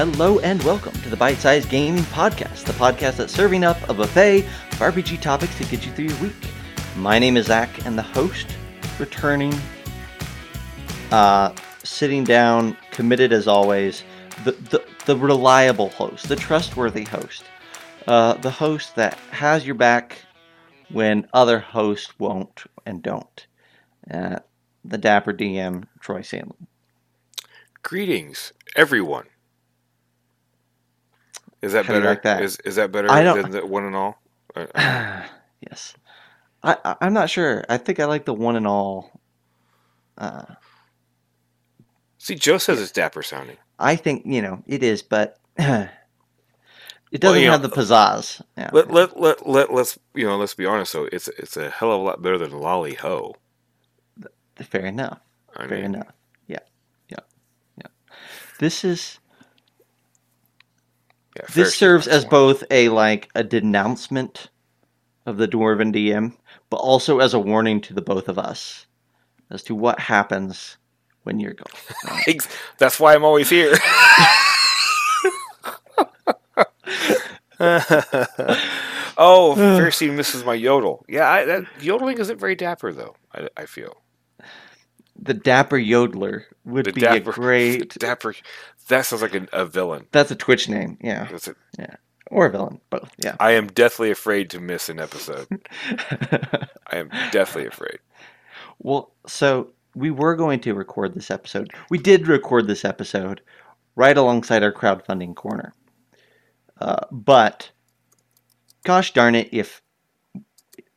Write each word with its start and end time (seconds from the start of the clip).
Hello 0.00 0.38
and 0.38 0.62
welcome 0.62 0.94
to 1.02 1.10
the 1.10 1.16
Bite 1.16 1.36
Size 1.36 1.66
Gaming 1.66 2.04
Podcast, 2.04 2.64
the 2.64 2.72
podcast 2.72 3.16
that's 3.16 3.34
serving 3.34 3.64
up 3.64 3.76
a 3.86 3.92
buffet 3.92 4.44
of 4.46 4.78
RPG 4.78 5.20
topics 5.20 5.54
to 5.58 5.64
get 5.64 5.84
you 5.84 5.92
through 5.92 6.06
your 6.06 6.22
week. 6.22 6.48
My 6.96 7.18
name 7.18 7.36
is 7.36 7.48
Zac, 7.48 7.84
and 7.84 7.98
the 7.98 8.02
host, 8.02 8.46
returning, 8.98 9.52
uh, 11.10 11.54
sitting 11.84 12.24
down, 12.24 12.78
committed 12.92 13.30
as 13.30 13.46
always, 13.46 14.02
the, 14.42 14.52
the, 14.52 14.82
the 15.04 15.14
reliable 15.14 15.90
host, 15.90 16.30
the 16.30 16.36
trustworthy 16.36 17.04
host, 17.04 17.44
uh, 18.06 18.32
the 18.32 18.50
host 18.50 18.96
that 18.96 19.18
has 19.32 19.66
your 19.66 19.74
back 19.74 20.16
when 20.88 21.28
other 21.34 21.58
hosts 21.58 22.18
won't 22.18 22.62
and 22.86 23.02
don't. 23.02 23.46
Uh, 24.10 24.38
the 24.82 24.96
dapper 24.96 25.34
DM, 25.34 25.84
Troy 26.00 26.20
Sandlin. 26.20 26.68
Greetings, 27.82 28.54
everyone. 28.74 29.26
Is 31.62 31.72
that 31.72 31.86
better? 31.86 32.04
like 32.04 32.22
that? 32.22 32.42
Is 32.42 32.58
is 32.64 32.76
that 32.76 32.90
better 32.92 33.10
I 33.10 33.22
don't- 33.22 33.42
than 33.42 33.50
the 33.50 33.66
one 33.66 33.84
and 33.84 33.96
all? 33.96 34.18
Uh, 34.56 35.22
yes. 35.60 35.94
I, 36.62 36.96
I'm 37.00 37.12
not 37.12 37.30
sure. 37.30 37.64
I 37.68 37.78
think 37.78 38.00
I 38.00 38.04
like 38.06 38.24
the 38.24 38.34
one 38.34 38.56
and 38.56 38.66
all. 38.66 39.12
Uh, 40.18 40.42
See, 42.18 42.34
Joe 42.34 42.58
says 42.58 42.80
it's 42.80 42.90
dapper 42.92 43.22
sounding. 43.22 43.56
I 43.78 43.96
think 43.96 44.26
you 44.26 44.42
know 44.42 44.62
it 44.66 44.82
is, 44.82 45.02
but 45.02 45.38
it 45.56 45.88
doesn't 47.12 47.40
you 47.40 47.46
know, 47.46 47.52
have 47.52 47.62
the 47.62 47.70
pizzazz. 47.70 48.42
Yeah. 48.58 48.70
Let 48.72 48.90
let 48.90 49.18
let 49.18 49.48
let 49.48 49.72
let's 49.72 49.98
you 50.14 50.26
know 50.26 50.36
let's 50.36 50.54
be 50.54 50.66
honest 50.66 50.92
though. 50.92 51.08
It's 51.12 51.28
it's 51.28 51.56
a 51.56 51.70
hell 51.70 51.92
of 51.92 52.00
a 52.00 52.04
lot 52.04 52.20
better 52.22 52.36
than 52.38 52.50
lolly 52.50 52.94
ho. 52.94 53.36
Fair 54.56 54.86
enough. 54.86 55.20
I 55.56 55.68
Fair 55.68 55.76
mean, 55.78 55.94
enough. 55.94 56.08
Yeah. 56.48 56.58
Yeah. 57.08 57.20
Yeah. 57.78 57.86
This 58.58 58.84
is 58.84 59.19
yeah, 61.40 61.54
this 61.54 61.74
serves 61.74 62.06
as 62.06 62.24
both 62.24 62.64
a 62.70 62.88
like 62.88 63.28
a 63.34 63.42
denouncement 63.42 64.50
of 65.26 65.36
the 65.36 65.48
dwarven 65.48 65.94
DM, 65.94 66.36
but 66.68 66.76
also 66.76 67.20
as 67.20 67.34
a 67.34 67.38
warning 67.38 67.80
to 67.82 67.94
the 67.94 68.02
both 68.02 68.28
of 68.28 68.38
us 68.38 68.86
as 69.50 69.62
to 69.64 69.74
what 69.74 69.98
happens 70.00 70.76
when 71.22 71.40
you're 71.40 71.54
gone. 71.54 72.22
That's 72.78 73.00
why 73.00 73.14
I'm 73.14 73.24
always 73.24 73.50
here. 73.50 73.72
oh, 77.60 79.54
Fiercey 79.56 80.12
misses 80.14 80.44
my 80.44 80.54
yodel. 80.54 81.04
Yeah, 81.08 81.28
I, 81.30 81.44
that 81.44 81.64
yodeling 81.80 82.18
isn't 82.18 82.38
very 82.38 82.54
dapper 82.54 82.92
though. 82.92 83.16
I, 83.34 83.48
I 83.56 83.66
feel 83.66 83.96
The 85.22 85.34
dapper 85.34 85.76
yodeler 85.78 86.44
would 86.64 86.86
The 86.86 86.92
be 86.92 87.00
dapper- 87.02 87.30
a 87.30 87.34
great. 87.34 87.94
dapper. 87.98 88.34
That 88.88 89.04
sounds 89.06 89.22
like 89.22 89.34
a, 89.34 89.46
a 89.52 89.66
villain. 89.66 90.06
That's 90.12 90.30
a 90.30 90.36
Twitch 90.36 90.68
name, 90.68 90.96
yeah, 91.02 91.28
That's 91.30 91.48
it. 91.48 91.56
or 92.30 92.46
a 92.46 92.50
villain, 92.50 92.80
both. 92.90 93.12
Yeah. 93.22 93.36
I 93.38 93.52
am 93.52 93.66
deathly 93.68 94.10
afraid 94.10 94.50
to 94.50 94.60
miss 94.60 94.88
an 94.88 94.98
episode. 94.98 95.46
I 96.90 96.96
am 96.96 97.10
deathly 97.30 97.66
afraid. 97.66 97.98
well, 98.78 99.12
so 99.26 99.70
we 99.94 100.10
were 100.10 100.34
going 100.36 100.60
to 100.60 100.72
record 100.74 101.14
this 101.14 101.30
episode. 101.30 101.72
We 101.90 101.98
did 101.98 102.26
record 102.28 102.66
this 102.66 102.84
episode 102.84 103.40
right 103.96 104.16
alongside 104.16 104.62
our 104.62 104.72
crowdfunding 104.72 105.34
corner. 105.36 105.74
Uh, 106.80 107.04
but, 107.10 107.70
gosh 108.84 109.12
darn 109.12 109.34
it, 109.34 109.48
if 109.52 109.82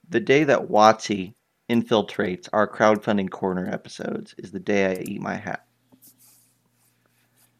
the 0.07 0.19
day 0.21 0.43
that 0.45 0.69
WotC 0.69 1.33
infiltrates 1.69 2.49
our 2.53 2.67
crowdfunding 2.67 3.29
corner 3.29 3.69
episodes 3.69 4.35
is 4.37 4.51
the 4.51 4.59
day 4.59 4.91
I 4.91 5.01
eat 5.01 5.21
my 5.21 5.35
hat. 5.35 5.65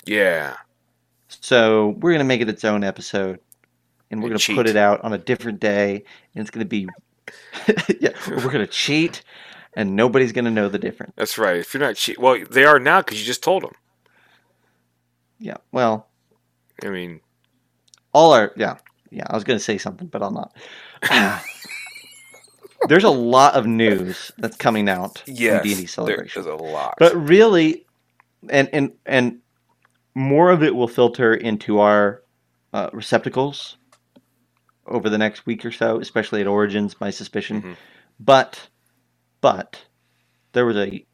Yeah. 0.06 0.56
So 1.28 1.96
we're 2.00 2.12
gonna 2.12 2.24
make 2.24 2.42
it 2.42 2.50
its 2.50 2.64
own 2.64 2.84
episode, 2.84 3.40
and 4.12 4.22
we're 4.22 4.30
gonna 4.30 4.56
put 4.56 4.68
it 4.68 4.76
out 4.76 5.02
on 5.04 5.14
a 5.14 5.18
different 5.18 5.60
day, 5.60 6.04
and 6.36 6.42
it's 6.42 6.52
gonna 6.52 6.66
be, 6.66 6.88
yeah, 8.00 8.12
we're 8.28 8.52
gonna 8.52 8.68
cheat, 8.68 9.24
and 9.74 9.96
nobody's 9.96 10.32
gonna 10.32 10.52
know 10.52 10.70
the 10.70 10.80
difference. 10.80 11.14
That's 11.16 11.38
right. 11.38 11.58
If 11.58 11.74
you're 11.74 11.82
not 11.82 11.96
cheat, 11.96 12.20
well, 12.20 12.38
they 12.50 12.66
are 12.66 12.80
now 12.80 13.02
because 13.02 13.20
you 13.20 13.26
just 13.26 13.44
told 13.44 13.64
them. 13.64 13.74
Yeah, 15.40 15.58
well, 15.72 16.08
I 16.84 16.90
mean, 16.90 17.22
all 18.14 18.34
our 18.34 18.52
yeah, 18.56 18.78
yeah. 19.10 19.26
I 19.28 19.36
was 19.36 19.44
gonna 19.44 19.60
say 19.60 19.78
something, 19.78 20.08
but 20.08 20.22
I'll 20.22 20.32
not. 20.32 20.56
There's 22.88 23.04
a 23.04 23.10
lot 23.10 23.54
of 23.56 23.66
news 23.66 24.32
that's 24.38 24.58
coming 24.58 24.90
out 24.90 25.24
yes, 25.26 25.62
from 25.62 25.70
D&D 25.70 25.86
Celebration, 25.88 26.42
is 26.42 26.46
a 26.46 26.56
lot. 26.56 26.96
but 27.00 27.16
really, 27.16 27.86
and 28.50 28.70
and 28.74 28.92
and 29.06 29.40
more 30.16 30.52
of 30.52 30.64
it 30.64 30.76
will 30.76 30.88
filter 30.88 31.34
into 31.34 31.80
our 31.80 32.24
uh, 32.74 32.90
receptacles 32.94 33.78
over 34.88 35.10
the 35.10 35.18
next 35.18 35.46
week 35.46 35.66
or 35.66 35.72
so, 35.72 36.00
especially 36.00 36.42
at 36.42 36.48
Origins. 36.48 37.00
My 37.00 37.10
suspicion. 37.10 37.62
Mhm. 37.62 37.76
But, 38.20 38.70
but, 39.42 39.86
there 40.52 40.66
was 40.66 40.78
a 40.78 41.06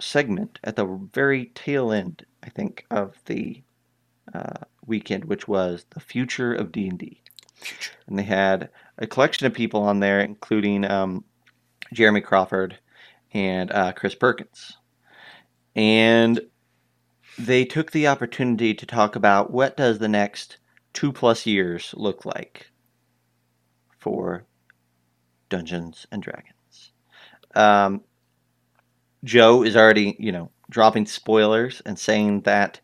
segment 0.00 0.58
at 0.64 0.76
the 0.76 0.84
very 1.12 1.46
tail 1.54 1.92
end, 1.92 2.26
I 2.42 2.48
think, 2.50 2.84
of 2.90 3.16
the 3.26 3.62
uh, 4.34 4.64
weekend, 4.86 5.24
which 5.26 5.46
was 5.46 5.86
the 5.90 6.00
future 6.00 6.52
of 6.52 6.72
D 6.72 6.88
and 6.88 6.98
D, 6.98 7.20
Future. 7.62 7.92
and 8.06 8.18
they 8.18 8.22
had 8.24 8.70
a 8.98 9.06
collection 9.06 9.46
of 9.46 9.54
people 9.54 9.82
on 9.82 10.00
there, 10.00 10.20
including 10.20 10.84
um, 10.84 11.24
Jeremy 11.92 12.20
Crawford 12.20 12.78
and 13.32 13.70
uh, 13.72 13.92
Chris 13.92 14.14
Perkins, 14.14 14.76
and 15.74 16.40
they 17.38 17.64
took 17.64 17.90
the 17.90 18.08
opportunity 18.08 18.74
to 18.74 18.86
talk 18.86 19.16
about 19.16 19.50
what 19.50 19.76
does 19.76 19.98
the 19.98 20.08
next 20.08 20.58
two 20.92 21.12
plus 21.12 21.46
years 21.46 21.94
look 21.96 22.24
like 22.24 22.70
for 23.98 24.44
Dungeons 25.48 26.06
and 26.10 26.22
Dragons. 26.22 26.92
Um, 27.54 28.02
Joe 29.24 29.62
is 29.62 29.76
already, 29.76 30.16
you 30.18 30.32
know, 30.32 30.50
dropping 30.70 31.06
spoilers 31.06 31.80
and 31.86 31.98
saying 31.98 32.42
that 32.42 32.80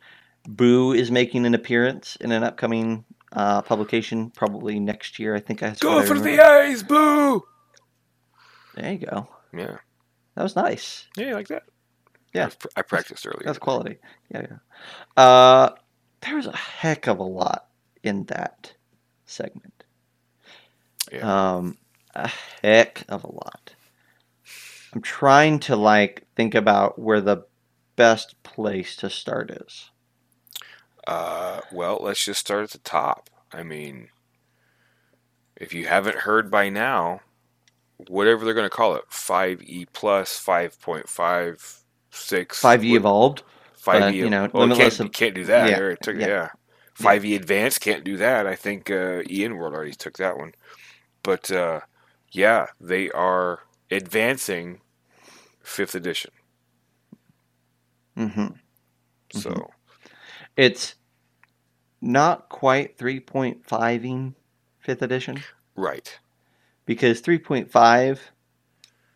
Boo 0.46 0.92
is 0.92 1.10
making 1.10 1.44
an 1.46 1.54
appearance 1.54 2.16
in 2.16 2.32
an 2.32 2.44
upcoming 2.44 3.04
uh, 3.32 3.62
publication, 3.62 4.30
probably 4.30 4.80
next 4.80 5.18
year. 5.18 5.34
I 5.34 5.40
think 5.40 5.62
I 5.62 5.74
Go 5.80 5.96
what 5.96 6.04
I 6.04 6.08
for 6.08 6.18
the 6.18 6.40
eyes, 6.40 6.82
boo! 6.82 7.44
There 8.74 8.92
you 8.92 8.98
go. 8.98 9.28
Yeah. 9.52 9.78
That 10.34 10.42
was 10.42 10.56
nice. 10.56 11.06
Yeah, 11.16 11.28
you 11.28 11.34
like 11.34 11.48
that? 11.48 11.64
Yeah. 12.32 12.46
I, 12.46 12.50
pr- 12.50 12.68
I 12.76 12.82
practiced 12.82 13.26
earlier. 13.26 13.42
That's 13.44 13.58
quality. 13.58 13.98
Yeah, 14.30 14.46
yeah. 14.50 15.22
Uh, 15.22 15.70
there 16.20 16.36
was 16.36 16.46
a 16.46 16.56
heck 16.56 17.06
of 17.06 17.18
a 17.18 17.24
lot 17.24 17.68
in 18.02 18.24
that 18.24 18.74
segment. 19.26 19.84
Yeah. 21.10 21.56
Um, 21.56 21.78
a 22.14 22.30
heck 22.62 23.04
of 23.08 23.24
a 23.24 23.32
lot. 23.32 23.74
I'm 24.92 25.02
trying 25.02 25.60
to 25.60 25.76
like 25.76 26.26
think 26.34 26.54
about 26.54 26.98
where 26.98 27.20
the 27.20 27.44
best 27.96 28.42
place 28.42 28.96
to 28.96 29.10
start 29.10 29.50
is. 29.50 29.90
Uh, 31.08 31.60
well, 31.72 31.98
let's 32.02 32.22
just 32.22 32.38
start 32.38 32.64
at 32.64 32.70
the 32.70 32.78
top. 32.78 33.30
I 33.50 33.62
mean, 33.62 34.10
if 35.56 35.72
you 35.72 35.86
haven't 35.86 36.18
heard 36.18 36.50
by 36.50 36.68
now, 36.68 37.20
whatever 38.08 38.44
they're 38.44 38.52
going 38.52 38.68
to 38.68 38.76
call 38.76 38.94
it, 38.94 39.04
5e 39.10 39.86
plus, 39.94 40.38
5.56, 40.44 41.80
5e 42.12 42.94
evolved. 42.94 43.42
Five 43.72 44.00
but, 44.02 44.14
E, 44.14 44.18
you 44.18 44.28
know, 44.28 44.50
well, 44.52 44.68
can't, 44.76 45.00
of- 45.00 45.12
can't 45.12 45.34
do 45.34 45.44
that. 45.44 45.70
yeah, 45.70 45.94
took, 46.02 46.16
yeah. 46.16 46.26
yeah. 46.26 46.48
Five 46.92 47.24
E 47.24 47.34
advanced 47.34 47.80
can't 47.80 48.04
do 48.04 48.18
that. 48.18 48.46
I 48.46 48.54
think 48.54 48.90
uh, 48.90 49.22
EN 49.30 49.56
World 49.56 49.72
already 49.72 49.92
took 49.92 50.18
that 50.18 50.36
one, 50.36 50.52
but 51.22 51.50
uh, 51.50 51.80
yeah, 52.32 52.66
they 52.80 53.10
are 53.12 53.60
advancing 53.90 54.82
fifth 55.62 55.94
edition. 55.94 56.32
mm-hmm. 58.18 58.48
So 59.30 59.70
It's 60.56 60.96
not 62.00 62.48
quite 62.48 62.96
3.5ing 62.98 64.34
fifth 64.80 65.02
edition 65.02 65.42
right, 65.76 66.18
because 66.86 67.20
3.5 67.20 68.18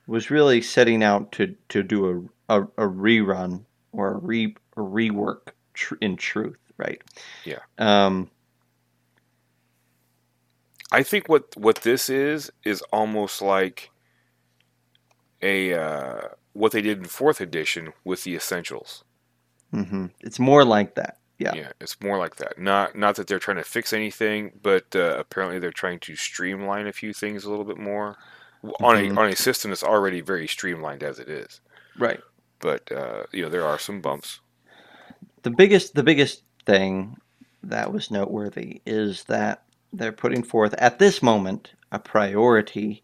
was 0.07 0.31
really 0.31 0.61
setting 0.61 1.03
out 1.03 1.33
to, 1.33 1.55
to 1.69 1.83
do 1.83 2.31
a, 2.49 2.61
a, 2.61 2.63
a 2.63 2.89
rerun 2.89 3.65
or 3.93 4.13
a, 4.15 4.19
re, 4.19 4.57
a 4.77 4.81
rework 4.81 5.53
tr- 5.75 5.95
in 6.01 6.17
truth, 6.17 6.59
right? 6.77 7.01
Yeah. 7.45 7.61
Um, 7.79 8.31
I 10.93 11.03
think 11.03 11.29
what 11.29 11.57
what 11.57 11.77
this 11.77 12.11
is 12.11 12.53
is 12.65 12.83
almost 12.93 13.41
like 13.41 13.91
a 15.41 15.73
uh, 15.73 16.21
what 16.53 16.73
they 16.73 16.83
did 16.83 16.99
in 16.99 17.05
fourth 17.05 17.41
edition 17.41 17.95
with 18.05 18.25
the 18.25 18.35
essentials. 18.35 19.03
Mm-hmm. 19.73 20.07
It's 20.21 20.39
more 20.39 20.67
like 20.67 20.95
that. 20.97 21.17
Yeah. 21.43 21.55
Yeah, 21.55 21.73
it's 21.81 22.01
more 22.01 22.19
like 22.19 22.37
that. 22.37 22.59
Not 22.59 22.97
not 22.97 23.17
that 23.17 23.27
they're 23.27 23.39
trying 23.39 23.57
to 23.59 23.65
fix 23.65 23.93
anything, 23.93 24.53
but 24.63 24.85
uh, 24.95 25.17
apparently 25.19 25.59
they're 25.59 25.71
trying 25.73 25.99
to 26.01 26.17
streamline 26.17 26.87
a 26.87 26.93
few 26.93 27.13
things 27.13 27.45
a 27.45 27.51
little 27.51 27.65
bit 27.65 27.79
more 27.79 28.17
on 28.81 28.97
Mhm. 28.97 29.17
a 29.17 29.21
on 29.21 29.29
a 29.29 29.37
system 29.37 29.71
that's 29.71 29.83
already 29.83 30.21
very 30.21 30.47
streamlined 30.47 31.03
as 31.03 31.19
it 31.19 31.29
is. 31.29 31.61
Right. 31.99 32.21
But 32.61 32.91
uh, 32.93 33.25
you 33.33 33.43
know 33.43 33.49
there 33.49 33.65
are 33.67 33.79
some 33.79 34.01
bumps. 34.01 34.41
The 35.43 35.51
biggest 35.51 35.95
the 35.95 36.03
biggest 36.05 36.43
thing 36.67 37.17
that 37.65 37.93
was 37.93 38.11
noteworthy 38.11 38.81
is 38.87 39.25
that 39.25 39.65
they're 39.93 40.13
putting 40.13 40.43
forth 40.43 40.75
at 40.79 40.99
this 40.99 41.23
moment 41.23 41.73
a 41.91 41.99
priority 41.99 43.03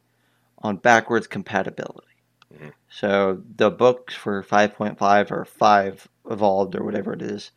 on 0.58 0.76
backwards 0.76 1.26
compatibility. 1.26 2.06
Mhm. 2.54 2.72
So 2.88 3.42
the 3.56 3.70
books 3.70 4.14
for 4.14 4.42
5.5 4.42 5.30
or 5.30 5.44
5 5.44 6.08
evolved 6.30 6.74
or 6.76 6.84
whatever 6.84 7.12
it 7.12 7.22
is 7.22 7.50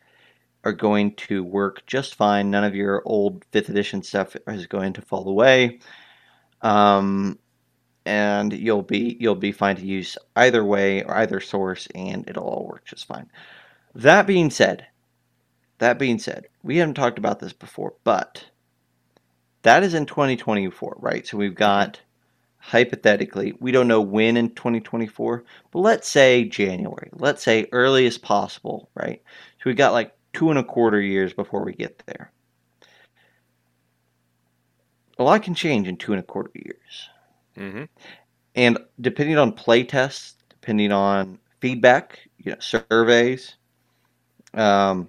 are 0.64 0.72
going 0.72 1.14
to 1.16 1.42
work 1.42 1.84
just 1.86 2.14
fine. 2.14 2.50
None 2.50 2.64
of 2.64 2.74
your 2.74 3.02
old 3.04 3.44
5th 3.52 3.68
edition 3.68 4.02
stuff 4.02 4.36
is 4.46 4.66
going 4.66 4.92
to 4.94 5.02
fall 5.02 5.28
away. 5.28 5.80
Um, 6.60 7.38
and 8.04 8.52
you'll 8.52 8.82
be 8.82 9.16
you'll 9.20 9.34
be 9.34 9.52
fine 9.52 9.76
to 9.76 9.86
use 9.86 10.16
either 10.36 10.64
way 10.64 11.02
or 11.04 11.16
either 11.16 11.40
source 11.40 11.86
and 11.94 12.28
it'll 12.28 12.44
all 12.44 12.66
work 12.66 12.84
just 12.84 13.06
fine. 13.06 13.30
That 13.94 14.26
being 14.26 14.50
said, 14.50 14.86
that 15.78 15.98
being 15.98 16.18
said, 16.18 16.46
we 16.62 16.78
haven't 16.78 16.94
talked 16.94 17.18
about 17.18 17.40
this 17.40 17.52
before, 17.52 17.94
but 18.04 18.44
that 19.62 19.82
is 19.82 19.94
in 19.94 20.06
2024, 20.06 20.96
right? 20.98 21.26
So 21.26 21.36
we've 21.36 21.54
got 21.54 22.00
hypothetically, 22.58 23.54
we 23.60 23.72
don't 23.72 23.88
know 23.88 24.00
when 24.00 24.36
in 24.36 24.50
2024, 24.50 25.44
but 25.70 25.78
let's 25.78 26.08
say 26.08 26.44
January. 26.44 27.10
Let's 27.12 27.42
say 27.42 27.66
early 27.72 28.06
as 28.06 28.18
possible, 28.18 28.88
right? 28.94 29.20
So 29.58 29.62
we 29.66 29.74
got 29.74 29.92
like 29.92 30.14
two 30.32 30.50
and 30.50 30.58
a 30.58 30.64
quarter 30.64 31.00
years 31.00 31.32
before 31.32 31.64
we 31.64 31.74
get 31.74 32.02
there. 32.06 32.32
A 35.18 35.22
lot 35.22 35.42
can 35.42 35.54
change 35.54 35.86
in 35.86 35.96
two 35.96 36.12
and 36.12 36.20
a 36.20 36.22
quarter 36.24 36.50
years. 36.54 37.08
Mm-hmm. 37.56 37.84
And 38.54 38.78
depending 39.00 39.38
on 39.38 39.52
play 39.52 39.84
tests, 39.84 40.36
depending 40.48 40.92
on 40.92 41.38
feedback, 41.60 42.18
you 42.38 42.52
know, 42.52 42.58
surveys, 42.58 43.56
um, 44.54 45.08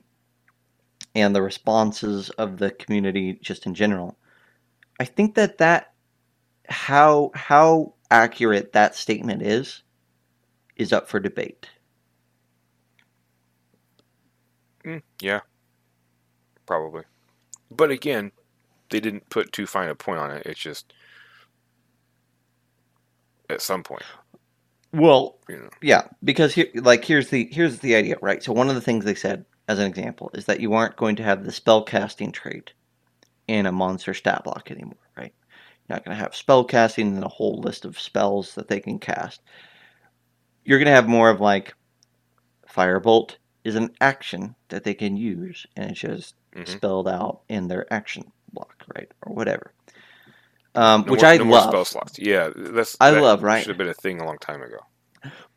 and 1.15 1.35
the 1.35 1.41
responses 1.41 2.29
of 2.31 2.57
the 2.57 2.71
community 2.71 3.39
just 3.41 3.65
in 3.65 3.73
general, 3.73 4.17
I 4.99 5.05
think 5.05 5.35
that 5.35 5.57
that 5.59 5.93
how 6.69 7.31
how 7.35 7.93
accurate 8.09 8.73
that 8.73 8.95
statement 8.95 9.41
is 9.41 9.83
is 10.75 10.93
up 10.93 11.07
for 11.07 11.19
debate. 11.19 11.67
Mm, 14.85 15.01
yeah, 15.21 15.41
probably. 16.65 17.03
But 17.71 17.91
again, 17.91 18.31
they 18.89 18.99
didn't 18.99 19.29
put 19.29 19.51
too 19.51 19.67
fine 19.67 19.89
a 19.89 19.95
point 19.95 20.19
on 20.19 20.31
it. 20.31 20.43
It's 20.45 20.59
just 20.59 20.93
at 23.49 23.61
some 23.61 23.83
point, 23.83 24.03
Well, 24.93 25.39
you 25.49 25.57
know. 25.59 25.69
Yeah, 25.81 26.07
because 26.23 26.53
here, 26.53 26.67
like, 26.75 27.05
here's 27.05 27.29
the 27.29 27.47
here's 27.51 27.79
the 27.79 27.95
idea, 27.95 28.17
right? 28.21 28.43
So 28.43 28.53
one 28.53 28.69
of 28.69 28.75
the 28.75 28.81
things 28.81 29.05
they 29.05 29.15
said, 29.15 29.45
as 29.67 29.79
an 29.79 29.87
example, 29.87 30.31
is 30.33 30.45
that 30.45 30.59
you 30.61 30.73
aren't 30.73 30.97
going 30.97 31.15
to 31.17 31.23
have 31.23 31.45
the 31.45 31.51
spell 31.51 31.83
casting 31.83 32.31
trait 32.31 32.73
in 33.47 33.65
a 33.67 33.71
monster 33.71 34.13
stat 34.13 34.43
block 34.43 34.71
anymore, 34.71 34.95
right? 35.17 35.33
You're 35.89 35.97
not 35.97 36.05
going 36.05 36.17
to 36.17 36.23
have 36.23 36.35
spell 36.35 36.65
casting 36.65 37.15
and 37.15 37.23
a 37.25 37.29
whole 37.29 37.61
list 37.61 37.85
of 37.85 37.99
spells 37.99 38.55
that 38.55 38.69
they 38.69 38.79
can 38.81 38.99
cast. 38.99 39.41
You're 40.65 40.79
going 40.79 40.87
to 40.87 40.93
have 40.93 41.07
more 41.09 41.29
of 41.29 41.41
like 41.41 41.75
firebolt 42.69 43.37
is 43.63 43.75
an 43.75 43.91
action 44.01 44.55
that 44.69 44.83
they 44.83 44.93
can 44.93 45.15
use, 45.17 45.65
and 45.75 45.91
it's 45.91 45.99
just 46.01 46.35
Mhm. 46.53 46.67
spelled 46.67 47.07
out 47.07 47.41
in 47.49 47.67
their 47.67 47.91
action 47.93 48.31
block, 48.51 48.83
right, 48.95 49.11
or 49.23 49.33
whatever. 49.33 49.73
Um, 50.75 51.03
No 51.05 51.11
which 51.11 51.21
more, 51.21 51.25
I 51.25 51.37
no 51.37 51.45
more 51.45 51.59
love. 51.59 51.69
spell 51.69 51.85
slots. 51.85 52.19
Yeah, 52.19 52.49
that's 52.55 52.95
I 52.99 53.11
that 53.11 53.21
love, 53.21 53.43
right? 53.43 53.63
Should 53.63 53.69
have 53.69 53.77
been 53.77 53.89
a 53.89 53.93
thing 53.93 54.19
a 54.19 54.25
long 54.25 54.37
time 54.39 54.61
ago. 54.61 54.79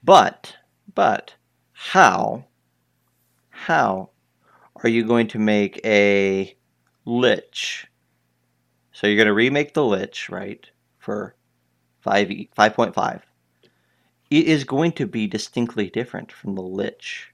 But, 0.05 0.57
but, 0.95 1.35
how, 1.73 2.45
how 3.51 4.11
are 4.83 4.89
you 4.89 5.05
going 5.05 5.27
to 5.29 5.39
make 5.39 5.81
a 5.85 6.57
lich? 7.05 7.87
So 8.93 9.07
you're 9.07 9.17
going 9.17 9.27
to 9.27 9.33
remake 9.35 9.75
the 9.75 9.85
lich, 9.85 10.29
right, 10.31 10.65
for 10.99 11.35
5e, 12.05 12.51
5.5. 12.57 13.23
It 14.31 14.47
is 14.47 14.65
going 14.65 14.93
to 14.93 15.07
be 15.07 15.27
distinctly 15.27 15.89
different 15.91 16.33
from 16.33 16.55
the 16.55 16.63
lich 16.63 17.33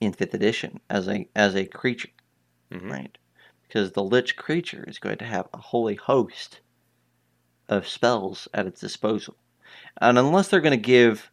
in 0.00 0.12
5th 0.12 0.34
edition 0.34 0.80
as 0.90 1.08
a 1.08 1.28
as 1.36 1.56
a 1.56 1.66
creature, 1.66 2.10
Mhm. 2.72 2.90
right? 2.90 3.18
Because 3.62 3.92
the 3.92 4.04
lich 4.04 4.36
creature 4.36 4.84
is 4.88 4.98
going 4.98 5.18
to 5.18 5.24
have 5.26 5.48
a 5.54 5.58
holy 5.58 5.96
host 5.96 6.60
of 7.68 7.88
spells 7.88 8.48
at 8.54 8.66
its 8.66 8.80
disposal. 8.80 9.36
And 10.00 10.18
unless 10.18 10.48
they're 10.48 10.60
going 10.60 10.72
to 10.72 10.76
give 10.86 11.30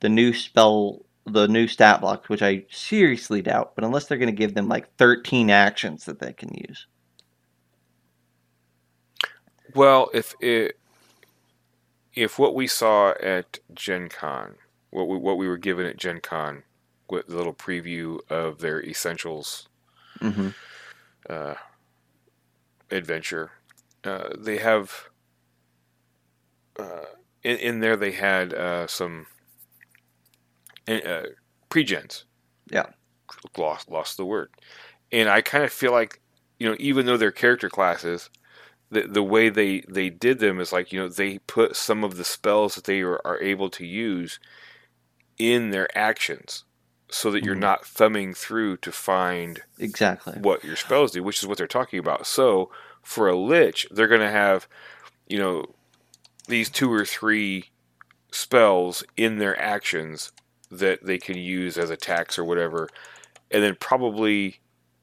the 0.00 0.08
new 0.08 0.32
spell, 0.32 1.04
the 1.26 1.48
new 1.48 1.66
stat 1.68 2.00
block, 2.00 2.26
which 2.26 2.42
I 2.42 2.66
seriously 2.70 3.42
doubt, 3.42 3.74
but 3.74 3.84
unless 3.84 4.06
they're 4.06 4.18
going 4.18 4.34
to 4.34 4.36
give 4.36 4.54
them 4.54 4.68
like 4.68 4.94
13 4.96 5.50
actions 5.50 6.04
that 6.06 6.20
they 6.20 6.32
can 6.32 6.50
use. 6.54 6.86
Well, 9.74 10.10
if 10.14 10.34
it, 10.40 10.78
if 12.14 12.38
what 12.38 12.54
we 12.54 12.66
saw 12.66 13.12
at 13.22 13.58
Gen 13.74 14.08
Con, 14.08 14.56
what 14.90 15.08
we, 15.08 15.16
what 15.18 15.38
we 15.38 15.48
were 15.48 15.58
given 15.58 15.86
at 15.86 15.96
Gen 15.98 16.20
Con, 16.20 16.64
with 17.10 17.26
the 17.26 17.36
little 17.36 17.54
preview 17.54 18.18
of 18.30 18.58
their 18.58 18.84
essentials 18.84 19.68
hmm 20.20 20.48
uh, 21.28 21.54
adventure, 22.90 23.50
uh, 24.04 24.30
they 24.38 24.56
have 24.58 25.08
uh, 26.78 27.04
in, 27.42 27.56
in 27.58 27.80
there 27.80 27.96
they 27.96 28.12
had 28.12 28.54
uh, 28.54 28.86
some 28.86 29.26
uh, 30.86 31.22
pre-gens. 31.68 32.24
Yeah. 32.70 32.86
lost 33.56 33.90
lost 33.90 34.16
the 34.16 34.24
word, 34.24 34.50
and 35.12 35.28
I 35.28 35.40
kind 35.40 35.64
of 35.64 35.72
feel 35.72 35.92
like 35.92 36.20
you 36.58 36.68
know 36.68 36.76
even 36.78 37.06
though 37.06 37.16
they're 37.16 37.30
character 37.30 37.68
classes, 37.68 38.30
the 38.90 39.02
the 39.02 39.22
way 39.22 39.48
they 39.48 39.82
they 39.88 40.10
did 40.10 40.38
them 40.38 40.60
is 40.60 40.72
like 40.72 40.92
you 40.92 41.00
know 41.00 41.08
they 41.08 41.38
put 41.40 41.76
some 41.76 42.04
of 42.04 42.16
the 42.16 42.24
spells 42.24 42.74
that 42.74 42.84
they 42.84 43.00
are, 43.00 43.20
are 43.26 43.40
able 43.42 43.70
to 43.70 43.86
use 43.86 44.38
in 45.38 45.70
their 45.70 45.88
actions, 45.96 46.64
so 47.10 47.30
that 47.30 47.44
you're 47.44 47.56
Mhm. 47.56 47.60
not 47.60 47.86
thumbing 47.86 48.34
through 48.34 48.76
to 48.78 48.92
find 48.92 49.62
Exactly. 49.78 50.34
what 50.34 50.64
your 50.64 50.76
spells 50.76 51.12
do, 51.12 51.22
which 51.22 51.42
is 51.42 51.46
what 51.46 51.58
they're 51.58 51.66
talking 51.66 51.98
about. 51.98 52.26
So 52.26 52.70
for 53.02 53.28
a 53.28 53.36
lich, 53.36 53.86
they're 53.90 54.08
going 54.08 54.20
to 54.20 54.30
have, 54.30 54.68
you 55.26 55.38
know, 55.38 55.64
these 56.48 56.70
two 56.70 56.92
or 56.92 57.04
three 57.04 57.70
spells 58.30 59.04
in 59.16 59.38
their 59.38 59.58
actions 59.60 60.32
that 60.70 61.04
they 61.04 61.18
can 61.18 61.38
use 61.38 61.78
as 61.78 61.90
attacks 61.90 62.38
or 62.38 62.44
whatever, 62.44 62.88
and 63.50 63.62
then 63.62 63.74
probably 63.80 64.60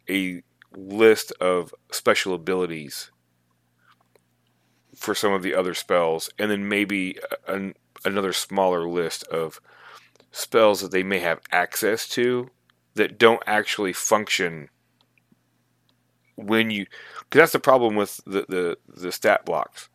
a 0.10 0.44
list 0.76 1.32
of 1.42 1.74
special 1.92 2.34
abilities 2.34 3.10
for 4.96 5.16
some 5.16 5.34
of 5.34 5.42
the 5.42 5.56
other 5.56 5.74
spells, 5.74 6.30
and 6.38 6.52
then 6.52 6.68
maybe 6.70 7.18
an, 7.48 7.76
another 8.04 8.32
smaller 8.32 8.88
list 8.88 9.24
of 9.26 9.60
spells 10.36 10.82
that 10.82 10.92
they 10.92 11.04
may 11.04 11.20
have 11.20 11.40
access 11.52 12.10
to 12.10 12.50
that 12.96 13.18
don't 13.18 13.42
actually 13.48 13.94
function 13.94 14.70
when 16.36 16.70
you 16.70 16.86
because 17.20 17.40
that's 17.40 17.52
the 17.54 17.60
problem 17.60 17.96
with 17.96 18.20
the, 18.26 18.46
the 18.50 18.78
the 18.88 19.12
stat 19.14 19.46
blocks 19.46 19.88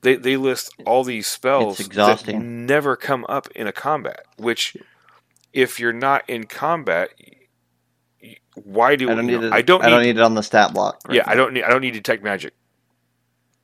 they 0.00 0.16
they 0.16 0.38
list 0.38 0.72
all 0.86 1.04
these 1.04 1.26
spells 1.26 1.90
that 1.90 2.26
never 2.26 2.96
come 2.96 3.26
up 3.28 3.48
in 3.54 3.66
a 3.66 3.72
combat 3.72 4.24
which 4.38 4.78
if 5.52 5.78
you're 5.78 5.92
not 5.92 6.28
in 6.28 6.44
combat 6.44 7.10
why 8.54 8.96
do 8.96 9.10
I 9.10 9.14
don't 9.14 9.28
you 9.28 9.32
need 9.32 9.40
know, 9.42 9.46
it. 9.48 9.52
I 9.52 9.60
don't 9.60 9.84
I 9.84 9.90
don't 9.90 10.00
need, 10.00 10.14
need 10.14 10.16
it 10.16 10.22
on 10.22 10.34
the 10.34 10.42
stat 10.42 10.72
block. 10.72 11.00
right 11.06 11.16
yeah 11.16 11.24
I 11.26 11.34
don't 11.34 11.52
need 11.52 11.64
I 11.64 11.68
don't 11.68 11.82
need 11.82 11.92
detect 11.92 12.24
magic 12.24 12.54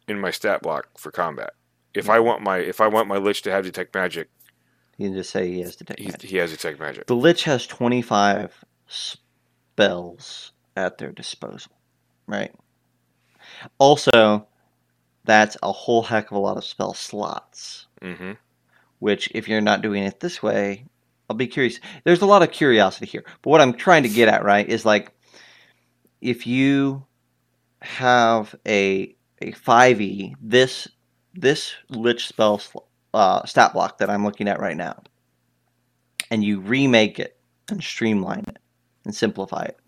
in 0.08 0.20
my 0.20 0.30
stat 0.30 0.60
block 0.60 0.88
for 0.98 1.10
combat 1.10 1.52
if 1.94 2.10
I 2.10 2.20
want 2.20 2.42
my 2.42 2.58
if 2.58 2.82
I 2.82 2.88
want 2.88 3.08
my 3.08 3.16
lich 3.16 3.40
to 3.42 3.50
have 3.50 3.64
detect 3.64 3.94
magic 3.94 4.28
You 4.98 5.08
can 5.08 5.16
just 5.16 5.30
say 5.30 5.50
he 5.52 5.60
has 5.60 5.76
detect 5.76 6.00
magic. 6.00 6.22
he 6.22 6.36
has 6.38 6.50
detect 6.52 6.78
magic 6.80 7.06
The 7.06 7.14
Lich 7.16 7.44
has 7.44 7.66
25 7.66 8.64
spells 8.86 10.52
at 10.76 10.98
their 10.98 11.12
disposal, 11.12 11.72
right? 12.26 12.54
Also, 13.78 14.46
that's 15.24 15.56
a 15.62 15.72
whole 15.72 16.02
heck 16.02 16.30
of 16.30 16.36
a 16.36 16.40
lot 16.40 16.56
of 16.56 16.64
spell 16.64 16.94
slots, 16.94 17.86
hmm 18.02 18.32
which, 18.98 19.30
if 19.34 19.46
you're 19.46 19.60
not 19.60 19.82
doing 19.82 20.02
it 20.04 20.20
this 20.20 20.42
way, 20.42 20.86
I'll 21.28 21.36
be 21.36 21.46
curious. 21.46 21.78
There's 22.04 22.22
a 22.22 22.26
lot 22.26 22.42
of 22.42 22.50
curiosity 22.50 23.04
here, 23.04 23.24
but 23.42 23.50
what 23.50 23.60
I'm 23.60 23.74
trying 23.74 24.04
to 24.04 24.08
get 24.08 24.28
at, 24.28 24.42
right, 24.42 24.66
is 24.66 24.86
like 24.86 25.12
if 26.22 26.46
you 26.46 27.04
have 27.82 28.54
a 28.66 29.14
a 29.42 29.52
5e, 29.52 30.34
this 30.40 30.88
this 31.34 31.74
Lich 31.90 32.26
spell 32.26 32.58
sl- 32.58 32.78
uh, 33.16 33.46
stat 33.46 33.74
block 33.74 33.98
that 33.98 34.10
I'm 34.10 34.24
looking 34.24 34.48
at 34.48 34.60
right 34.60 34.76
now, 34.78 35.02
and 36.30 36.44
you 36.44 36.60
remake 36.60 37.18
it 37.20 37.38
and 37.70 37.82
streamline 37.82 38.44
it 38.48 38.58
and 39.04 39.14
simplify 39.14 39.64
it. 39.64 39.78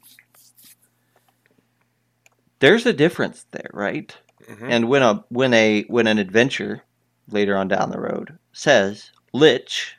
There's 2.60 2.86
a 2.86 2.94
difference 2.94 3.46
there, 3.52 3.70
right? 3.74 4.16
hmm 4.48 4.70
And 4.70 4.88
when 4.88 5.02
a 5.02 5.24
when 5.30 5.54
a 5.54 5.84
when 5.84 6.06
an 6.08 6.18
adventure 6.18 6.84
later 7.28 7.56
on 7.56 7.68
down 7.68 7.90
the 7.90 8.00
road 8.00 8.38
says 8.52 9.12
Lich, 9.34 9.96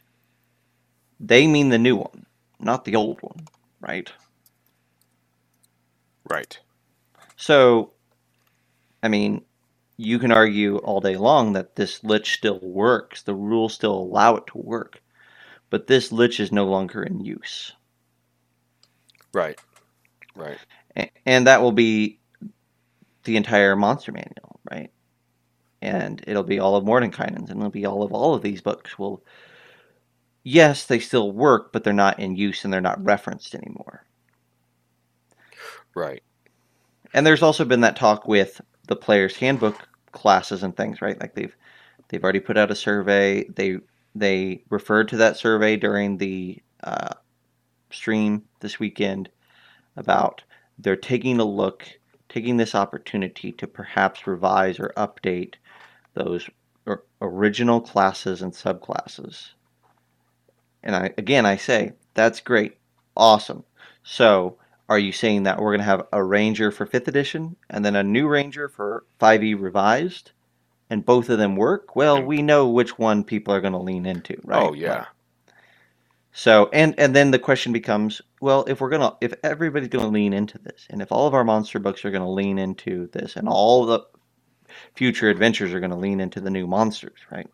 they 1.19 1.47
mean 1.47 1.69
the 1.69 1.79
new 1.79 1.97
one, 1.97 2.25
not 2.59 2.85
the 2.85 2.95
old 2.95 3.21
one, 3.21 3.47
right? 3.81 4.11
Right. 6.29 6.59
So, 7.37 7.93
I 9.03 9.09
mean, 9.09 9.45
you 9.99 10.17
can 10.17 10.31
argue 10.31 10.77
all 10.77 11.01
day 11.01 11.17
long 11.17 11.51
that 11.53 11.75
this 11.75 12.01
lich 12.05 12.33
still 12.33 12.59
works. 12.61 13.23
The 13.23 13.35
rules 13.35 13.73
still 13.73 13.93
allow 13.93 14.37
it 14.37 14.47
to 14.47 14.57
work. 14.57 15.01
But 15.69 15.87
this 15.87 16.13
lich 16.13 16.39
is 16.39 16.53
no 16.53 16.65
longer 16.65 17.03
in 17.03 17.19
use. 17.19 17.73
Right. 19.33 19.59
Right. 20.35 20.57
A- 20.95 21.11
And 21.25 21.45
that 21.47 21.61
will 21.61 21.73
be 21.73 22.21
the 23.25 23.35
entire 23.35 23.75
monster 23.75 24.13
manual, 24.13 24.61
right? 24.71 24.89
And 25.81 26.23
it'll 26.25 26.43
be 26.43 26.59
all 26.59 26.77
of 26.77 26.85
Mordenkainen's, 26.85 27.49
and 27.49 27.59
it'll 27.59 27.69
be 27.69 27.85
all 27.85 28.01
of 28.01 28.13
all 28.13 28.33
of 28.33 28.41
these 28.41 28.61
books. 28.61 28.97
Will 28.97 29.21
yes, 30.45 30.85
they 30.85 30.99
still 30.99 31.33
work, 31.33 31.73
but 31.73 31.83
they're 31.83 31.91
not 31.93 32.19
in 32.19 32.37
use 32.37 32.63
and 32.63 32.73
they're 32.73 32.79
not 32.79 33.03
referenced 33.03 33.53
anymore. 33.53 34.05
Right. 35.93 36.23
And 37.13 37.27
there's 37.27 37.43
also 37.43 37.65
been 37.65 37.81
that 37.81 37.97
talk 37.97 38.29
with 38.29 38.61
the 38.87 38.95
player's 38.95 39.35
handbook 39.35 39.88
classes 40.11 40.63
and 40.63 40.75
things, 40.75 41.01
right? 41.01 41.19
Like 41.19 41.35
they've 41.35 41.55
they've 42.07 42.23
already 42.23 42.39
put 42.39 42.57
out 42.57 42.71
a 42.71 42.75
survey. 42.75 43.45
They 43.45 43.77
they 44.15 44.63
referred 44.69 45.07
to 45.09 45.17
that 45.17 45.37
survey 45.37 45.75
during 45.77 46.17
the 46.17 46.61
uh, 46.83 47.13
stream 47.91 48.43
this 48.59 48.79
weekend 48.79 49.29
about 49.95 50.43
they're 50.77 50.95
taking 50.95 51.39
a 51.39 51.45
look, 51.45 51.87
taking 52.29 52.57
this 52.57 52.75
opportunity 52.75 53.51
to 53.53 53.67
perhaps 53.67 54.27
revise 54.27 54.79
or 54.79 54.93
update 54.97 55.55
those 56.13 56.49
original 57.21 57.81
classes 57.81 58.41
and 58.41 58.53
subclasses. 58.53 59.49
And 60.83 60.95
I 60.95 61.13
again 61.17 61.45
I 61.45 61.57
say 61.57 61.93
that's 62.13 62.39
great, 62.39 62.77
awesome. 63.15 63.63
So 64.03 64.57
are 64.89 64.99
you 64.99 65.11
saying 65.11 65.43
that 65.43 65.59
we're 65.59 65.71
going 65.71 65.79
to 65.79 65.85
have 65.85 66.07
a 66.11 66.23
ranger 66.23 66.71
for 66.71 66.85
5th 66.85 67.07
edition 67.07 67.55
and 67.69 67.85
then 67.85 67.95
a 67.95 68.03
new 68.03 68.27
ranger 68.27 68.67
for 68.67 69.05
5e 69.21 69.59
revised? 69.59 70.31
And 70.89 71.05
both 71.05 71.29
of 71.29 71.37
them 71.37 71.55
work? 71.55 71.95
Well 71.95 72.17
mm. 72.17 72.25
we 72.25 72.41
know 72.41 72.67
which 72.67 72.97
one 72.97 73.23
people 73.23 73.53
are 73.53 73.61
going 73.61 73.73
to 73.73 73.79
lean 73.79 74.07
into 74.07 74.41
right? 74.43 74.63
Oh 74.63 74.73
yeah. 74.73 74.97
Like, 74.97 75.07
so 76.31 76.69
and 76.73 76.99
and 76.99 77.15
then 77.15 77.29
the 77.29 77.37
question 77.37 77.71
becomes 77.71 78.21
well 78.41 78.65
if 78.67 78.81
we're 78.81 78.89
going 78.89 79.01
to 79.01 79.15
if 79.21 79.33
everybody's 79.43 79.89
going 79.89 80.05
to 80.05 80.09
lean 80.09 80.33
into 80.33 80.57
this 80.57 80.87
and 80.89 81.01
if 81.01 81.11
all 81.11 81.27
of 81.27 81.35
our 81.35 81.43
monster 81.43 81.77
books 81.77 82.03
are 82.03 82.11
going 82.11 82.23
to 82.23 82.29
lean 82.29 82.57
into 82.57 83.07
this 83.11 83.35
and 83.35 83.47
all 83.47 83.85
the 83.85 83.99
future 84.95 85.29
adventures 85.29 85.73
are 85.73 85.79
going 85.79 85.91
to 85.91 85.95
lean 85.97 86.19
into 86.19 86.41
the 86.41 86.49
new 86.49 86.65
monsters 86.65 87.19
right? 87.31 87.49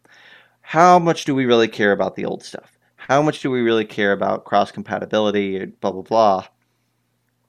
How 0.62 0.98
much 0.98 1.26
do 1.26 1.36
we 1.36 1.46
really 1.46 1.68
care 1.68 1.92
about 1.92 2.16
the 2.16 2.24
old 2.24 2.42
stuff? 2.42 2.72
How 2.96 3.22
much 3.22 3.42
do 3.42 3.52
we 3.52 3.62
really 3.62 3.86
care 3.86 4.14
about 4.14 4.46
cross 4.46 4.72
compatibility 4.72 5.66
blah 5.66 5.92
blah 5.92 6.02
blah 6.02 6.48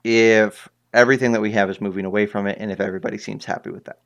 if 0.07 0.69
everything 0.93 1.33
that 1.33 1.41
we 1.41 1.51
have 1.51 1.69
is 1.69 1.81
moving 1.81 2.05
away 2.05 2.25
from 2.25 2.47
it 2.47 2.57
and 2.59 2.71
if 2.71 2.79
everybody 2.79 3.17
seems 3.17 3.45
happy 3.45 3.69
with 3.69 3.83
that. 3.85 3.99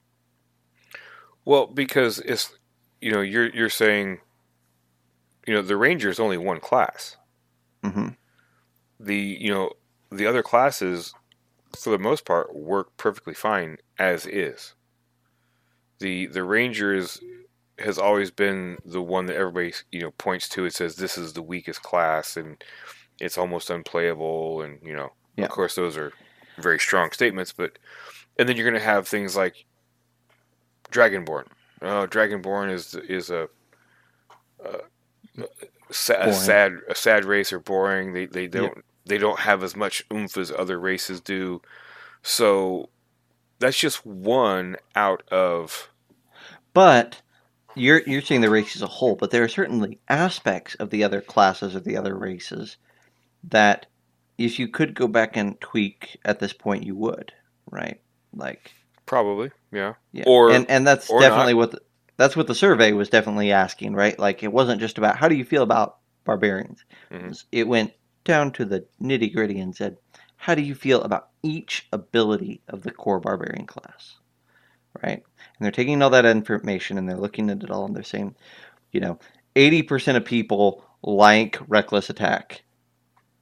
Well, 1.45 1.67
because 1.67 2.19
it's 2.19 2.57
you 3.01 3.11
know 3.11 3.21
you're 3.21 3.49
you're 3.49 3.69
saying 3.69 4.19
you 5.47 5.53
know 5.53 5.61
the 5.61 5.77
ranger 5.77 6.09
is 6.09 6.19
only 6.19 6.37
one 6.37 6.59
class. 6.59 7.17
hmm 7.83 8.09
The 8.99 9.17
you 9.17 9.51
know 9.53 9.71
the 10.11 10.25
other 10.27 10.43
classes 10.43 11.13
for 11.77 11.91
the 11.91 11.99
most 11.99 12.25
part 12.25 12.55
work 12.55 12.95
perfectly 12.97 13.33
fine 13.33 13.77
as 13.97 14.25
is. 14.25 14.75
The 15.99 16.27
the 16.27 16.43
ranger 16.43 16.93
is 16.93 17.21
has 17.79 17.97
always 17.97 18.31
been 18.31 18.77
the 18.85 19.01
one 19.01 19.25
that 19.27 19.35
everybody 19.37 19.73
you 19.91 20.01
know 20.01 20.11
points 20.11 20.49
to 20.49 20.63
and 20.63 20.73
says 20.73 20.95
this 20.95 21.17
is 21.17 21.33
the 21.33 21.41
weakest 21.41 21.81
class 21.83 22.37
and 22.37 22.63
it's 23.19 23.37
almost 23.37 23.69
unplayable 23.69 24.61
and 24.61 24.79
you 24.83 24.93
know 24.93 25.13
Yeah. 25.35 25.45
of 25.45 25.51
course 25.51 25.75
those 25.75 25.97
are 25.97 26.13
very 26.57 26.79
strong 26.79 27.11
statements 27.11 27.51
but 27.51 27.77
and 28.37 28.47
then 28.47 28.55
you're 28.55 28.69
going 28.69 28.79
to 28.79 28.85
have 28.85 29.07
things 29.07 29.35
like 29.35 29.65
Dragonborn. 30.91 31.47
Oh, 31.81 32.07
Dragonborn 32.07 32.71
is 32.71 32.95
is 32.95 33.29
a, 33.29 33.49
a, 34.63 34.79
sa- 35.91 36.13
a 36.19 36.33
sad 36.33 36.73
a 36.89 36.95
sad 36.95 37.25
race 37.25 37.51
or 37.53 37.59
boring. 37.59 38.13
They 38.13 38.25
they 38.25 38.47
don't 38.47 38.83
they 39.05 39.17
don't 39.17 39.39
have 39.39 39.63
as 39.63 39.75
much 39.75 40.03
oomph 40.13 40.37
as 40.37 40.51
other 40.51 40.79
races 40.79 41.21
do. 41.21 41.61
So 42.23 42.89
that's 43.59 43.79
just 43.79 44.05
one 44.05 44.77
out 44.95 45.23
of 45.31 45.89
But 46.73 47.21
you're 47.75 48.01
you're 48.05 48.21
seeing 48.21 48.41
the 48.41 48.49
race 48.49 48.75
as 48.75 48.81
a 48.81 48.87
whole, 48.87 49.15
but 49.15 49.31
there 49.31 49.43
are 49.43 49.47
certainly 49.49 49.99
aspects 50.09 50.75
of 50.75 50.89
the 50.89 51.03
other 51.03 51.21
classes 51.21 51.75
or 51.75 51.79
the 51.79 51.97
other 51.97 52.15
races 52.17 52.77
that 53.43 53.87
if 54.45 54.59
you 54.59 54.67
could 54.67 54.93
go 54.93 55.07
back 55.07 55.37
and 55.37 55.59
tweak 55.61 56.17
at 56.25 56.39
this 56.39 56.53
point 56.53 56.83
you 56.85 56.95
would, 56.95 57.31
right? 57.69 57.99
Like 58.33 58.71
probably 59.05 59.51
yeah. 59.71 59.93
yeah. 60.11 60.23
Or- 60.27 60.51
and 60.51 60.69
and 60.69 60.85
that's 60.85 61.07
definitely 61.07 61.53
what 61.53 61.71
the, 61.71 61.81
that's 62.17 62.35
what 62.35 62.47
the 62.47 62.55
survey 62.55 62.91
was 62.93 63.09
definitely 63.09 63.51
asking, 63.51 63.93
right? 63.93 64.17
Like 64.17 64.43
it 64.43 64.51
wasn't 64.53 64.81
just 64.81 64.97
about 64.97 65.17
how 65.17 65.27
do 65.27 65.35
you 65.35 65.45
feel 65.45 65.63
about 65.63 65.97
barbarians. 66.23 66.83
Mhm. 67.11 67.43
It 67.51 67.67
went 67.67 67.93
down 68.23 68.51
to 68.53 68.65
the 68.65 68.85
nitty 69.01 69.33
gritty 69.33 69.59
and 69.59 69.75
said, 69.75 69.97
how 70.35 70.55
do 70.55 70.61
you 70.61 70.75
feel 70.75 71.01
about 71.01 71.29
each 71.43 71.87
ability 71.91 72.61
of 72.67 72.83
the 72.83 72.91
core 72.91 73.19
barbarian 73.19 73.65
class, 73.65 74.17
right? 75.03 75.23
And 75.23 75.65
they're 75.65 75.71
taking 75.71 76.01
all 76.01 76.09
that 76.11 76.25
information 76.25 76.97
and 76.97 77.07
they're 77.09 77.17
looking 77.17 77.49
at 77.49 77.63
it 77.63 77.71
all 77.71 77.85
and 77.85 77.95
they're 77.95 78.03
saying, 78.03 78.35
you 78.91 78.99
know, 78.99 79.19
eighty 79.55 79.81
percent 79.83 80.17
of 80.17 80.25
people 80.25 80.83
like 81.03 81.57
reckless 81.67 82.09
attack. 82.09 82.63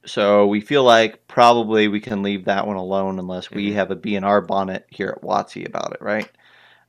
So 0.06 0.46
we 0.46 0.60
feel 0.60 0.82
like 0.84 1.26
probably 1.28 1.88
we 1.88 2.00
can 2.00 2.22
leave 2.22 2.46
that 2.46 2.66
one 2.66 2.76
alone 2.76 3.18
unless 3.18 3.50
we 3.50 3.70
Mhm. 3.70 3.74
have 3.74 3.90
a 3.90 3.96
BNR 3.96 4.40
bonnet 4.40 4.86
here 4.90 5.10
at 5.10 5.22
WotC 5.22 5.66
about 5.66 5.92
it, 5.92 6.00
right? 6.00 6.28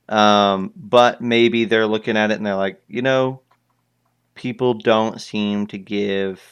Um, 0.08 0.72
but 0.76 1.20
maybe 1.20 1.64
they're 1.64 1.86
looking 1.86 2.16
at 2.16 2.30
it 2.30 2.36
and 2.36 2.46
they're 2.46 2.56
like, 2.56 2.82
you 2.88 3.02
know, 3.02 3.42
people 4.34 4.74
don't 4.74 5.20
seem 5.20 5.66
to 5.68 5.78
give 5.78 6.42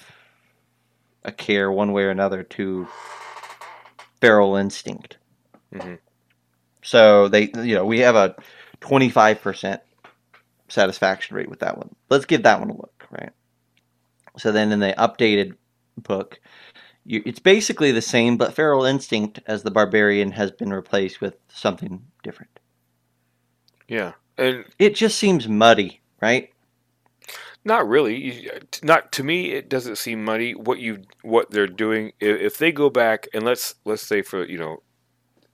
a 1.25 1.33
care 1.33 1.71
one 1.71 1.93
way 1.93 2.05
or 2.05 2.11
another 2.11 2.43
to 2.43 2.87
feral 4.21 4.57
instinct. 4.57 5.19
Mhm. 5.73 5.99
So 6.83 7.29
they, 7.29 7.51
you 7.57 7.75
know, 7.75 7.85
we 7.87 8.01
have 8.01 8.17
a 8.17 8.37
25% 8.81 9.81
satisfaction 10.69 11.37
rate 11.37 11.51
with 11.51 11.61
that 11.61 11.77
one. 11.77 11.95
Let's 12.09 12.25
give 12.27 12.43
that 12.45 12.61
one 12.61 12.71
a 12.71 12.77
look, 12.77 13.07
right? 13.11 13.33
So 14.39 14.53
then 14.53 14.73
in 14.73 14.81
the 14.81 14.95
updated 14.97 15.57
book, 16.01 16.41
you, 17.05 17.23
it's 17.27 17.41
basically 17.41 17.93
the 17.93 18.03
same, 18.03 18.37
but 18.37 18.55
feral 18.55 18.85
instinct 18.85 19.41
as 19.47 19.63
the 19.63 19.71
barbarian 19.73 20.33
has 20.33 20.51
been 20.53 20.73
replaced 20.73 21.21
with 21.21 21.37
something 21.49 22.05
different. 22.23 22.61
Yeah. 23.89 24.15
And 24.39 24.65
It 24.79 24.95
just 24.97 25.19
seems 25.19 25.49
muddy, 25.49 26.01
right? 26.23 26.51
Not 27.65 27.89
really. 27.89 28.51
Not 28.83 29.13
to 29.13 29.25
me. 29.25 29.53
It 29.53 29.69
doesn't 29.69 29.99
seem 29.99 30.25
muddy. 30.25 30.55
What 30.55 30.81
you 30.81 31.03
what 31.23 31.51
they're 31.51 31.67
doing. 31.69 32.13
If 32.21 32.59
they 32.59 32.73
go 32.73 32.91
back 32.91 33.29
and 33.35 33.45
let's 33.45 33.77
let's 33.85 34.03
say 34.03 34.23
for 34.23 34.45
you 34.47 34.59
know, 34.59 34.83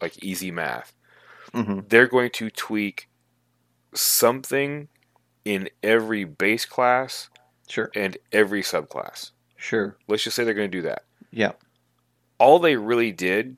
like 0.02 0.22
easy 0.22 0.50
math, 0.50 0.94
hmm 1.54 1.80
they're 1.88 2.08
going 2.08 2.30
to 2.32 2.50
tweak 2.50 3.08
something 3.94 4.88
in 5.44 5.70
every 5.82 6.24
base 6.24 6.66
class 6.66 7.30
Sure, 7.68 7.94
and 7.94 8.18
every 8.32 8.62
subclass. 8.62 9.32
Sure, 9.56 9.96
Let's 10.08 10.22
just 10.24 10.36
say 10.36 10.44
they're 10.44 10.54
going 10.54 10.70
to 10.70 10.76
do 10.78 10.82
that. 10.82 11.04
yeah, 11.30 11.52
All 12.38 12.58
they 12.58 12.76
really 12.76 13.12
did 13.12 13.56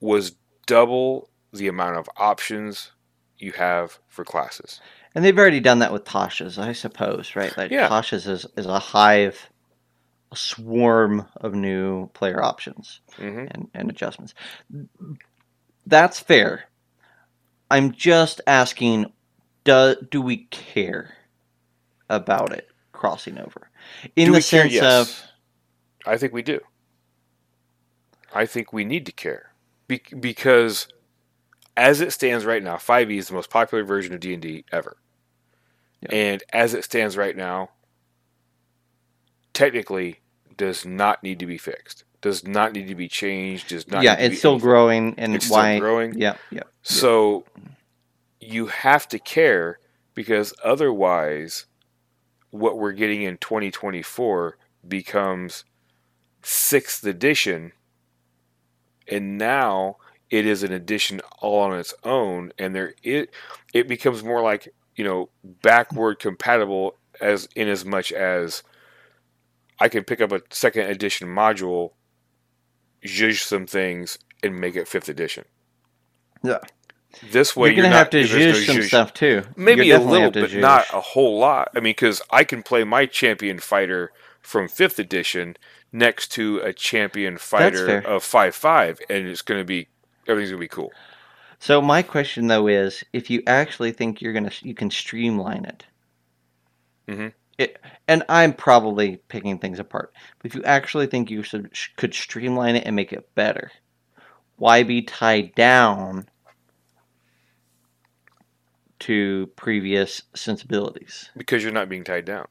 was 0.00 0.32
double 0.66 1.28
the 1.52 1.68
amount 1.68 1.96
of 1.96 2.08
options 2.16 2.90
you 3.38 3.52
have 3.52 3.98
for 4.08 4.24
classes. 4.24 4.80
and 5.14 5.24
they've 5.24 5.38
already 5.38 5.60
done 5.60 5.78
that 5.80 5.92
with 5.92 6.04
Tasha's, 6.04 6.58
I 6.58 6.72
suppose, 6.72 7.34
right? 7.36 7.56
Like 7.56 7.70
Yeah. 7.70 7.88
Tasha's 7.88 8.26
is 8.26 8.46
is 8.56 8.66
a 8.66 8.78
hive, 8.78 9.48
a 10.30 10.36
swarm 10.36 11.26
of 11.36 11.54
new 11.54 12.08
player 12.08 12.42
options. 12.42 13.00
hmm 13.16 13.46
and, 13.50 13.68
and 13.74 13.90
adjustments. 13.90 14.34
That's 15.86 16.20
fair. 16.20 16.64
I'm 17.70 17.92
just 17.92 18.40
asking 18.46 19.12
do, 19.64 19.96
do 20.10 20.20
we 20.22 20.38
care 20.50 21.14
about 22.08 22.52
it 22.52 22.68
crossing 22.92 23.38
over? 23.38 23.67
In 24.16 24.26
Do 24.26 24.32
the 24.32 24.38
we 24.38 24.42
care? 24.42 24.68
sense 24.68 24.72
Yes. 24.72 24.82
of 24.82 25.22
I 26.06 26.16
think 26.18 26.32
we 26.32 26.42
do. 26.42 26.60
I 28.34 28.46
think 28.46 28.72
we 28.72 28.84
need 28.84 29.06
to 29.06 29.12
care 29.12 29.52
Be- 29.88 30.02
because, 30.20 30.88
as 31.76 32.00
it 32.00 32.12
stands 32.12 32.44
right 32.44 32.62
now, 32.62 32.76
5e 32.76 33.18
is 33.18 33.28
the 33.28 33.34
most 33.34 33.50
popular 33.50 33.84
version 33.84 34.14
of 34.14 34.20
D 34.20 34.32
and 34.34 34.42
D 34.42 34.64
ever. 34.72 34.98
Yeah. 36.02 36.10
And 36.12 36.44
as 36.52 36.74
it 36.74 36.84
stands 36.84 37.16
right 37.16 37.36
now, 37.36 37.70
technically, 39.52 40.20
does 40.56 40.84
not 40.86 41.22
need 41.22 41.38
to 41.40 41.46
be 41.46 41.58
fixed. 41.58 42.04
Does 42.20 42.46
not 42.46 42.72
need 42.72 42.88
to 42.88 42.94
be 42.94 43.08
changed. 43.08 43.68
Does 43.68 43.88
not. 43.88 44.02
yeah, 44.02 44.14
need 44.16 44.18
to 44.18 44.24
it's 44.26 44.38
still 44.38 44.52
anything. 44.52 44.58
growing 44.58 45.14
and 45.18 45.34
It's 45.34 45.46
still 45.46 45.56
why 45.58 45.78
growing. 45.78 46.18
Yeah, 46.18 46.36
yeah. 46.50 46.64
So 46.82 47.44
you 48.40 48.66
have 48.66 49.08
to 49.08 49.18
care 49.18 49.78
because 50.14 50.54
otherwise, 50.64 51.66
what 52.50 52.78
we're 52.78 52.92
getting 52.92 53.22
in 53.22 53.38
2024 53.38 54.56
becomes 54.86 55.64
sixth 56.42 57.04
edition, 57.04 57.72
and 59.06 59.38
now 59.38 59.96
it 60.30 60.46
is 60.46 60.62
an 60.62 60.72
edition 60.72 61.20
all 61.40 61.60
on 61.60 61.78
its 61.78 61.94
own, 62.04 62.52
and 62.58 62.74
there 62.74 62.94
it 63.02 63.30
it 63.72 63.88
becomes 63.88 64.22
more 64.22 64.42
like 64.42 64.68
you 64.96 65.04
know 65.04 65.28
backward 65.62 66.18
compatible 66.18 66.96
as 67.20 67.48
in 67.54 67.68
as 67.68 67.84
much 67.84 68.12
as 68.12 68.62
I 69.80 69.88
can 69.88 70.04
pick 70.04 70.20
up 70.20 70.32
a 70.32 70.42
second 70.50 70.90
edition 70.90 71.28
module, 71.28 71.92
zhuzh 73.04 73.42
some 73.42 73.66
things, 73.66 74.18
and 74.42 74.58
make 74.58 74.76
it 74.76 74.88
fifth 74.88 75.08
edition. 75.08 75.44
Yeah. 76.42 76.58
This 77.30 77.56
way, 77.56 77.68
you're 77.68 77.76
gonna 77.76 77.88
not- 77.90 77.98
have 77.98 78.10
to 78.10 78.18
there's 78.18 78.32
no 78.32 78.38
use 78.38 78.66
some 78.66 78.82
stuff 78.82 79.14
too. 79.14 79.42
Maybe 79.56 79.90
a 79.90 79.98
little 79.98 80.30
bit, 80.30 80.50
zhuzh. 80.50 80.60
not 80.60 80.86
a 80.92 81.00
whole 81.00 81.38
lot. 81.38 81.70
I 81.74 81.80
mean, 81.80 81.90
because 81.92 82.20
I 82.30 82.44
can 82.44 82.62
play 82.62 82.84
my 82.84 83.06
champion 83.06 83.58
fighter 83.58 84.12
from 84.40 84.68
fifth 84.68 84.98
edition 84.98 85.56
next 85.90 86.28
to 86.32 86.58
a 86.58 86.72
champion 86.72 87.38
fighter 87.38 87.98
of 87.98 88.22
five 88.22 88.54
five, 88.54 89.00
and 89.08 89.26
it's 89.26 89.42
going 89.42 89.60
to 89.60 89.64
be 89.64 89.88
everything's 90.26 90.50
going 90.50 90.60
to 90.60 90.64
be 90.64 90.68
cool. 90.68 90.92
So 91.58 91.80
my 91.80 92.02
question 92.02 92.46
though 92.46 92.68
is, 92.68 93.02
if 93.12 93.30
you 93.30 93.42
actually 93.46 93.90
think 93.92 94.20
you're 94.22 94.32
gonna, 94.34 94.52
you 94.62 94.74
can 94.74 94.90
streamline 94.90 95.64
it. 95.64 95.84
Mhm. 97.08 97.32
It, 97.56 97.80
and 98.06 98.22
I'm 98.28 98.52
probably 98.52 99.16
picking 99.28 99.58
things 99.58 99.80
apart. 99.80 100.12
But 100.38 100.46
if 100.50 100.54
you 100.54 100.62
actually 100.62 101.06
think 101.08 101.30
you 101.30 101.42
should, 101.42 101.70
could 101.96 102.14
streamline 102.14 102.76
it 102.76 102.84
and 102.86 102.94
make 102.94 103.12
it 103.12 103.34
better, 103.34 103.72
why 104.56 104.84
be 104.84 105.02
tied 105.02 105.54
down 105.56 106.28
to 109.00 109.46
previous 109.56 110.22
sensibilities? 110.34 111.30
because 111.36 111.62
you're 111.62 111.72
not 111.72 111.88
being 111.88 112.04
tied 112.04 112.24
down. 112.24 112.46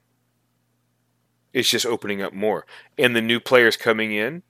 It's 1.53 1.69
just 1.69 1.85
opening 1.85 2.21
up 2.21 2.33
more, 2.33 2.65
and 2.97 3.15
the 3.15 3.21
new 3.21 3.39
players 3.39 3.77
coming 3.77 4.11
in 4.11 4.43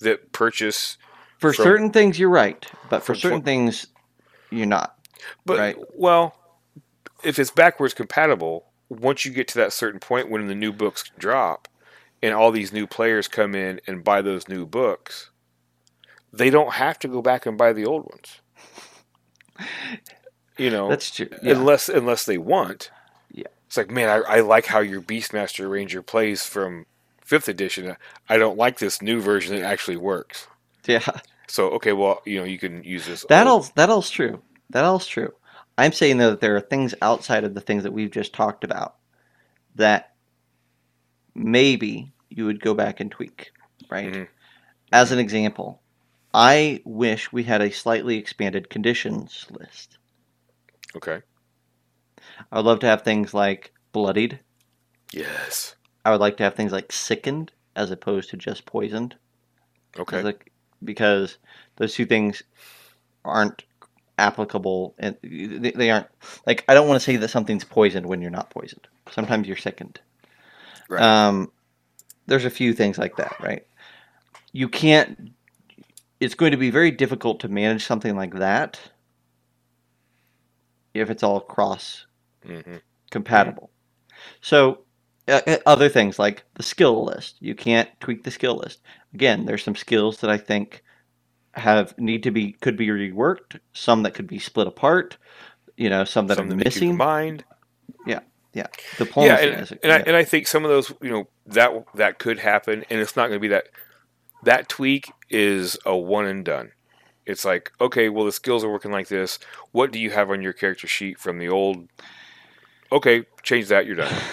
that 0.00 0.32
purchase. 0.32 0.96
For 1.38 1.52
From- 1.52 1.64
certain 1.64 1.90
things, 1.90 2.18
you're 2.18 2.30
right, 2.30 2.64
but 2.88 3.02
for 3.02 3.14
certain 3.14 3.42
things, 3.42 3.86
you're 4.50 4.66
not. 4.66 4.98
But 5.44 5.58
Right. 5.58 5.76
well, 5.94 6.34
if 7.24 7.38
it's 7.38 7.50
backwards 7.50 7.94
compatible, 7.94 8.72
once 8.88 9.24
you 9.24 9.32
get 9.32 9.48
to 9.48 9.58
that 9.58 9.72
certain 9.72 10.00
point 10.00 10.30
when 10.30 10.46
the 10.46 10.54
new 10.54 10.72
books 10.72 11.10
drop, 11.18 11.68
and 12.22 12.32
all 12.34 12.50
these 12.50 12.72
new 12.72 12.86
players 12.86 13.28
come 13.28 13.54
in 13.54 13.80
and 13.86 14.02
buy 14.02 14.22
those 14.22 14.48
new 14.48 14.64
books, 14.64 15.30
they 16.32 16.48
don't 16.48 16.74
have 16.74 16.98
to 17.00 17.08
go 17.08 17.20
back 17.20 17.44
and 17.44 17.58
buy 17.58 17.72
the 17.72 17.84
old 17.84 18.04
ones. 18.08 18.40
You 20.58 20.70
know, 20.70 20.88
That's 20.88 21.10
true. 21.10 21.28
Yeah. 21.42 21.54
unless 21.54 21.88
unless 21.88 22.24
they 22.24 22.38
want. 22.38 22.90
Yeah. 23.30 23.46
It's 23.66 23.76
like, 23.76 23.90
man, 23.90 24.08
I, 24.08 24.36
I 24.36 24.40
like 24.40 24.66
how 24.66 24.80
your 24.80 25.00
Beastmaster 25.02 25.70
Ranger 25.70 26.02
plays 26.02 26.44
from 26.44 26.86
fifth 27.20 27.48
edition. 27.48 27.96
I 28.28 28.38
don't 28.38 28.56
like 28.56 28.78
this 28.78 29.02
new 29.02 29.20
version 29.20 29.54
that 29.56 29.64
actually 29.64 29.96
works. 29.98 30.46
yeah. 30.86 31.00
So 31.48 31.68
okay, 31.72 31.92
well, 31.92 32.22
you 32.24 32.38
know, 32.38 32.44
you 32.44 32.58
can 32.58 32.82
use 32.84 33.06
this. 33.06 33.24
That 33.28 33.46
all 33.46 33.66
that 33.76 33.88
all's 33.90 34.10
true. 34.10 34.42
That 34.70 34.84
all's 34.84 35.06
true. 35.06 35.32
I'm 35.78 35.92
saying 35.92 36.18
though 36.18 36.30
that 36.30 36.40
there 36.40 36.56
are 36.56 36.60
things 36.60 36.94
outside 37.02 37.44
of 37.44 37.54
the 37.54 37.60
things 37.60 37.82
that 37.84 37.92
we've 37.92 38.10
just 38.10 38.32
talked 38.32 38.64
about 38.64 38.96
that 39.76 40.14
maybe 41.34 42.12
you 42.30 42.46
would 42.46 42.60
go 42.60 42.74
back 42.74 43.00
and 43.00 43.10
tweak, 43.10 43.52
right? 43.90 44.12
Mhm. 44.12 44.28
As 44.92 45.12
an 45.12 45.18
example, 45.18 45.80
I 46.32 46.80
wish 46.84 47.32
we 47.32 47.44
had 47.44 47.60
a 47.60 47.70
slightly 47.70 48.16
expanded 48.16 48.70
conditions 48.70 49.46
list. 49.50 49.98
Okay. 50.96 51.20
I 52.50 52.56
would 52.56 52.66
love 52.66 52.80
to 52.80 52.86
have 52.86 53.02
things 53.02 53.34
like 53.34 53.72
bloodied. 53.92 54.40
Yes. 55.12 55.76
I 56.04 56.10
would 56.10 56.20
like 56.20 56.36
to 56.38 56.44
have 56.44 56.54
things 56.54 56.72
like 56.72 56.92
sickened 56.92 57.52
as 57.74 57.90
opposed 57.90 58.30
to 58.30 58.36
just 58.36 58.66
poisoned. 58.66 59.16
Okay. 59.98 60.22
Like- 60.22 60.52
because 60.84 61.38
those 61.76 61.94
two 61.94 62.06
things 62.06 62.42
aren't 63.24 63.64
applicable 64.18 64.94
and 64.98 65.16
they, 65.22 65.72
they 65.72 65.90
aren't 65.90 66.06
like 66.46 66.64
I 66.68 66.74
don't 66.74 66.88
want 66.88 67.00
to 67.00 67.04
say 67.04 67.16
that 67.16 67.28
something's 67.28 67.64
poisoned 67.64 68.06
when 68.06 68.22
you're 68.22 68.30
not 68.30 68.50
poisoned. 68.50 68.86
Sometimes 69.10 69.46
you're 69.46 69.56
sickened. 69.56 70.00
Right. 70.88 71.02
Um, 71.02 71.50
there's 72.26 72.44
a 72.44 72.50
few 72.50 72.72
things 72.72 72.98
like 72.98 73.16
that, 73.16 73.36
right? 73.40 73.66
You 74.52 74.68
can't. 74.68 75.32
It's 76.20 76.34
going 76.34 76.52
to 76.52 76.56
be 76.56 76.70
very 76.70 76.90
difficult 76.90 77.40
to 77.40 77.48
manage 77.48 77.84
something 77.84 78.16
like 78.16 78.34
that 78.34 78.80
if 81.00 81.10
it's 81.10 81.22
all 81.22 81.40
cross 81.40 82.06
hmm 82.44 82.76
compatible. 83.10 83.70
So, 84.40 84.84
uh, 85.28 85.40
uh, 85.46 85.58
other 85.66 85.88
things 85.88 86.18
like 86.18 86.44
the 86.54 86.62
skill 86.62 87.04
list, 87.04 87.36
you 87.40 87.54
can't 87.54 87.88
tweak 88.00 88.24
the 88.24 88.30
skill 88.30 88.56
list. 88.56 88.80
Again, 89.14 89.46
there's 89.46 89.64
some 89.64 89.76
skills 89.76 90.18
that 90.20 90.30
I 90.30 90.38
think 90.38 90.82
have 91.54 91.98
need 91.98 92.22
to 92.24 92.30
be 92.30 92.52
could 92.52 92.76
be 92.76 92.88
reworked. 92.88 93.60
Some 93.74 94.02
that 94.04 94.14
could 94.14 94.26
be 94.26 94.38
split 94.38 94.66
apart. 94.68 95.18
You 95.76 95.90
know, 95.90 96.04
some 96.04 96.28
that 96.28 96.38
Some 96.38 96.48
are 96.48 96.48
that 96.48 96.58
make 96.58 96.76
you 96.76 96.82
missing. 96.82 96.82
combined. 96.82 97.44
Diplomacy 98.96 99.26
yeah, 99.26 99.36
and, 99.58 99.62
is- 99.62 99.72
and, 99.82 99.92
yeah. 99.92 99.92
I, 99.92 99.96
and 100.06 100.16
I 100.16 100.24
think 100.24 100.46
some 100.46 100.64
of 100.64 100.70
those, 100.70 100.92
you 101.02 101.10
know, 101.10 101.28
that 101.46 101.72
that 101.94 102.18
could 102.18 102.38
happen, 102.38 102.84
and 102.90 103.00
it's 103.00 103.16
not 103.16 103.28
going 103.28 103.38
to 103.38 103.40
be 103.40 103.48
that. 103.48 103.66
That 104.42 104.68
tweak 104.68 105.14
is 105.30 105.78
a 105.86 105.96
one 105.96 106.26
and 106.26 106.44
done. 106.44 106.72
It's 107.26 107.44
like, 107.44 107.72
okay, 107.80 108.08
well, 108.08 108.24
the 108.24 108.32
skills 108.32 108.64
are 108.64 108.70
working 108.70 108.92
like 108.92 109.08
this. 109.08 109.38
What 109.72 109.92
do 109.92 109.98
you 109.98 110.10
have 110.10 110.30
on 110.30 110.42
your 110.42 110.52
character 110.52 110.86
sheet 110.86 111.18
from 111.18 111.38
the 111.38 111.48
old? 111.48 111.88
Okay, 112.92 113.26
change 113.42 113.68
that. 113.68 113.86
You're 113.86 113.96
done. 113.96 114.14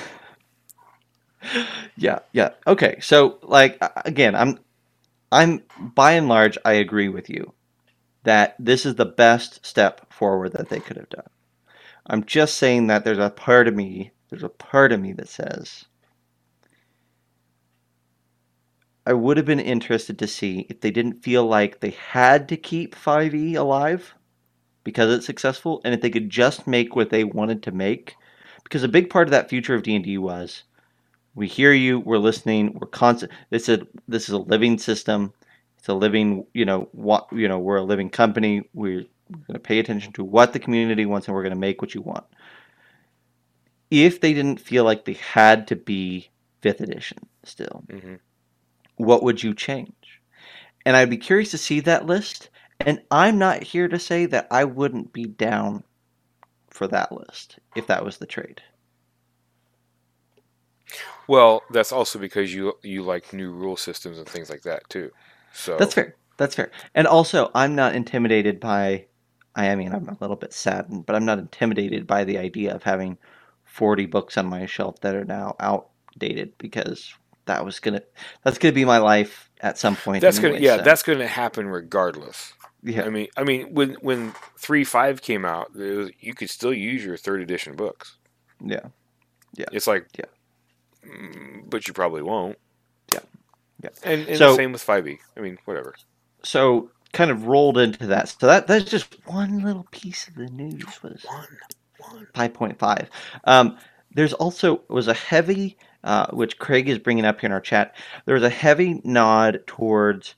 Yeah, 1.95 2.19
yeah. 2.31 2.51
Okay. 2.65 2.99
So 3.01 3.37
like 3.43 3.77
again, 4.05 4.35
I'm 4.35 4.59
I'm 5.31 5.63
by 5.77 6.13
and 6.13 6.27
large 6.27 6.57
I 6.65 6.73
agree 6.73 7.09
with 7.09 7.29
you 7.29 7.53
that 8.23 8.55
this 8.59 8.85
is 8.85 8.95
the 8.95 9.05
best 9.05 9.65
step 9.65 10.11
forward 10.11 10.53
that 10.53 10.69
they 10.69 10.79
could 10.79 10.97
have 10.97 11.09
done. 11.09 11.29
I'm 12.07 12.23
just 12.23 12.55
saying 12.55 12.87
that 12.87 13.03
there's 13.03 13.17
a 13.17 13.29
part 13.29 13.67
of 13.67 13.75
me, 13.75 14.11
there's 14.29 14.43
a 14.43 14.49
part 14.49 14.91
of 14.91 15.01
me 15.01 15.13
that 15.13 15.29
says 15.29 15.85
I 19.05 19.13
would 19.13 19.37
have 19.37 19.45
been 19.45 19.59
interested 19.59 20.17
to 20.19 20.27
see 20.27 20.65
if 20.69 20.79
they 20.79 20.91
didn't 20.91 21.23
feel 21.23 21.45
like 21.45 21.79
they 21.79 21.89
had 21.91 22.47
to 22.49 22.57
keep 22.57 22.95
5e 22.95 23.55
alive 23.57 24.15
because 24.83 25.13
it's 25.13 25.25
successful 25.25 25.81
and 25.83 25.93
if 25.93 26.01
they 26.01 26.09
could 26.09 26.29
just 26.29 26.67
make 26.67 26.95
what 26.95 27.09
they 27.09 27.23
wanted 27.23 27.63
to 27.63 27.71
make. 27.71 28.15
Because 28.63 28.83
a 28.83 28.87
big 28.87 29.09
part 29.09 29.27
of 29.27 29.31
that 29.31 29.49
future 29.49 29.75
of 29.75 29.83
D&D 29.83 30.17
was 30.17 30.63
we 31.35 31.47
hear 31.47 31.73
you 31.73 31.99
we're 31.99 32.17
listening 32.17 32.77
we're 32.79 32.87
constant 32.87 33.31
this 33.49 33.67
is 33.67 33.79
this 34.07 34.23
is 34.23 34.29
a 34.29 34.37
living 34.37 34.77
system. 34.77 35.33
It's 35.77 35.89
a 35.89 35.93
living 35.93 36.45
you 36.53 36.63
know 36.63 36.87
what 36.93 37.27
you 37.33 37.49
know 37.49 37.59
we're 37.59 37.77
a 37.77 37.83
living 37.83 38.09
company. 38.09 38.69
We're, 38.73 39.05
we're 39.29 39.45
going 39.47 39.53
to 39.53 39.59
pay 39.59 39.79
attention 39.79 40.13
to 40.13 40.23
what 40.23 40.53
the 40.53 40.59
community 40.59 41.05
wants 41.05 41.27
and 41.27 41.35
we're 41.35 41.43
going 41.43 41.53
to 41.53 41.59
make 41.59 41.81
what 41.81 41.93
you 41.93 42.01
want. 42.01 42.25
If 43.91 44.21
they 44.21 44.33
didn't 44.33 44.61
feel 44.61 44.85
like 44.85 45.03
they 45.03 45.13
had 45.13 45.67
to 45.67 45.75
be 45.75 46.29
fifth 46.61 46.79
edition 46.79 47.17
still. 47.43 47.83
Hmm 47.89 48.15
what 48.95 49.23
would 49.23 49.41
you 49.43 49.53
change 49.53 50.21
and 50.85 50.95
i'd 50.95 51.09
be 51.09 51.17
curious 51.17 51.51
to 51.51 51.57
see 51.57 51.79
that 51.79 52.05
list 52.05 52.49
and 52.79 53.01
i'm 53.11 53.37
not 53.37 53.63
here 53.63 53.87
to 53.87 53.99
say 53.99 54.25
that 54.25 54.47
i 54.51 54.63
wouldn't 54.63 55.13
be 55.13 55.25
down 55.25 55.83
for 56.69 56.87
that 56.87 57.11
list 57.11 57.59
if 57.75 57.87
that 57.87 58.03
was 58.03 58.17
the 58.17 58.25
trade 58.25 58.61
Well, 61.27 61.63
that's 61.71 61.91
also 61.91 62.19
because 62.19 62.53
you 62.53 62.73
you 62.83 63.03
like 63.03 63.33
new 63.33 63.51
rule 63.51 63.77
systems 63.77 64.17
and 64.17 64.27
things 64.27 64.49
like 64.49 64.63
that 64.63 64.87
too. 64.89 65.11
So 65.53 65.77
That's 65.77 65.93
fair. 65.93 66.15
That's 66.37 66.55
fair. 66.55 66.71
And 66.95 67.07
also, 67.07 67.51
I'm 67.55 67.75
not 67.75 67.95
intimidated 67.95 68.59
by. 68.59 69.05
I 69.55 69.75
mean, 69.75 69.93
I'm 69.93 70.09
a 70.09 70.17
little 70.19 70.35
bit 70.35 70.51
saddened, 70.53 71.05
but 71.05 71.15
I'm 71.15 71.25
not 71.25 71.37
intimidated 71.39 72.07
by 72.07 72.23
the 72.23 72.37
idea 72.39 72.73
of 72.73 72.83
having 72.83 73.17
40 73.65 74.07
books 74.07 74.37
on 74.37 74.47
my 74.47 74.65
shelf 74.65 74.99
that 75.01 75.15
are 75.15 75.25
now 75.25 75.55
outdated 75.59 76.57
because 76.57 77.13
that 77.45 77.63
was 77.65 77.79
gonna. 77.79 78.01
That's 78.43 78.57
gonna 78.57 78.73
be 78.73 78.85
my 78.85 78.97
life 78.99 79.49
at 79.61 79.77
some 79.77 79.95
point. 79.95 80.21
That's 80.21 80.39
gonna 80.39 80.57
yeah, 80.59 80.77
so, 80.77 80.83
that's 80.83 81.03
gonna 81.03 81.27
happen 81.27 81.67
regardless. 81.67 82.53
yeah. 82.83 83.03
I 83.03 83.09
mean, 83.09 83.27
I 83.37 83.43
mean, 83.43 83.73
when 83.73 83.93
when 84.01 84.33
three 84.57 84.83
five 84.83 85.21
came 85.21 85.45
out, 85.45 85.75
was, 85.75 86.11
you 86.19 86.33
could 86.33 86.49
still 86.49 86.73
use 86.73 87.03
your 87.03 87.17
third 87.17 87.41
edition 87.41 87.75
books. 87.75 88.17
Yeah. 88.63 88.87
Yeah. 89.55 89.65
It's 89.71 89.87
like, 89.87 90.07
Yeah. 90.17 90.25
mm, 91.05 91.69
but 91.69 91.87
you 91.87 91.93
probably 91.93 92.21
won't. 92.23 92.57
Yeah. 93.13 93.19
Yeah. 93.83 93.89
And, 94.03 94.27
and 94.27 94.37
So- 94.37 94.51
the 94.51 94.55
same 94.55 94.71
with 94.71 94.81
five 94.81 95.07
E. 95.07 95.19
I 95.37 95.41
mean, 95.41 95.57
whatever. 95.65 95.95
So 96.43 96.91
kind 97.13 97.29
of 97.31 97.45
rolled 97.45 97.77
into 97.77 98.07
that. 98.07 98.29
So 98.29 98.47
that 98.47 98.67
that's 98.67 98.89
just 98.89 99.15
one 99.27 99.59
little 99.59 99.85
piece 99.91 100.27
of 100.27 100.35
the 100.35 100.47
news 100.47 101.01
was 101.03 101.23
One, 101.27 101.47
one. 101.99 102.27
5.5. 102.51 103.07
Um, 103.45 103.77
there's 104.13 104.33
also 104.33 104.81
was 104.89 105.07
a 105.07 105.13
heavy, 105.13 105.77
uh, 106.03 106.27
which 106.31 106.59
Craig 106.59 106.89
is 106.89 106.99
bringing 106.99 107.25
up 107.25 107.41
here 107.41 107.47
in 107.47 107.53
our 107.53 107.61
chat. 107.61 107.95
There 108.25 108.35
was 108.35 108.43
a 108.43 108.49
heavy 108.49 109.01
nod 109.03 109.61
towards 109.67 110.35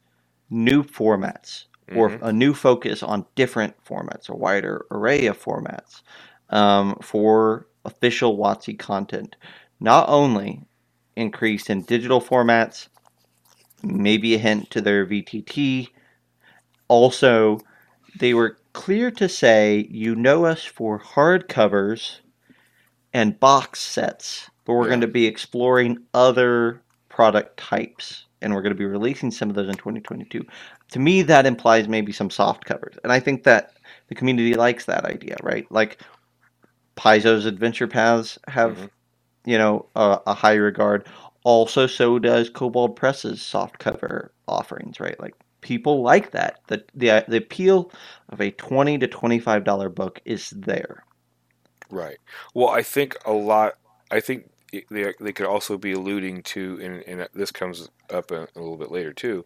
new 0.50 0.84
formats 0.84 1.66
or 1.96 2.10
Mhm. 2.12 2.20
a 2.22 2.34
new 2.34 2.54
focus 2.54 3.04
on 3.04 3.26
different 3.36 3.76
formats, 3.86 4.30
a 4.30 4.36
wider 4.36 4.86
array 4.92 5.28
of 5.28 5.42
formats 5.42 6.02
um, 6.50 6.98
for 7.02 7.68
official 7.86 8.38
WotC 8.38 8.78
content. 8.78 9.36
Not 9.80 10.10
only 10.10 10.64
increased 11.16 11.70
in 11.70 11.84
digital 11.84 12.22
formats, 12.22 12.88
maybe 13.84 14.36
a 14.36 14.40
hint 14.40 14.72
to 14.72 14.82
their 14.82 15.06
VTT, 15.06 15.90
also 16.88 17.60
they 18.20 18.34
were 18.34 18.58
clear 18.74 19.12
to 19.12 19.30
say, 19.30 19.88
you 19.90 20.16
know 20.16 20.46
us 20.46 20.64
for 20.64 21.00
hardcovers 21.00 22.20
and 23.14 23.40
box 23.40 23.82
sets, 23.82 24.50
but 24.66 24.74
we're 24.74 24.88
Yeah. 24.88 24.90
going 24.90 25.02
to 25.02 25.08
be 25.08 25.26
exploring 25.26 26.00
other 26.14 26.82
product 27.10 27.58
types, 27.58 28.26
and 28.42 28.54
we're 28.54 28.62
going 28.62 28.74
to 28.76 28.80
be 28.80 28.86
releasing 28.86 29.32
some 29.32 29.50
of 29.50 29.56
those 29.56 29.70
in 29.70 29.78
2022. 29.78 30.46
To 30.92 31.00
me, 31.00 31.22
that 31.24 31.46
implies 31.46 31.88
maybe 31.88 32.12
some 32.12 32.30
soft 32.30 32.66
covers, 32.66 32.98
and 33.04 33.12
I 33.14 33.20
think 33.20 33.44
that 33.44 33.74
the 34.10 34.16
community 34.16 34.56
likes 34.56 34.86
that 34.86 35.06
idea, 35.06 35.38
right? 35.44 35.66
Like 35.72 36.02
Paizo's 36.98 37.46
Adventure 37.46 37.88
Paths 37.88 38.38
have, 38.48 38.78
Mhm. 38.78 38.90
you 39.46 39.58
know, 39.58 39.88
a, 39.96 40.20
a 40.28 40.34
high 40.34 40.56
regard. 40.56 41.08
Also, 41.44 41.88
so 41.88 42.20
does 42.20 42.50
Kobold 42.50 42.96
Press's 42.96 43.42
soft 43.42 43.80
cover 43.80 44.34
offerings, 44.48 45.00
right? 45.00 45.20
Like 45.20 45.36
people 45.62 46.02
like 46.04 46.32
that. 46.32 46.60
The 46.68 46.84
the 46.96 47.26
the 47.28 47.38
appeal 47.38 47.92
of 48.30 48.42
a 48.42 48.52
twenty 48.52 48.98
to 49.00 49.08
twenty 49.08 49.40
five 49.40 49.64
dollar 49.64 49.90
book 49.90 50.22
is 50.26 50.52
there. 50.52 51.04
Right. 51.90 52.18
Well, 52.54 52.70
I 52.70 52.84
think 52.84 53.16
a 53.26 53.34
lot. 53.34 53.74
I 54.12 54.20
think 54.20 54.50
they 54.72 55.14
they 55.20 55.34
could 55.34 55.46
also 55.46 55.78
be 55.78 55.92
alluding 55.94 56.44
to, 56.44 56.80
and, 56.82 57.04
and 57.20 57.30
this 57.34 57.52
comes 57.52 57.90
up 58.10 58.32
a, 58.32 58.44
a 58.56 58.60
little 58.60 58.78
bit 58.78 58.92
later 58.92 59.14
too. 59.14 59.46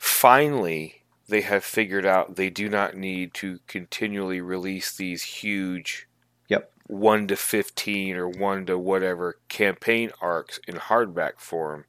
Finally, 0.00 1.02
they 1.28 1.40
have 1.42 1.64
figured 1.64 2.04
out 2.04 2.36
they 2.36 2.50
do 2.50 2.68
not 2.68 2.96
need 2.96 3.32
to 3.34 3.60
continually 3.66 4.40
release 4.40 4.94
these 4.94 5.22
huge, 5.22 6.06
Yep. 6.48 6.70
one 6.86 7.26
to 7.28 7.36
fifteen 7.36 8.16
or 8.16 8.28
one 8.28 8.66
to 8.66 8.78
whatever 8.78 9.38
campaign 9.48 10.10
arcs 10.20 10.60
in 10.68 10.74
hardback 10.76 11.38
form. 11.38 11.84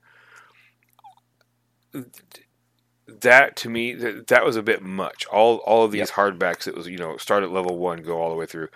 That 3.07 3.55
to 3.57 3.69
me, 3.69 3.93
that, 3.93 4.27
that 4.27 4.45
was 4.45 4.55
a 4.55 4.63
bit 4.63 4.81
much. 4.81 5.25
All 5.27 5.57
all 5.57 5.83
of 5.85 5.91
these 5.91 6.11
hardbacks, 6.11 6.67
it 6.67 6.75
was 6.75 6.87
you 6.87 6.97
know 6.97 7.17
start 7.17 7.43
at 7.43 7.51
level 7.51 7.77
one, 7.77 8.01
go 8.01 8.21
all 8.21 8.29
the 8.29 8.35
way 8.35 8.45
through 8.45 8.69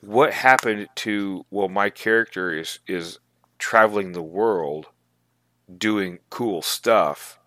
what 0.00 0.32
happened 0.32 0.88
to 0.96 1.44
well 1.50 1.68
my 1.68 1.90
character 1.90 2.52
is 2.52 2.78
is 2.86 3.18
traveling 3.58 4.12
the 4.12 4.22
world 4.22 4.86
doing 5.76 6.18
cool 6.30 6.62
stuff 6.62 7.38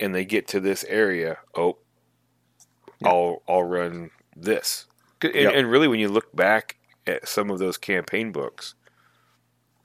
and 0.00 0.14
they 0.14 0.24
get 0.24 0.48
to 0.48 0.60
this 0.60 0.84
area 0.88 1.38
oh 1.56 1.78
i'll 3.04 3.42
i'll 3.48 3.62
run 3.62 4.10
this. 4.36 4.86
And, 5.22 5.34
Yep. 5.34 5.52
and 5.54 5.70
really 5.70 5.88
when 5.88 6.00
you 6.00 6.08
look 6.08 6.34
back 6.34 6.76
at 7.06 7.28
some 7.28 7.50
of 7.50 7.58
those 7.58 7.78
campaign 7.78 8.32
books 8.32 8.74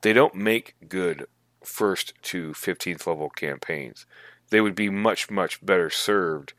they 0.02 0.13
don't 0.13 0.36
make 0.36 0.76
good 0.88 1.26
first 1.63 2.13
to 2.22 2.52
15th 2.52 3.06
level 3.08 3.30
campaigns. 3.30 4.06
They 4.50 4.62
would 4.62 4.76
be 4.76 4.90
much 4.90 5.30
much 5.30 5.63
better 5.66 5.90
served 5.90 6.54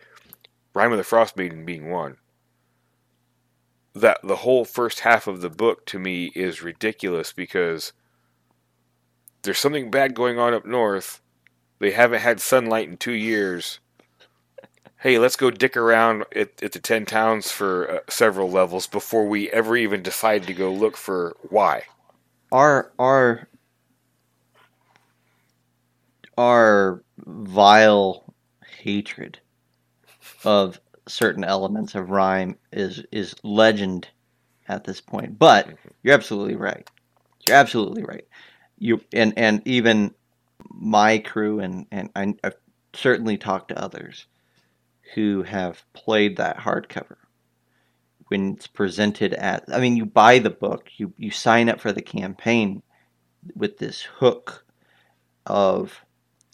rime 0.75 0.93
of 0.93 0.99
the 0.99 1.05
frost 1.05 1.37
maiden 1.37 1.65
being 1.65 1.91
one 1.91 2.19
that 4.01 4.21
the 4.23 4.37
whole 4.37 4.65
first 4.65 5.01
half 5.01 5.27
of 5.27 5.41
the 5.41 5.51
book 5.51 5.87
to 5.87 5.99
me 5.99 6.33
is 6.35 6.63
ridiculous 6.63 7.33
because 7.33 7.93
there's 9.43 9.59
something 9.59 9.91
bad 9.91 10.15
going 10.15 10.39
on 10.39 10.55
up 10.55 10.67
north. 10.67 11.21
They 11.79 11.93
haven't 11.93 12.21
had 12.21 12.41
sunlight 12.41 12.89
in 12.89 12.97
two 12.97 13.13
years. 13.13 13.79
Hey, 14.99 15.19
let's 15.19 15.37
go 15.37 15.51
dick 15.51 15.77
around 15.77 16.25
at, 16.35 16.61
at 16.63 16.73
the 16.73 16.81
10 16.81 17.07
towns 17.07 17.53
for 17.53 17.91
uh, 17.91 17.99
several 18.09 18.51
levels 18.51 18.87
before 18.89 19.27
we 19.29 19.49
ever 19.51 19.77
even 19.77 20.03
decide 20.03 20.45
to 20.45 20.55
go 20.55 20.73
look 20.73 20.97
for 20.97 21.37
why. 21.49 21.85
Our 22.51 22.91
our 22.99 23.49
our 26.37 27.03
vile 27.19 28.35
hatred 28.79 29.41
of 30.45 30.81
certain 31.09 31.45
elements 31.45 31.95
of 31.95 32.11
rime 32.11 32.57
is 32.73 33.03
is 33.11 33.35
legend 33.43 34.09
at 34.69 34.85
this 34.85 35.01
point. 35.01 35.39
But 35.39 35.67
mm-hmm. 35.67 35.89
you're 36.03 36.15
absolutely 36.15 36.57
right. 36.57 36.89
You're 37.47 37.57
absolutely 37.57 38.05
right. 38.05 38.27
You 38.79 39.01
and 39.13 39.33
and 39.37 39.63
even 39.67 40.15
my 40.71 41.19
crew 41.19 41.61
and 41.61 41.87
and 41.91 42.11
I, 42.15 42.35
I've 42.45 42.57
certainly 42.95 43.37
talked 43.37 43.69
to 43.69 43.83
others 43.83 44.27
who 45.15 45.43
have 45.43 45.83
played 45.93 46.37
that 46.37 46.59
hardcover 46.59 47.17
when 48.29 48.53
it's 48.53 48.67
presented 48.67 49.35
at. 49.35 49.65
I 49.73 49.81
mean, 49.81 49.97
you 49.97 50.07
buy 50.07 50.39
the 50.39 50.51
book, 50.51 50.91
you 50.97 51.13
you 51.17 51.31
sign 51.31 51.69
up 51.69 51.81
for 51.81 51.93
the 51.93 52.03
campaign 52.03 52.83
with 53.55 53.79
this 53.79 54.03
hook 54.03 54.65
of 55.47 56.05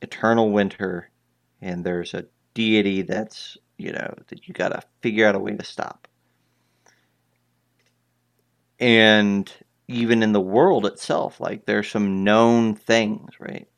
eternal 0.03 0.51
winter, 0.51 1.11
and 1.61 1.85
there's 1.85 2.15
a 2.15 2.27
deity 2.55 3.03
that's 3.03 3.59
you 3.79 3.93
know 3.93 4.15
that 4.29 4.49
you 4.49 4.55
got 4.55 4.71
to 4.71 4.83
figure 5.03 5.27
out 5.27 5.35
a 5.37 5.41
way 5.41 5.55
to 5.57 5.65
stop. 5.65 6.09
And 8.81 9.53
even 9.89 10.23
in 10.23 10.33
the 10.33 10.41
world 10.41 10.87
itself, 10.87 11.41
like 11.41 11.67
there's 11.67 11.91
some 11.91 12.25
known 12.25 12.75
things, 12.75 13.41
right? 13.41 13.69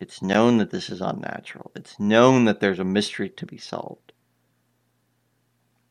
It's 0.00 0.22
known 0.22 0.58
that 0.58 0.70
this 0.70 0.90
is 0.90 1.00
unnatural. 1.00 1.72
It's 1.76 1.98
known 2.00 2.44
that 2.46 2.60
there's 2.60 2.80
a 2.80 2.84
mystery 2.84 3.30
to 3.30 3.46
be 3.46 3.58
solved. 3.58 4.12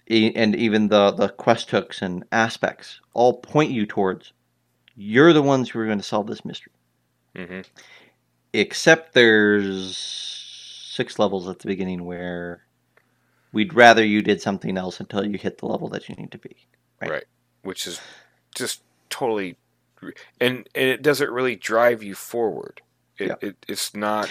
E- 0.09 0.33
And 0.35 0.55
even 0.55 0.89
the, 0.89 1.11
the 1.11 1.29
quest 1.29 1.71
hooks 1.71 2.01
and 2.01 2.25
aspects 2.31 3.01
all 3.13 3.39
point 3.41 3.71
you 3.71 3.85
towards 3.85 4.33
you're 4.95 5.33
the 5.33 5.41
ones 5.43 5.69
who 5.69 5.79
are 5.79 5.85
going 5.87 5.99
to 5.99 6.03
solve 6.03 6.27
this 6.27 6.45
mystery. 6.45 6.73
hmm 7.35 7.61
Except 8.53 9.13
there's 9.13 9.97
six 9.97 11.19
levels 11.19 11.47
at 11.49 11.59
the 11.59 11.67
beginning 11.67 12.05
where 12.05 12.65
we'd 13.53 13.73
rather 13.73 14.05
you 14.05 14.21
did 14.21 14.41
something 14.41 14.77
else 14.77 14.99
until 14.99 15.25
you 15.25 15.37
hit 15.37 15.57
the 15.59 15.65
level 15.67 15.89
that 15.89 16.09
you 16.09 16.15
need 16.15 16.31
to 16.31 16.37
be. 16.37 16.55
Right. 17.01 17.11
Right. 17.11 17.25
Which 17.63 17.87
is 17.87 18.01
just 18.55 18.83
totally. 19.09 19.57
And, 20.39 20.67
and 20.75 20.89
it 20.89 21.01
doesn't 21.03 21.29
really 21.31 21.55
drive 21.55 22.03
you 22.03 22.15
forward. 22.15 22.81
It, 23.17 23.27
Yeah. 23.27 23.35
it, 23.41 23.57
it's 23.67 23.95
not. 23.95 24.29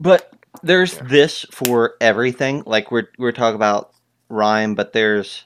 But 0.00 0.32
there's 0.62 0.98
Yeah. 0.98 1.02
this 1.02 1.46
for 1.50 1.94
everything. 2.00 2.62
Like 2.66 2.90
we're 2.90 3.08
we're 3.18 3.32
talking 3.32 3.56
about 3.56 3.92
rime, 4.28 4.74
but 4.74 4.92
there's 4.92 5.44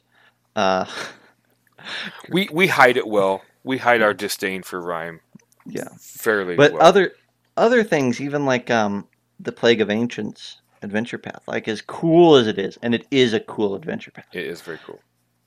uh 0.56 0.86
We, 2.28 2.48
we 2.52 2.66
hide 2.68 2.96
it 2.96 3.06
well. 3.06 3.42
We 3.64 3.78
hide 3.78 4.02
our 4.02 4.14
disdain 4.14 4.62
for 4.62 4.80
rime 4.80 5.20
yeah. 5.66 5.88
fairly 5.98 6.56
But 6.56 6.72
well. 6.74 6.82
other 6.82 7.12
other 7.56 7.84
things, 7.84 8.20
even 8.20 8.46
like 8.46 8.70
um 8.70 9.08
the 9.40 9.52
Plague 9.52 9.80
of 9.80 9.90
Ancients 9.90 10.60
adventure 10.82 11.18
path, 11.18 11.42
like 11.46 11.68
as 11.68 11.82
cool 11.82 12.36
as 12.36 12.46
it 12.46 12.58
is, 12.58 12.78
and 12.82 12.94
it 12.94 13.06
is 13.10 13.32
a 13.34 13.40
cool 13.40 13.74
adventure 13.74 14.10
path. 14.10 14.26
it 14.32 14.44
is 14.46 14.60
very 14.60 14.78
cool. 14.86 15.00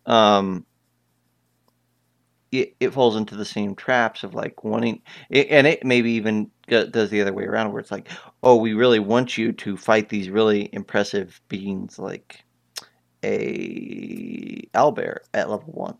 Um 0.06 0.66
it, 2.52 2.76
it 2.82 2.90
falls 2.92 3.16
into 3.16 3.36
the 3.36 3.46
same 3.46 3.76
traps 3.76 4.24
of 4.24 4.34
like 4.34 4.64
wanting 4.64 5.02
it, 5.30 5.48
and 5.50 5.66
it 5.66 5.86
maybe 5.86 6.12
even 6.12 6.52
does 6.68 7.10
the 7.10 7.22
other 7.22 7.34
way 7.34 7.46
around 7.46 7.72
where 7.72 7.80
it's 7.80 7.92
like 7.92 8.10
oh 8.44 8.56
we 8.58 8.74
really 8.74 9.00
want 9.00 9.38
you 9.38 9.54
to 9.54 9.78
fight 9.78 10.10
these 10.10 10.30
really 10.30 10.70
impressive 10.74 11.40
beings 11.48 11.98
like 11.98 12.44
a 13.24 14.62
owlbear 14.74 15.20
at 15.34 15.50
level 15.50 15.72
one 15.72 15.98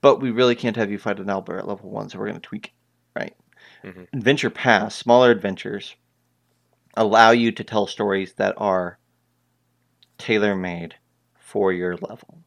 but 0.00 0.20
we 0.20 0.30
really 0.32 0.54
can't 0.56 0.76
have 0.76 0.90
you 0.90 0.98
fight 0.98 1.20
an 1.20 1.26
owlbear 1.26 1.58
at 1.58 1.68
level 1.68 1.90
one 1.90 2.08
so 2.08 2.18
we're 2.18 2.26
going 2.26 2.40
to 2.40 2.40
tweak 2.40 2.66
it 2.66 2.72
right 3.20 3.36
Mhm. 3.84 4.06
adventure 4.12 4.50
pass 4.50 4.94
smaller 4.96 5.30
adventures 5.30 5.94
allow 6.94 7.30
you 7.30 7.52
to 7.52 7.64
tell 7.64 7.86
stories 7.86 8.34
that 8.34 8.54
are 8.58 8.98
tailor 10.18 10.54
made 10.54 10.94
for 11.38 11.72
your 11.72 11.96
level 11.96 12.38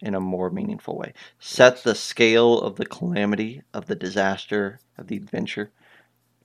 in 0.00 0.14
a 0.14 0.20
more 0.20 0.50
meaningful 0.50 0.96
way. 0.96 1.12
Set 1.38 1.82
the 1.82 1.94
scale 1.94 2.60
of 2.60 2.76
the 2.76 2.86
calamity, 2.86 3.62
of 3.74 3.86
the 3.86 3.94
disaster, 3.94 4.78
of 4.96 5.06
the 5.06 5.16
adventure 5.16 5.70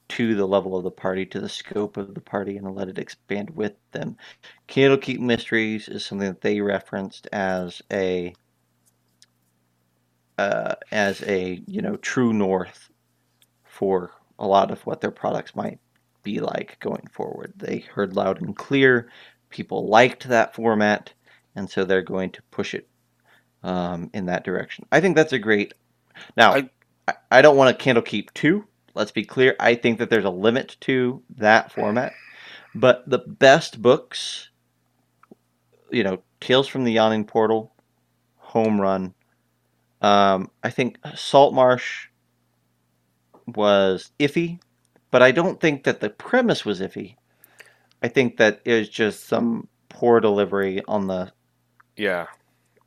to 0.08 0.36
the 0.36 0.46
level 0.46 0.78
of 0.78 0.84
the 0.84 0.92
party, 0.92 1.26
to 1.26 1.40
the 1.40 1.50
scope 1.50 1.98
of 1.98 2.14
the 2.14 2.22
party, 2.22 2.58
and 2.58 2.76
let 2.76 2.90
it 2.90 3.00
expand 3.00 3.50
with 3.52 3.74
them. 3.92 4.18
Candlekeep 4.68 5.20
Mysteries 5.20 5.88
is 5.88 6.06
something 6.06 6.28
that 6.28 6.42
they 6.42 6.62
referenced 6.62 7.28
as 7.32 7.82
a 7.92 8.36
uh, 10.38 10.76
as 10.92 11.24
a 11.24 11.64
you 11.66 11.82
know 11.82 11.96
true 11.96 12.34
north 12.34 12.90
for 13.64 14.12
a 14.38 14.46
lot 14.46 14.70
of 14.70 14.86
what 14.86 15.00
their 15.02 15.12
products 15.12 15.56
might 15.56 15.80
be 16.26 16.42
like 16.42 16.78
going 16.82 17.08
forward. 17.14 17.54
They 17.58 17.80
heard 17.80 18.18
loud 18.18 18.42
and 18.42 18.58
clear. 18.58 19.10
People 19.52 19.90
liked 19.90 20.30
that 20.30 20.56
format, 20.56 21.14
and 21.56 21.70
so 21.72 21.86
they're 21.86 22.04
going 22.04 22.32
to 22.32 22.44
push 22.52 22.76
it 22.76 22.90
um, 23.64 24.12
in 24.14 24.28
that 24.28 24.46
direction. 24.46 24.88
I 24.92 25.02
think 25.02 25.16
that's 25.18 25.34
a 25.34 25.40
great. 25.40 25.76
Now, 26.38 26.54
I, 26.56 26.70
I- 27.08 27.16
don't 27.44 27.58
want 27.58 27.78
to 27.78 27.84
candle 27.84 28.04
keep 28.04 28.34
two. 28.36 28.66
Let's 28.96 29.12
be 29.12 29.26
clear. 29.26 29.56
I 29.60 29.76
think 29.76 30.00
that 30.00 30.10
there's 30.10 30.26
a 30.26 30.32
limit 30.32 30.78
to 30.82 31.24
that 31.38 31.72
format, 31.72 32.14
but 32.76 33.10
the 33.10 33.20
best 33.20 33.82
books, 33.82 34.50
you 35.92 36.04
know, 36.04 36.24
Tales 36.42 36.68
from 36.68 36.84
the 36.86 36.94
Yawning 36.94 37.26
Portal, 37.26 37.74
Home 38.38 38.82
Run. 38.82 39.14
Um, 40.02 40.52
I 40.64 40.70
think 40.72 41.00
Saltmarsh 41.16 42.08
was 43.48 44.12
iffy, 44.20 44.60
but 45.16 45.24
I 45.24 45.32
don't 45.32 45.62
think 45.62 45.86
that 45.86 46.02
the 46.02 46.10
premise 46.10 46.66
was 46.66 46.82
iffy. 46.82 47.16
I 48.04 48.10
think 48.10 48.36
that 48.36 48.60
it 48.66 48.74
was 48.80 48.90
just 48.90 49.30
some 49.30 49.70
poor 49.88 50.20
delivery 50.20 50.84
on 50.90 51.08
the 51.08 51.32
Yeah, 51.96 52.26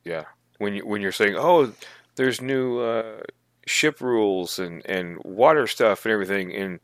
yeah. 0.05 0.25
When 0.59 0.75
you 0.75 0.87
when 0.87 1.01
you're 1.01 1.11
saying, 1.11 1.37
oh, 1.39 1.73
there's 2.17 2.43
new 2.43 2.81
uh, 2.81 3.21
ship 3.67 4.03
rules 4.03 4.59
and 4.59 4.85
and 4.85 5.17
water 5.25 5.67
stuff 5.67 6.05
and 6.05 6.13
everything, 6.13 6.55
and 6.55 6.81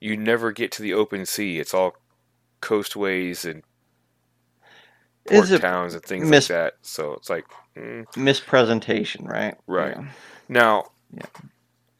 you 0.00 0.16
never 0.16 0.50
get 0.50 0.72
to 0.72 0.82
the 0.82 0.92
open 0.92 1.24
sea. 1.24 1.60
It's 1.60 1.72
all 1.72 1.94
coastways 2.60 3.44
and 3.44 3.62
port 5.24 5.50
towns 5.60 5.94
and 5.94 6.02
things 6.02 6.28
mis- 6.28 6.50
like 6.50 6.58
that. 6.58 6.74
So 6.82 7.12
it's 7.12 7.30
like, 7.30 7.44
mm. 7.76 8.04
mispresentation, 8.16 9.24
right? 9.24 9.54
Right. 9.68 9.94
Yeah. 9.96 10.08
now, 10.48 10.90
Yeah. 11.12 11.26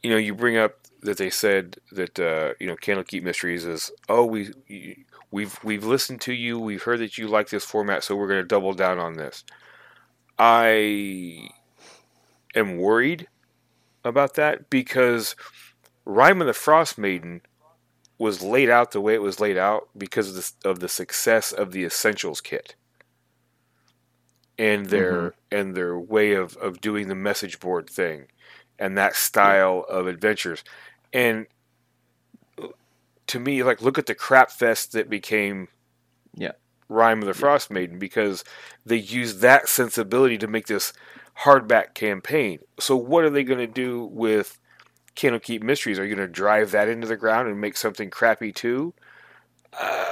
you 0.03 0.11
know, 0.11 0.16
you 0.16 0.35
bring 0.35 0.57
up 0.57 0.88
that 1.02 1.18
they 1.18 1.30
said 1.30 1.78
that 1.92 2.18
uh, 2.18 2.54
you 2.58 2.66
know 2.66 2.76
Candlekeep 2.76 3.22
Mysteries 3.22 3.64
is 3.64 3.90
oh 4.08 4.24
we 4.24 4.52
we've 5.30 5.62
we've 5.62 5.84
listened 5.84 6.20
to 6.22 6.32
you, 6.32 6.58
we've 6.58 6.82
heard 6.82 7.00
that 7.00 7.18
you 7.18 7.28
like 7.28 7.50
this 7.50 7.64
format, 7.64 8.04
so 8.04 8.16
we're 8.16 8.28
going 8.28 8.42
to 8.42 8.46
double 8.46 8.72
down 8.72 8.98
on 8.98 9.14
this. 9.14 9.44
I 10.38 11.48
am 12.54 12.78
worried 12.78 13.28
about 14.04 14.34
that 14.34 14.70
because 14.70 15.34
Rime 16.04 16.40
of 16.40 16.46
the 16.46 16.52
Frost 16.52 16.98
Maiden 16.98 17.42
was 18.18 18.42
laid 18.42 18.70
out 18.70 18.90
the 18.90 19.00
way 19.00 19.14
it 19.14 19.22
was 19.22 19.40
laid 19.40 19.56
out 19.56 19.88
because 19.96 20.28
of 20.28 20.34
the, 20.34 20.70
of 20.70 20.80
the 20.80 20.88
success 20.88 21.52
of 21.52 21.72
the 21.72 21.84
Essentials 21.84 22.40
kit. 22.40 22.74
And 24.61 24.87
their 24.87 25.34
and 25.52 25.76
their 25.76 25.96
way 25.96 26.32
of, 26.32 26.56
of 26.56 26.80
doing 26.80 27.06
the 27.06 27.14
message 27.14 27.61
board 27.61 27.88
thing 27.88 28.26
and 28.76 28.96
that 28.96 29.14
style 29.14 29.84
of 29.88 30.06
adventures 30.06 30.64
and 31.12 31.47
to 33.27 33.38
me 33.38 33.62
like 33.62 33.83
look 33.83 33.99
at 33.99 34.07
the 34.07 34.14
crap 34.14 34.51
fest 34.51 34.92
that 34.92 35.09
became 35.11 35.68
Yeah. 36.35 36.53
Rime 36.88 37.21
of 37.21 37.27
the 37.27 37.35
Frost 37.35 37.71
Maiden 37.71 37.99
because 37.99 38.44
they 38.87 38.97
used 38.97 39.40
that 39.40 39.68
sensibility 39.68 40.38
to 40.38 40.47
make 40.47 40.66
this 40.66 40.92
hardback 41.42 41.92
campaign. 41.94 42.61
So 42.81 42.97
what 42.97 43.25
are 43.25 43.31
they 43.31 43.44
going 43.44 43.59
to 43.59 43.66
do 43.66 44.07
with 44.07 44.59
Candlekeep 45.14 45.62
Mysteries? 45.62 45.99
Are 45.99 46.05
you 46.07 46.14
going 46.14 46.27
to 46.27 46.33
drive 46.33 46.71
that 46.71 46.88
into 46.88 47.07
the 47.07 47.16
ground 47.16 47.49
and 47.49 47.61
make 47.61 47.77
something 47.77 48.09
crappy 48.09 48.53
too? 48.53 48.94
Uh, 49.79 50.07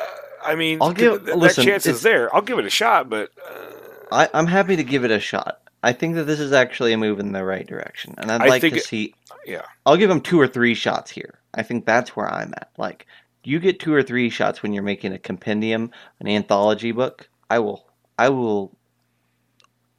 I 0.44 0.54
mean, 0.54 0.78
I'll 0.82 0.92
give- 0.92 1.24
th- 1.24 1.36
listen, 1.36 1.64
that 1.64 1.70
chance 1.70 1.86
is 1.86 2.02
there. 2.02 2.32
I'll 2.34 2.42
give 2.42 2.58
it 2.58 2.66
a 2.66 2.70
shot, 2.70 3.08
but 3.08 3.30
uh, 3.50 3.72
I, 4.12 4.28
I'm 4.34 4.46
happy 4.46 4.76
to 4.76 4.84
give 4.84 5.04
it 5.04 5.10
a 5.10 5.18
shot. 5.18 5.62
I 5.86 5.92
think 5.92 6.16
that 6.16 6.24
this 6.24 6.40
is 6.40 6.52
actually 6.52 6.92
a 6.92 6.98
move 6.98 7.20
in 7.20 7.32
the 7.32 7.44
right 7.44 7.66
direction, 7.66 8.14
and 8.18 8.30
I'd 8.30 8.42
I 8.42 8.46
like 8.48 8.60
think 8.60 8.74
to 8.74 8.80
it- 8.80 8.84
see. 8.84 9.14
yeah, 9.46 9.62
I'll 9.86 9.96
give 9.96 10.08
them 10.08 10.20
two 10.20 10.40
or 10.40 10.48
three 10.48 10.74
shots 10.74 11.10
here. 11.10 11.38
I 11.54 11.62
think 11.62 11.86
that's 11.86 12.16
where 12.16 12.28
I'm 12.32 12.52
at. 12.56 12.70
Like, 12.76 13.06
you 13.44 13.60
get 13.60 13.78
two 13.80 13.94
or 13.94 14.02
three 14.02 14.28
shots 14.28 14.62
when 14.62 14.72
you're 14.72 14.82
making 14.82 15.12
a 15.12 15.18
compendium, 15.18 15.90
an 16.20 16.26
anthology 16.28 16.92
book. 16.92 17.28
I 17.48 17.60
will. 17.60 17.86
I 18.18 18.28
will. 18.30 18.76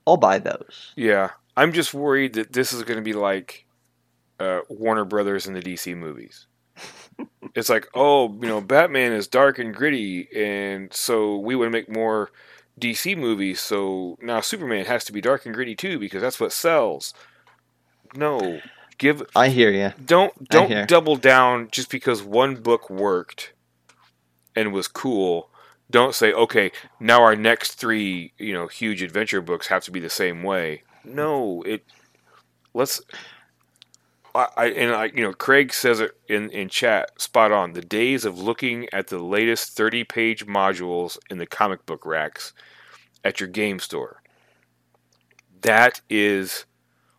I'll 0.06 0.18
buy 0.18 0.40
those. 0.40 0.94
yeah. 0.96 1.32
I'm 1.56 1.74
just 1.74 1.92
worried 1.92 2.34
that 2.34 2.54
this 2.54 2.72
is 2.72 2.84
going 2.84 2.98
to 2.98 3.04
be 3.04 3.14
like 3.14 3.66
uh, 4.40 4.60
Warner 4.70 5.06
Brothers 5.06 5.48
and 5.48 5.56
the 5.56 5.62
DC 5.62 5.98
movies. 5.98 6.46
it's 7.56 7.68
like, 7.70 7.88
oh, 7.96 8.32
you 8.42 8.48
know, 8.48 8.62
Batman 8.62 9.12
is 9.14 9.28
dark 9.28 9.58
and 9.58 9.74
gritty, 9.74 10.28
and 10.36 10.94
so 10.94 11.38
we 11.40 11.56
would 11.56 11.72
make 11.72 11.90
more 11.90 12.30
DC 12.80 13.18
movies. 13.18 13.60
So 13.60 14.18
now 14.22 14.42
Superman 14.42 14.86
has 14.86 15.04
to 15.06 15.14
be 15.14 15.22
dark 15.22 15.46
and 15.46 15.54
gritty 15.54 15.76
too 15.76 16.00
because 16.00 16.22
that's 16.22 16.40
what 16.40 16.52
sells. 16.52 17.14
No, 18.16 18.60
give 18.98 19.24
I 19.36 19.50
hear 19.50 19.72
you. 19.72 19.94
don't 20.04 20.50
don't 20.50 20.88
double 20.88 21.16
down 21.16 21.70
just 21.72 21.90
because 21.90 22.24
one 22.24 22.56
book 22.56 22.90
worked 22.90 23.54
and 24.56 24.74
was 24.74 24.88
cool. 24.88 25.50
Don't 25.90 26.14
say, 26.14 26.34
okay, 26.34 26.72
now 27.00 27.22
our 27.22 27.36
next 27.36 27.76
three, 27.76 28.34
you 28.38 28.52
know, 28.52 28.68
huge 28.68 29.02
adventure 29.02 29.40
books 29.42 29.68
have 29.68 29.86
to 29.86 29.92
be 29.92 30.02
the 30.02 30.10
same 30.10 30.44
way. 30.44 30.84
No, 31.06 31.62
it. 31.62 31.86
Let's. 32.74 33.02
I, 34.38 34.48
I 34.56 34.66
and 34.68 34.94
I, 34.94 35.06
you 35.06 35.24
know, 35.24 35.34
Craig 35.34 35.74
says 35.74 36.00
it 36.00 36.12
in 36.30 36.50
in 36.52 36.70
chat, 36.70 37.20
spot 37.22 37.52
on. 37.52 37.74
The 37.74 37.82
days 37.82 38.24
of 38.24 38.40
looking 38.40 38.88
at 38.94 39.08
the 39.08 39.20
latest 39.20 39.76
thirty-page 39.76 40.46
modules 40.46 41.18
in 41.30 41.38
the 41.40 41.46
comic 41.46 41.86
book 41.86 42.06
racks 42.06 42.54
at 43.24 43.40
your 43.40 43.50
game 43.50 43.80
store. 43.80 44.22
That 45.62 46.02
is 46.10 46.66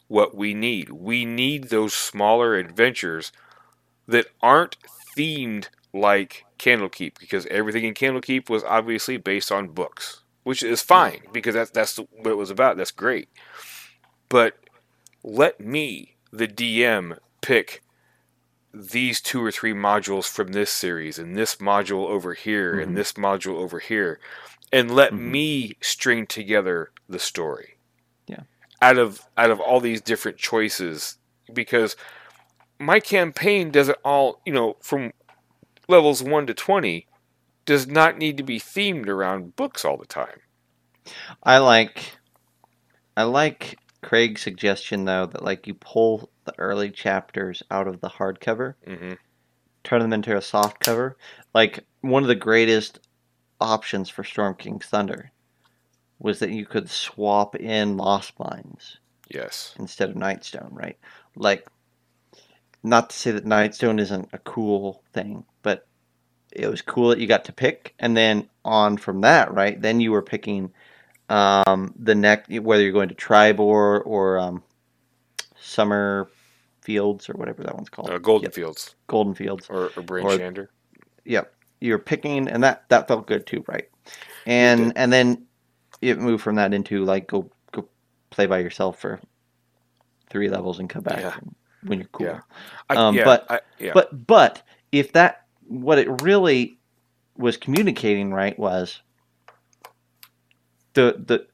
what 0.06 0.34
we 0.34 0.54
need. 0.54 0.90
We 0.90 1.24
need 1.24 1.64
those 1.64 1.92
smaller 1.92 2.54
adventures 2.54 3.32
that 4.06 4.28
aren't 4.40 4.76
themed 5.16 5.68
like 5.92 6.44
Candlekeep 6.58 7.18
because 7.18 7.46
everything 7.46 7.84
in 7.84 7.94
Candlekeep 7.94 8.48
was 8.48 8.64
obviously 8.64 9.16
based 9.16 9.52
on 9.52 9.68
books, 9.68 10.22
which 10.44 10.62
is 10.62 10.80
fine 10.80 11.20
because 11.32 11.54
that's 11.54 11.70
that's 11.70 11.96
what 11.96 12.30
it 12.30 12.36
was 12.36 12.50
about. 12.50 12.76
That's 12.76 12.90
great. 12.90 13.28
But 14.28 14.56
let 15.22 15.60
me, 15.60 16.16
the 16.32 16.48
DM, 16.48 17.18
pick 17.40 17.82
these 18.74 19.20
two 19.20 19.42
or 19.42 19.50
three 19.50 19.72
modules 19.72 20.28
from 20.28 20.48
this 20.48 20.70
series 20.70 21.18
and 21.18 21.36
this 21.36 21.56
module 21.56 22.06
over 22.08 22.34
here 22.34 22.76
Mhm. 22.76 22.82
and 22.82 22.96
this 22.96 23.14
module 23.14 23.56
over 23.56 23.78
here 23.78 24.20
and 24.72 24.90
let 24.94 25.12
Mhm. 25.12 25.18
me 25.18 25.76
string 25.80 26.26
together 26.26 26.90
the 27.08 27.18
story 27.18 27.78
Yeah. 28.26 28.42
out 28.82 28.98
of 28.98 29.22
out 29.38 29.50
of 29.50 29.58
all 29.58 29.80
these 29.80 30.02
different 30.02 30.36
choices 30.36 31.16
because 31.52 31.96
my 32.78 33.00
campaign 33.00 33.70
doesn't 33.70 33.98
all 34.04 34.42
you 34.44 34.52
know 34.52 34.76
from 34.82 35.12
levels 35.88 36.22
1 36.22 36.46
to 36.46 36.54
20 36.54 37.06
does 37.64 37.86
not 37.86 38.18
need 38.18 38.36
to 38.36 38.42
be 38.42 38.60
themed 38.60 39.08
around 39.08 39.56
books 39.56 39.84
all 39.84 39.96
the 39.96 40.06
time 40.06 40.40
I 41.42 41.56
like. 41.58 42.18
I 43.16 43.22
like 43.22 43.78
Craig's 44.02 44.42
suggestion 44.42 45.04
though 45.04 45.26
that 45.26 45.44
like 45.44 45.66
you 45.66 45.74
pull 45.74 46.30
the 46.44 46.54
early 46.58 46.90
chapters 46.90 47.62
out 47.70 47.88
of 47.88 48.00
the 48.00 48.08
hardcover, 48.08 48.74
hmm 48.86 49.14
turn 49.84 50.00
them 50.00 50.12
into 50.12 50.36
a 50.36 50.42
soft 50.42 50.80
cover. 50.80 51.16
Like 51.54 51.84
one 52.02 52.22
of 52.22 52.28
the 52.28 52.34
greatest 52.34 53.00
options 53.60 54.08
for 54.08 54.22
Storm 54.22 54.54
King's 54.54 54.86
Thunder 54.86 55.30
was 56.18 56.40
that 56.40 56.50
you 56.50 56.66
could 56.66 56.90
swap 56.90 57.56
in 57.56 57.96
Lost 57.96 58.34
Mines 58.38 58.98
yes 59.30 59.74
instead 59.78 60.10
of 60.10 60.16
Nightstone, 60.16 60.70
right? 60.72 60.98
Like, 61.36 61.68
not 62.82 63.10
to 63.10 63.16
say 63.16 63.30
that 63.30 63.44
Nightstone 63.44 64.00
isn't 64.00 64.28
a 64.32 64.38
cool 64.38 65.02
thing, 65.12 65.44
but 65.62 65.86
it 66.52 66.68
was 66.68 66.82
cool 66.82 67.10
that 67.10 67.18
you 67.18 67.26
got 67.26 67.44
to 67.46 67.52
pick, 67.52 67.94
and 67.98 68.16
then 68.16 68.48
on 68.64 68.96
from 68.96 69.20
that, 69.22 69.52
right? 69.52 69.80
Then 69.80 70.00
you 70.00 70.12
were 70.12 70.22
picking 70.22 70.72
um, 71.28 71.92
the 71.98 72.14
next, 72.14 72.50
whether 72.60 72.82
you're 72.82 72.92
going 72.92 73.08
to 73.10 73.14
Triboar 73.14 74.02
or 74.06 74.38
um, 74.38 74.62
Summer 75.60 76.28
Fields 76.82 77.28
or 77.28 77.34
whatever 77.34 77.62
that 77.62 77.74
one's 77.74 77.88
called. 77.90 78.10
uh, 78.10 78.18
golden 78.18 78.44
Yep, 78.46 78.54
fields 78.54 78.94
Golden 79.08 79.34
Fields. 79.34 79.66
or, 79.68 79.90
or 79.96 80.02
Bryn 80.02 80.24
Or- 80.24 80.30
shander 80.38 80.68
Yep, 81.24 81.52
you're 81.80 81.98
picking, 81.98 82.48
and 82.48 82.64
that 82.64 82.88
that 82.88 83.06
felt 83.06 83.26
good 83.26 83.46
too, 83.46 83.62
right? 83.68 83.86
And 84.46 84.92
and 84.96 85.12
then 85.12 85.46
it 86.00 86.18
moved 86.18 86.42
from 86.42 86.54
that 86.56 86.72
into 86.72 87.04
like 87.04 87.26
go 87.26 87.50
go 87.72 87.86
play 88.30 88.46
by 88.46 88.60
yourself 88.60 88.98
for 88.98 89.20
three 90.30 90.48
levels 90.48 90.78
and 90.78 90.88
come 90.88 91.02
back 91.02 91.20
Yeah. 91.20 91.36
when 91.82 91.98
you're 91.98 92.08
cool. 92.12 92.26
Yeah. 92.28 92.40
I, 92.88 92.96
Um, 92.96 93.14
yeah, 93.14 93.24
but- 93.24 93.46
I, 93.50 93.60
yeah 93.78 93.90
But 93.92 94.26
but 94.26 94.62
if 94.90 95.12
that 95.12 95.44
what 95.66 95.98
it 95.98 96.22
really 96.22 96.78
was 97.36 97.58
communicating 97.58 98.32
right 98.32 98.58
was 98.58 99.02
the 100.98 101.24
the 101.26 101.46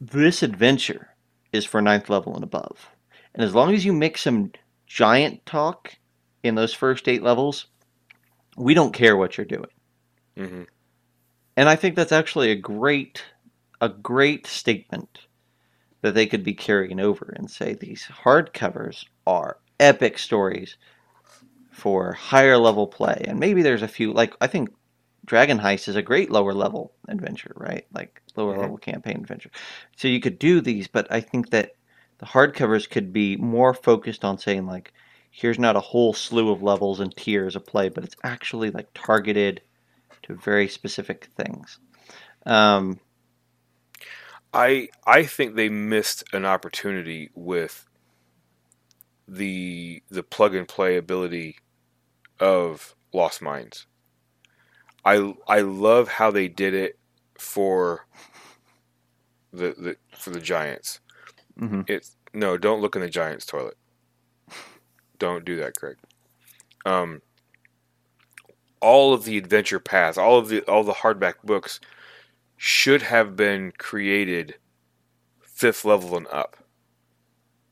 this 0.00 0.42
adventure 0.42 1.14
is 1.52 1.64
for 1.64 1.80
ninth 1.80 2.10
level 2.10 2.34
and 2.34 2.42
above. 2.44 2.90
And 3.34 3.44
as 3.44 3.54
long 3.54 3.72
as 3.74 3.84
you 3.84 3.92
make 3.92 4.18
some 4.18 4.52
giant 4.86 5.46
talk 5.46 5.94
in 6.42 6.56
those 6.56 6.74
first 6.74 7.08
eight 7.08 7.22
levels, 7.22 7.66
we 8.56 8.74
don't 8.74 8.92
care 8.92 9.16
what 9.16 9.36
you're 9.36 9.46
doing. 9.46 9.70
hmm 10.36 10.62
And 11.56 11.68
I 11.68 11.76
think 11.76 11.94
that's 11.94 12.12
actually 12.12 12.50
a 12.50 12.56
great 12.56 13.24
a 13.80 13.88
great 13.88 14.46
statement 14.46 15.20
that 16.02 16.14
they 16.14 16.26
could 16.26 16.42
be 16.42 16.54
carrying 16.54 17.00
over 17.00 17.32
and 17.36 17.50
say 17.50 17.74
these 17.74 18.04
hardcovers 18.24 19.04
are 19.26 19.58
epic 19.78 20.18
stories 20.18 20.76
for 21.70 22.12
higher 22.12 22.58
level 22.58 22.88
play. 22.88 23.24
And 23.28 23.38
maybe 23.38 23.62
there's 23.62 23.82
a 23.82 23.88
few 23.88 24.12
like 24.12 24.34
I 24.40 24.48
think 24.48 24.70
Dragon 25.28 25.60
Heist 25.60 25.88
is 25.88 25.96
a 25.96 26.02
great 26.02 26.30
lower 26.32 26.54
level 26.54 26.94
adventure, 27.08 27.52
right? 27.56 27.86
Like 27.94 28.22
lower 28.36 28.54
Mhm. 28.54 28.58
level 28.58 28.78
campaign 28.78 29.18
adventure. 29.18 29.50
So 29.96 30.08
you 30.08 30.20
could 30.20 30.40
do 30.40 30.62
these, 30.62 30.88
but 30.88 31.08
I 31.12 31.20
think 31.20 31.50
that 31.52 31.72
the 32.18 32.26
hardcovers 32.26 32.90
could 32.90 33.12
be 33.12 33.36
more 33.38 33.74
focused 33.74 34.24
on 34.24 34.38
saying 34.38 34.66
like 34.66 34.92
here's 35.32 35.60
not 35.60 35.76
a 35.76 35.80
whole 35.80 36.14
slew 36.14 36.50
of 36.52 36.62
levels 36.64 37.00
and 37.00 37.16
tiers 37.16 37.56
of 37.56 37.66
play, 37.66 37.90
but 37.90 38.04
it's 38.04 38.16
actually 38.24 38.72
like 38.72 38.88
targeted 38.94 39.62
to 40.24 40.36
very 40.36 40.68
specific 40.68 41.30
things. 41.36 41.80
Um, 42.46 43.00
I 44.54 44.90
I 45.06 45.24
think 45.24 45.56
they 45.56 45.70
missed 45.70 46.24
an 46.34 46.44
opportunity 46.44 47.30
with 47.34 47.86
the 49.28 50.02
the 50.10 50.24
plug 50.24 50.54
and 50.56 50.68
play 50.68 50.96
ability 50.96 51.58
of 52.40 52.96
Lost 53.14 53.42
Mines. 53.42 53.87
I 55.08 55.34
I 55.46 55.60
love 55.60 56.08
how 56.08 56.30
they 56.30 56.48
did 56.48 56.74
it 56.74 56.98
for 57.38 58.06
the, 59.52 59.74
the 59.78 59.96
for 60.16 60.30
the 60.30 60.40
Giants. 60.40 61.00
hmm 61.58 61.82
It's 61.86 62.16
no, 62.34 62.58
don't 62.58 62.80
look 62.82 62.94
in 62.94 63.02
the 63.02 63.08
Giants' 63.08 63.46
toilet. 63.46 63.76
Don't 65.18 65.44
do 65.44 65.56
that, 65.56 65.74
Craig. 65.76 65.96
Um, 66.84 67.22
all 68.80 69.12
of 69.14 69.24
the 69.24 69.38
adventure 69.38 69.80
paths, 69.80 70.18
all 70.18 70.38
of 70.38 70.48
the 70.48 70.60
all 70.62 70.84
the 70.84 70.92
hardback 70.92 71.34
books 71.44 71.80
should 72.56 73.02
have 73.02 73.34
been 73.36 73.72
created 73.78 74.56
fifth 75.40 75.84
level 75.84 76.16
and 76.16 76.26
up. 76.28 76.56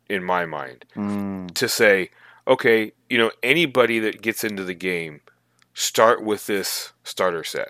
In 0.09 0.23
my 0.23 0.47
mind, 0.47 0.85
Mm, 0.95 1.53
to 1.55 1.69
say, 1.69 2.11
okay, 2.47 2.93
you 3.11 3.19
know, 3.19 3.33
anybody 3.43 3.99
that 3.99 4.23
gets 4.23 4.45
into 4.45 4.63
the 4.63 4.75
game, 4.75 5.21
start 5.79 6.25
with 6.25 6.47
this 6.47 6.93
starter 7.05 7.45
set 7.45 7.69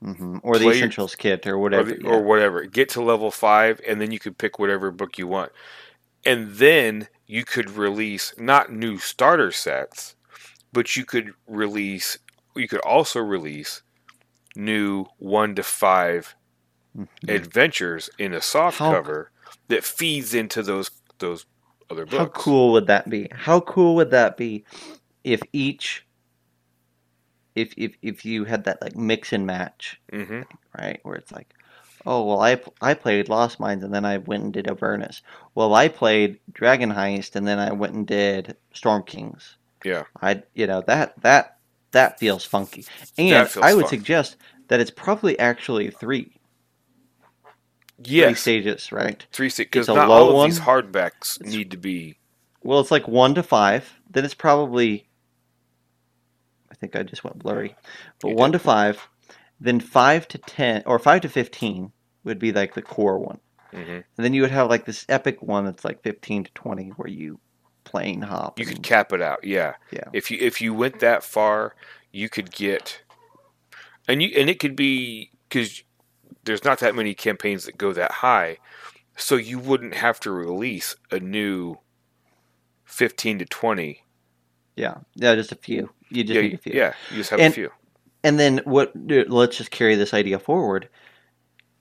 hmm 0.00 0.38
Or 0.42 0.58
the 0.58 0.64
Play- 0.66 0.76
essentials 0.76 1.14
kit 1.16 1.44
or 1.46 1.54
or, 1.54 1.58
whatever. 1.58 1.90
the, 1.90 2.00
yeah. 2.02 2.08
or 2.10 2.22
whatever. 2.22 2.64
Get 2.66 2.88
to 2.90 3.02
level 3.02 3.30
five, 3.30 3.80
and 3.86 4.00
then 4.00 4.10
you 4.12 4.18
could 4.20 4.38
pick 4.38 4.58
whatever 4.58 4.90
book 4.90 5.18
you 5.18 5.26
want, 5.26 5.50
and 6.24 6.52
then 6.54 7.08
you 7.26 7.44
could 7.44 7.70
release 7.70 8.32
not 8.38 8.70
new 8.70 8.98
starter 8.98 9.50
sets, 9.50 10.14
but 10.72 10.94
you 10.94 11.04
could 11.04 11.32
release. 11.46 12.18
You 12.54 12.68
could 12.68 12.80
also 12.82 13.20
release 13.20 13.82
new 14.54 15.06
one 15.18 15.54
to 15.56 15.62
five 15.64 16.36
Mhm. 16.96 17.08
adventures 17.28 18.08
in 18.18 18.32
a 18.34 18.40
soft 18.40 18.78
How- 18.78 18.92
cover 18.92 19.30
that 19.68 19.82
feeds 19.84 20.32
into 20.34 20.62
those 20.62 20.90
those 21.18 21.46
other 21.90 22.04
books. 22.04 22.16
How 22.18 22.26
cool 22.26 22.72
would 22.72 22.86
that 22.88 23.08
be? 23.10 23.28
How 23.32 23.58
cool 23.60 23.94
would 23.96 24.10
that 24.10 24.36
be 24.36 24.64
if 25.24 25.40
each 25.52 26.04
if 27.54 27.72
if 27.76 27.96
if 28.02 28.24
you 28.24 28.44
had 28.44 28.64
that 28.64 28.80
like 28.82 28.96
mix 28.96 29.32
and 29.32 29.46
match, 29.46 30.00
hmm 30.12 30.42
right? 30.78 30.98
Where 31.02 31.16
it's 31.16 31.32
like, 31.32 31.52
oh 32.06 32.24
well, 32.24 32.40
I 32.40 32.60
I 32.80 32.94
played 32.94 33.28
Lost 33.28 33.60
Mines 33.60 33.84
and 33.84 33.94
then 33.94 34.04
I 34.04 34.18
went 34.18 34.42
and 34.44 34.52
did 34.52 34.68
Avernus. 34.68 35.22
Well, 35.54 35.74
I 35.74 35.88
played 35.88 36.38
Dragon 36.52 36.92
Heist 36.92 37.36
and 37.36 37.46
then 37.46 37.58
I 37.58 37.72
went 37.72 37.94
and 37.94 38.06
did 38.06 38.56
Storm 38.72 39.02
Kings. 39.04 39.56
Yeah. 39.84 40.04
I 40.20 40.42
you 40.54 40.66
know 40.66 40.82
that 40.86 41.20
that 41.22 41.58
that 41.92 42.18
feels 42.18 42.44
funky. 42.44 42.84
And 43.18 43.48
feels 43.48 43.64
I 43.64 43.74
would 43.74 43.82
fun. 43.82 43.90
suggest 43.90 44.36
that 44.68 44.80
it's 44.80 44.90
probably 44.90 45.38
actually 45.38 45.90
three 45.90 46.32
three 48.02 48.16
Yes, 48.16 48.40
stages, 48.40 48.90
right? 48.90 49.24
three 49.32 49.48
stages. 49.48 49.70
because 49.70 49.88
not 49.88 50.08
low 50.08 50.14
all 50.14 50.28
of 50.30 50.34
one. 50.34 50.50
these 50.50 50.60
hardbacks 50.60 51.40
It's- 51.40 51.52
need 51.54 51.70
to 51.70 51.76
be. 51.76 52.16
Well, 52.62 52.80
it's 52.80 52.90
like 52.90 53.06
one 53.06 53.34
to 53.36 53.42
five. 53.42 54.00
Then 54.10 54.24
it's 54.24 54.34
probably. 54.34 55.06
I 56.84 56.88
think 56.88 56.96
I 56.96 57.04
just 57.04 57.24
went 57.24 57.38
blurry, 57.40 57.76
but 58.22 58.30
You 58.30 58.36
one 58.36 58.52
did. 58.52 58.52
to 58.52 58.60
five, 58.60 59.08
then 59.60 59.80
five 59.80 60.28
to 60.28 60.38
ten 60.38 60.82
or 60.86 60.98
five 60.98 61.22
to 61.22 61.30
fifteen 61.30 61.92
would 62.24 62.38
be 62.38 62.52
like 62.52 62.74
the 62.74 62.82
core 62.82 63.18
one, 63.18 63.40
hmm 63.72 64.00
and 64.16 64.24
then 64.24 64.34
you 64.34 64.42
would 64.42 64.52
have 64.52 64.70
like 64.70 64.86
this 64.86 65.06
epic 65.08 65.42
one 65.42 65.64
that's 65.66 65.84
like 65.84 66.02
fifteen 66.02 66.44
to 66.44 66.52
twenty 66.54 66.90
where 66.90 67.08
you 67.08 67.40
plane 67.84 68.22
hop. 68.22 68.60
You 68.60 68.66
could 68.66 68.82
cap 68.82 69.12
it 69.12 69.22
out. 69.22 69.44
Yeah. 69.44 69.74
Yeah. 69.92 70.10
If 70.12 70.30
you 70.30 70.38
if 70.40 70.60
you 70.60 70.74
went 70.74 71.00
that 71.00 71.24
far, 71.24 71.74
you 72.12 72.28
could 72.28 72.52
get, 72.52 73.02
and 74.08 74.22
you 74.22 74.30
and 74.36 74.50
it 74.50 74.60
could 74.60 74.76
be 74.76 75.32
because 75.48 75.82
there's 76.44 76.64
not 76.64 76.80
that 76.80 76.96
many 76.96 77.14
campaigns 77.14 77.66
that 77.66 77.78
go 77.78 77.92
that 77.94 78.12
high, 78.12 78.58
so 79.16 79.36
you 79.36 79.58
wouldn't 79.58 79.94
have 79.94 80.20
to 80.20 80.32
release 80.32 80.96
a 81.10 81.20
new 81.20 81.76
fifteen 82.84 83.38
to 83.40 83.46
twenty. 83.46 84.04
yeah, 84.76 84.96
yeah, 85.16 85.34
just 85.36 85.52
a 85.52 85.56
few. 85.56 85.90
You 86.16 86.24
just 86.24 86.34
Yeah, 86.36 86.42
need 86.42 86.54
a 86.54 86.58
few. 86.58 86.72
yeah. 86.74 86.94
You 87.10 87.16
just 87.16 87.30
have 87.30 87.40
And- 87.40 87.52
a 87.52 87.54
few. 87.54 87.70
And 88.22 88.38
then 88.40 88.60
what? 88.64 88.92
Let's 88.96 89.58
just 89.58 89.70
carry 89.70 89.96
this 89.96 90.14
idea 90.14 90.38
forward. 90.38 90.88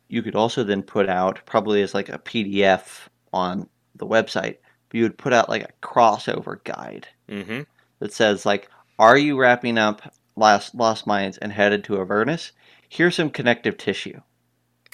You 0.10 0.22
could 0.22 0.36
also 0.36 0.64
then 0.64 0.84
put 0.84 1.08
out 1.08 1.40
probably 1.46 1.82
as 1.82 1.94
like 1.94 2.10
a 2.10 2.20
PDF 2.20 3.08
on 3.32 3.70
the 3.96 4.06
website. 4.06 4.58
But 4.90 4.98
you 4.98 5.04
would 5.04 5.18
put 5.18 5.32
out 5.34 5.48
like 5.50 5.64
a 5.64 5.72
crossover 5.86 6.62
guide 6.66 7.08
hmm 7.30 7.62
that 8.00 8.12
says 8.12 8.46
like, 8.46 8.70
"Are 9.00 9.18
you 9.18 9.40
wrapping 9.40 9.78
up 9.78 10.14
Lost 10.36 10.76
Lost 10.76 11.08
Mines 11.08 11.38
and 11.38 11.52
headed 11.54 11.86
to 11.86 12.02
Avernus? 12.02 12.52
Here's 12.90 13.16
some 13.16 13.30
connective 13.30 13.78
tissue." 13.78 14.20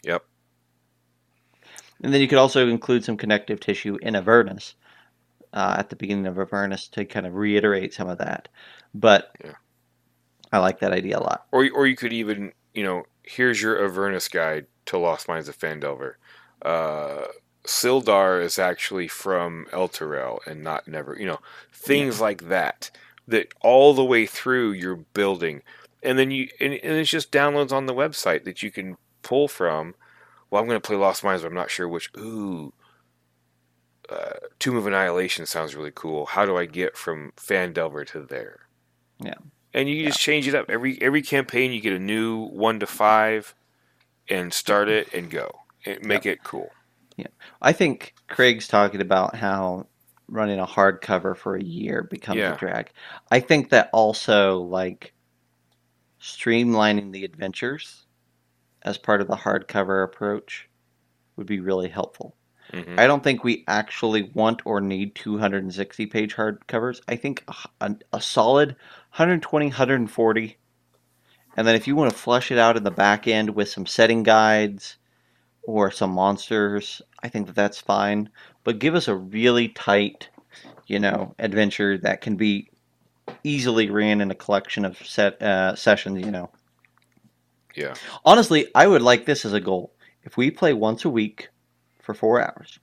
Yep. 0.03 0.23
And 2.03 2.13
then 2.13 2.21
you 2.21 2.27
could 2.27 2.37
also 2.37 2.67
include 2.67 3.03
some 3.03 3.17
connective 3.17 3.59
tissue 3.59 3.97
in 4.03 4.15
Avernus 4.15 4.75
uh, 5.53 5.75
at 5.77 5.89
the 5.89 5.95
beginning 5.95 6.27
of 6.27 6.37
Avernus 6.39 6.87
to 6.89 7.05
kind 7.05 7.25
of 7.25 7.35
reiterate 7.35 7.93
some 7.93 8.09
of 8.09 8.17
that. 8.19 8.47
But 8.93 9.31
Yeah. 9.43 9.53
I 10.51 10.59
like 10.59 10.79
that 10.79 10.91
idea 10.93 11.19
a 11.19 11.21
lot. 11.21 11.45
Or 11.51 11.69
or 11.73 11.87
you 11.87 11.95
could 11.95 12.13
even 12.13 12.53
you 12.73 12.83
know 12.83 13.03
here's 13.23 13.61
your 13.61 13.83
Avernus 13.83 14.27
guide 14.27 14.67
to 14.85 14.97
Lost 14.97 15.27
Mines 15.27 15.47
of 15.47 15.57
Phandelver. 15.57 16.13
Uh, 16.63 17.25
Sildar 17.65 18.41
is 18.41 18.57
actually 18.57 19.07
from 19.07 19.67
Elturel 19.71 20.39
and 20.47 20.63
not 20.63 20.87
Never. 20.87 21.15
You 21.19 21.27
know 21.27 21.39
things 21.71 22.19
like 22.19 22.47
that 22.49 22.91
that 23.27 23.47
all 23.61 23.93
the 23.93 24.03
way 24.03 24.25
through 24.25 24.71
you're 24.71 24.95
building, 24.95 25.61
and 26.01 26.17
then 26.17 26.31
you 26.31 26.49
and, 26.59 26.73
and 26.73 26.93
it's 26.93 27.09
just 27.11 27.31
downloads 27.31 27.71
on 27.71 27.85
the 27.85 27.93
website 27.93 28.43
that 28.45 28.63
you 28.63 28.71
can 28.71 28.97
pull 29.21 29.47
from. 29.47 29.95
Well, 30.49 30.61
I'm 30.61 30.67
going 30.67 30.81
to 30.81 30.87
play 30.87 30.95
Lost 30.95 31.23
Mines, 31.23 31.41
but 31.43 31.49
I'm 31.49 31.53
not 31.53 31.69
sure 31.69 31.87
which. 31.87 32.09
Ooh. 32.17 32.73
Uh, 34.11 34.33
Tomb 34.59 34.75
of 34.75 34.87
Annihilation 34.87 35.45
sounds 35.45 35.75
really 35.75 35.91
cool. 35.93 36.25
How 36.25 36.45
do 36.45 36.57
I 36.57 36.65
get 36.65 36.97
from 36.97 37.31
Phandelver 37.37 38.05
to 38.07 38.21
there? 38.25 38.61
Yeah. 39.21 39.35
and 39.73 39.87
you 39.89 40.05
just 40.07 40.19
change 40.19 40.47
it 40.47 40.55
up 40.55 40.69
every 40.69 40.99
every 41.01 41.21
campaign. 41.21 41.71
You 41.71 41.81
get 41.81 41.93
a 41.93 41.99
new 41.99 42.47
one 42.47 42.79
to 42.79 42.87
five, 42.87 43.53
and 44.29 44.51
start 44.53 44.89
it 44.89 45.13
and 45.13 45.29
go. 45.29 45.51
And 45.85 46.03
make 46.05 46.25
it 46.25 46.43
cool. 46.43 46.69
Yeah. 47.17 47.27
I 47.61 47.73
think 47.73 48.15
Craig's 48.27 48.67
talking 48.67 49.01
about 49.01 49.35
how 49.35 49.87
running 50.27 50.59
a 50.59 50.65
hardcover 50.65 51.35
for 51.35 51.55
a 51.55 51.63
year 51.63 52.03
becomes 52.03 52.39
Yeah. 52.39 52.53
a 52.55 52.57
drag. 52.57 52.91
I 53.31 53.39
think 53.41 53.69
that 53.69 53.89
also 53.93 54.59
like 54.61 55.13
streamlining 56.21 57.11
the 57.11 57.23
adventures 57.25 58.05
as 58.83 58.97
part 58.97 59.21
of 59.21 59.27
the 59.27 59.35
hardcover 59.35 60.03
approach 60.03 60.69
would 61.35 61.47
be 61.47 61.59
really 61.59 61.89
helpful. 61.89 62.35
Hmm 62.71 62.99
I 62.99 63.07
don't 63.07 63.23
think 63.23 63.43
we 63.43 63.63
actually 63.67 64.31
want 64.33 64.61
or 64.65 64.81
need 64.81 65.15
260 65.15 66.05
page 66.07 66.35
hardcovers. 66.35 67.01
I 67.07 67.15
think 67.15 67.43
a, 67.47 67.85
a, 67.85 67.95
a 68.13 68.21
solid 68.21 68.69
120, 69.11 69.67
140. 69.67 70.57
And 71.57 71.67
then 71.67 71.75
if 71.75 71.87
you 71.87 71.95
want 71.95 72.11
to 72.11 72.17
flush 72.17 72.51
it 72.51 72.57
out 72.57 72.77
in 72.77 72.83
the 72.83 72.91
back 72.91 73.27
end 73.27 73.49
with 73.51 73.69
some 73.69 73.85
setting 73.85 74.23
guides 74.23 74.97
or 75.63 75.91
some 75.91 76.11
monsters, 76.11 77.01
I 77.23 77.29
think 77.29 77.47
that 77.47 77.55
that's 77.55 77.79
fine. 77.79 78.29
But 78.63 78.79
give 78.79 78.95
us 78.95 79.07
a 79.07 79.15
really 79.15 79.69
tight, 79.69 80.29
you 80.87 80.99
know, 80.99 81.35
adventure 81.39 81.97
that 81.99 82.21
can 82.21 82.35
be 82.35 82.69
easily 83.43 83.89
ran 83.89 84.21
in 84.21 84.31
a 84.31 84.35
collection 84.35 84.85
of 84.85 84.97
set 84.97 85.41
uh, 85.41 85.75
sessions, 85.75 86.23
you 86.23 86.31
know. 86.31 86.49
Yeah. 87.75 87.95
Honestly, 88.25 88.67
I 88.75 88.87
would 88.87 89.01
like 89.01 89.25
this 89.25 89.45
as 89.45 89.53
a 89.53 89.59
goal. 89.59 89.93
If 90.23 90.37
we 90.37 90.51
play 90.51 90.73
once 90.73 91.05
a 91.05 91.09
week 91.09 91.49
for 92.09 92.15
four 92.15 92.41
hours, 92.41 92.79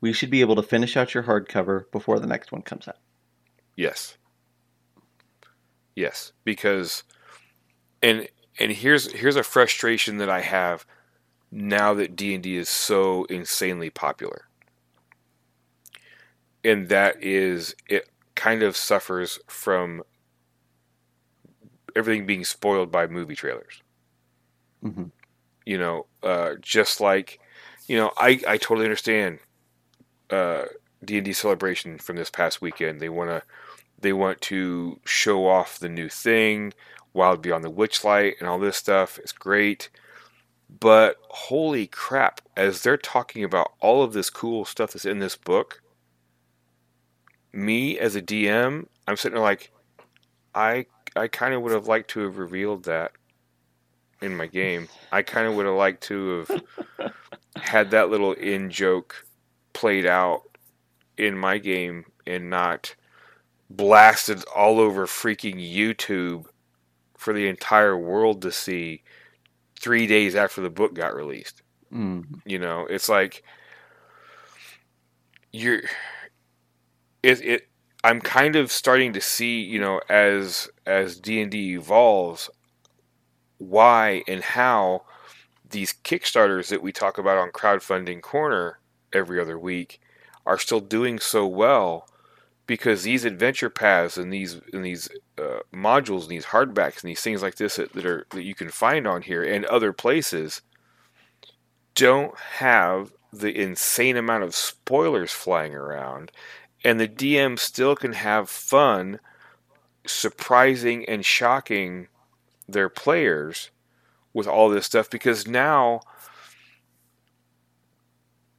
we 0.00 0.14
should 0.14 0.30
be 0.30 0.40
able 0.40 0.56
to 0.56 0.62
finish 0.62 0.96
out 0.96 1.12
your 1.12 1.24
hardcover 1.24 1.90
before 1.92 2.18
the 2.18 2.26
next 2.26 2.52
one 2.52 2.62
comes 2.62 2.88
out. 2.88 2.96
Yes. 3.76 4.16
Yes, 5.94 6.32
because 6.44 7.02
and 8.02 8.28
and 8.58 8.72
here's 8.72 9.12
here's 9.12 9.36
a 9.36 9.42
frustration 9.42 10.16
that 10.16 10.30
I 10.30 10.40
have 10.40 10.86
now 11.52 11.92
that 11.92 12.16
D&D 12.16 12.56
is 12.56 12.70
so 12.70 13.24
insanely 13.24 13.90
popular. 13.90 14.48
And 16.64 16.88
that 16.88 17.22
is 17.22 17.74
it 17.86 18.08
kind 18.36 18.62
of 18.62 18.74
suffers 18.74 19.38
from 19.48 20.02
everything 21.94 22.24
being 22.24 22.44
spoiled 22.44 22.90
by 22.90 23.06
movie 23.06 23.36
trailers. 23.36 23.82
hmm 24.82 25.17
you 25.68 25.76
know, 25.76 26.06
uh, 26.22 26.54
just 26.62 26.98
like, 26.98 27.38
you 27.88 27.98
know, 27.98 28.10
I, 28.16 28.40
I 28.48 28.56
totally 28.56 28.86
understand 28.86 29.38
uh, 30.30 30.64
D&D 31.04 31.34
celebration 31.34 31.98
from 31.98 32.16
this 32.16 32.30
past 32.30 32.62
weekend. 32.62 33.00
They 33.00 33.10
want 33.10 33.28
to 33.28 33.42
they 34.00 34.14
want 34.14 34.40
to 34.42 34.98
show 35.04 35.46
off 35.46 35.78
the 35.78 35.90
new 35.90 36.08
thing, 36.08 36.72
Wild 37.12 37.42
Beyond 37.42 37.64
the 37.64 37.70
Witchlight 37.70 38.34
and 38.38 38.48
all 38.48 38.58
this 38.58 38.78
stuff. 38.78 39.18
It's 39.18 39.32
great. 39.32 39.90
But 40.80 41.16
holy 41.28 41.86
crap, 41.86 42.40
as 42.56 42.82
they're 42.82 42.96
talking 42.96 43.44
about 43.44 43.72
all 43.80 44.02
of 44.02 44.14
this 44.14 44.30
cool 44.30 44.64
stuff 44.64 44.92
that's 44.92 45.04
in 45.04 45.18
this 45.18 45.36
book, 45.36 45.82
me 47.52 47.98
as 47.98 48.16
a 48.16 48.22
DM, 48.22 48.86
I'm 49.06 49.16
sitting 49.18 49.34
there 49.34 49.44
like, 49.44 49.70
I 50.54 50.86
I 51.14 51.28
kind 51.28 51.52
of 51.52 51.60
would 51.60 51.72
have 51.72 51.88
liked 51.88 52.08
to 52.12 52.20
have 52.20 52.38
revealed 52.38 52.84
that 52.84 53.12
in 54.20 54.36
my 54.36 54.46
game. 54.46 54.88
I 55.12 55.22
kind 55.22 55.46
of 55.46 55.54
would 55.54 55.66
have 55.66 55.74
liked 55.74 56.02
to 56.04 56.44
have 56.48 57.12
had 57.56 57.90
that 57.90 58.10
little 58.10 58.32
in 58.32 58.70
joke 58.70 59.24
played 59.72 60.06
out 60.06 60.42
in 61.16 61.36
my 61.36 61.58
game 61.58 62.04
and 62.26 62.50
not 62.50 62.94
blasted 63.70 64.44
all 64.54 64.80
over 64.80 65.06
freaking 65.06 65.56
YouTube 65.56 66.46
for 67.16 67.32
the 67.32 67.48
entire 67.48 67.96
world 67.96 68.42
to 68.42 68.52
see 68.52 69.02
three 69.78 70.06
days 70.06 70.34
after 70.34 70.60
the 70.60 70.70
book 70.70 70.94
got 70.94 71.14
released. 71.14 71.62
Mm. 71.92 72.40
You 72.44 72.58
know, 72.58 72.86
it's 72.88 73.08
like 73.08 73.42
you're 75.52 75.80
it 77.22 77.40
it 77.44 77.68
I'm 78.04 78.20
kind 78.20 78.54
of 78.54 78.70
starting 78.70 79.12
to 79.14 79.20
see, 79.20 79.60
you 79.60 79.80
know, 79.80 80.00
as 80.08 80.68
as 80.86 81.18
D&D 81.18 81.74
evolves 81.74 82.48
why 83.58 84.22
and 84.26 84.42
how 84.42 85.02
these 85.70 85.92
kickstarters 86.04 86.68
that 86.68 86.82
we 86.82 86.92
talk 86.92 87.18
about 87.18 87.38
on 87.38 87.50
crowdfunding 87.50 88.22
corner 88.22 88.78
every 89.12 89.40
other 89.40 89.58
week 89.58 90.00
are 90.46 90.58
still 90.58 90.80
doing 90.80 91.18
so 91.18 91.46
well 91.46 92.08
because 92.66 93.02
these 93.02 93.24
adventure 93.24 93.70
paths 93.70 94.16
and 94.16 94.32
these 94.32 94.60
and 94.72 94.84
these 94.84 95.08
uh, 95.38 95.58
modules 95.74 96.22
and 96.22 96.30
these 96.30 96.46
hardbacks 96.46 97.02
and 97.02 97.10
these 97.10 97.20
things 97.20 97.42
like 97.42 97.56
this 97.56 97.76
that, 97.76 97.92
that 97.92 98.06
are 98.06 98.26
that 98.30 98.44
you 98.44 98.54
can 98.54 98.70
find 98.70 99.06
on 99.06 99.22
here 99.22 99.42
and 99.42 99.64
other 99.66 99.92
places 99.92 100.62
don't 101.94 102.38
have 102.38 103.12
the 103.32 103.60
insane 103.60 104.16
amount 104.16 104.44
of 104.44 104.54
spoilers 104.54 105.32
flying 105.32 105.74
around. 105.74 106.30
And 106.84 107.00
the 107.00 107.08
DM 107.08 107.58
still 107.58 107.96
can 107.96 108.12
have 108.12 108.48
fun 108.48 109.18
surprising 110.06 111.04
and 111.06 111.24
shocking 111.24 112.08
their 112.68 112.88
players 112.88 113.70
with 114.32 114.46
all 114.46 114.68
this 114.68 114.86
stuff 114.86 115.08
because 115.08 115.46
now 115.46 116.00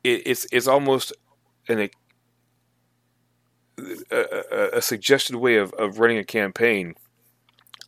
it, 0.03 0.23
it's 0.25 0.47
it's 0.51 0.67
almost 0.67 1.13
an 1.67 1.79
a, 1.79 1.91
a, 4.11 4.69
a, 4.77 4.81
suggested 4.81 5.35
way 5.35 5.55
of, 5.55 5.71
of 5.73 5.99
running 5.99 6.17
a 6.17 6.23
campaign, 6.23 6.95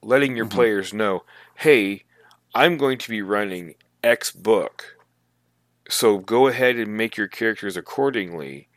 letting 0.01 0.35
your 0.35 0.45
mm-hmm. 0.45 0.55
players 0.55 0.93
know, 0.93 1.23
hey, 1.55 2.03
I'm 2.53 2.77
going 2.77 2.97
to 2.99 3.09
be 3.09 3.21
running 3.21 3.75
X 4.03 4.31
book. 4.31 4.97
So 5.89 6.17
go 6.19 6.47
ahead 6.47 6.77
and 6.77 6.95
make 6.95 7.17
your 7.17 7.27
characters 7.27 7.75
accordingly. 7.75 8.69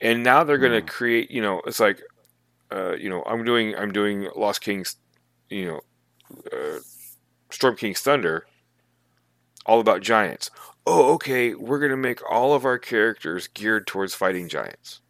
And 0.00 0.22
now 0.22 0.44
they're 0.44 0.58
going 0.58 0.80
to 0.80 0.82
mm. 0.82 0.88
create, 0.88 1.30
you 1.30 1.42
know, 1.42 1.60
it's 1.66 1.80
like, 1.80 2.00
uh, 2.72 2.94
you 2.94 3.10
know, 3.10 3.22
I'm 3.24 3.44
doing, 3.44 3.74
I'm 3.74 3.92
doing 3.92 4.28
Lost 4.36 4.60
Kings, 4.60 4.96
you 5.48 5.66
know, 5.66 5.80
uh, 6.52 6.78
Storm 7.50 7.76
King's 7.76 8.00
Thunder, 8.00 8.46
all 9.66 9.80
about 9.80 10.02
giants. 10.02 10.50
Oh, 10.86 11.12
okay, 11.14 11.54
we're 11.54 11.78
going 11.78 11.90
to 11.90 11.96
make 11.96 12.20
all 12.28 12.54
of 12.54 12.64
our 12.64 12.78
characters 12.78 13.48
geared 13.48 13.86
towards 13.86 14.14
fighting 14.14 14.48
giants. 14.48 15.00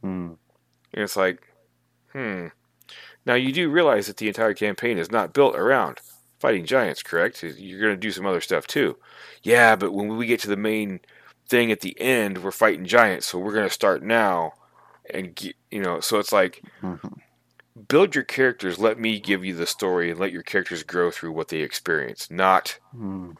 Hmm. 0.00 0.32
And 0.92 1.04
it's 1.04 1.16
like, 1.16 1.42
hmm. 2.12 2.48
Now 3.24 3.34
you 3.34 3.52
do 3.52 3.70
realize 3.70 4.06
that 4.06 4.16
the 4.16 4.28
entire 4.28 4.54
campaign 4.54 4.98
is 4.98 5.10
not 5.10 5.32
built 5.32 5.54
around 5.54 6.00
fighting 6.40 6.64
giants, 6.64 7.02
correct? 7.02 7.42
You're 7.42 7.80
going 7.80 7.94
to 7.94 8.00
do 8.00 8.10
some 8.10 8.26
other 8.26 8.40
stuff 8.40 8.66
too. 8.66 8.96
Yeah, 9.42 9.76
but 9.76 9.92
when 9.92 10.16
we 10.16 10.26
get 10.26 10.40
to 10.40 10.48
the 10.48 10.56
main 10.56 11.00
thing 11.48 11.70
at 11.70 11.80
the 11.80 11.98
end, 12.00 12.42
we're 12.42 12.50
fighting 12.50 12.86
giants, 12.86 13.26
so 13.26 13.38
we're 13.38 13.52
going 13.52 13.68
to 13.68 13.72
start 13.72 14.02
now. 14.02 14.54
And, 15.12 15.38
you 15.70 15.82
know, 15.82 16.00
so 16.00 16.18
it's 16.18 16.32
like, 16.32 16.62
mm-hmm. 16.82 17.08
Build 17.88 18.14
your 18.14 18.24
characters, 18.24 18.78
let 18.78 18.98
me 18.98 19.20
give 19.20 19.44
you 19.44 19.54
the 19.54 19.66
story, 19.66 20.10
and 20.10 20.20
let 20.20 20.32
your 20.32 20.42
characters 20.42 20.82
grow 20.82 21.10
through 21.10 21.32
what 21.32 21.48
they 21.48 21.60
experience, 21.60 22.30
not, 22.30 22.78
mm-hmm. 22.94 23.32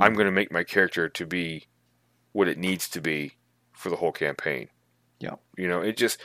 I'm 0.00 0.14
going 0.14 0.26
to 0.26 0.32
make 0.32 0.52
my 0.52 0.64
character 0.64 1.08
to 1.08 1.26
be 1.26 1.66
what 2.32 2.48
it 2.48 2.58
needs 2.58 2.88
to 2.90 3.00
be 3.00 3.32
for 3.72 3.90
the 3.90 3.96
whole 3.96 4.12
campaign. 4.12 4.68
Yeah. 5.18 5.34
You 5.56 5.68
know, 5.68 5.80
it 5.80 5.96
just 5.96 6.18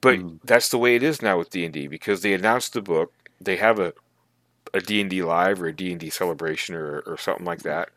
but 0.00 0.18
mm. 0.18 0.38
that's 0.44 0.68
the 0.70 0.78
way 0.78 0.96
it 0.96 1.02
is 1.02 1.22
now 1.22 1.38
with 1.38 1.50
D&D 1.50 1.86
because 1.88 2.22
they 2.22 2.34
announced 2.34 2.72
the 2.72 2.82
book, 2.82 3.12
they 3.40 3.56
have 3.56 3.78
a 3.78 3.92
a 4.72 4.80
D&D 4.80 5.22
live 5.22 5.62
or 5.62 5.66
a 5.66 5.72
D&D 5.72 6.10
celebration 6.10 6.74
or 6.74 7.00
or 7.06 7.16
something 7.16 7.44
like 7.44 7.62
that 7.62 7.90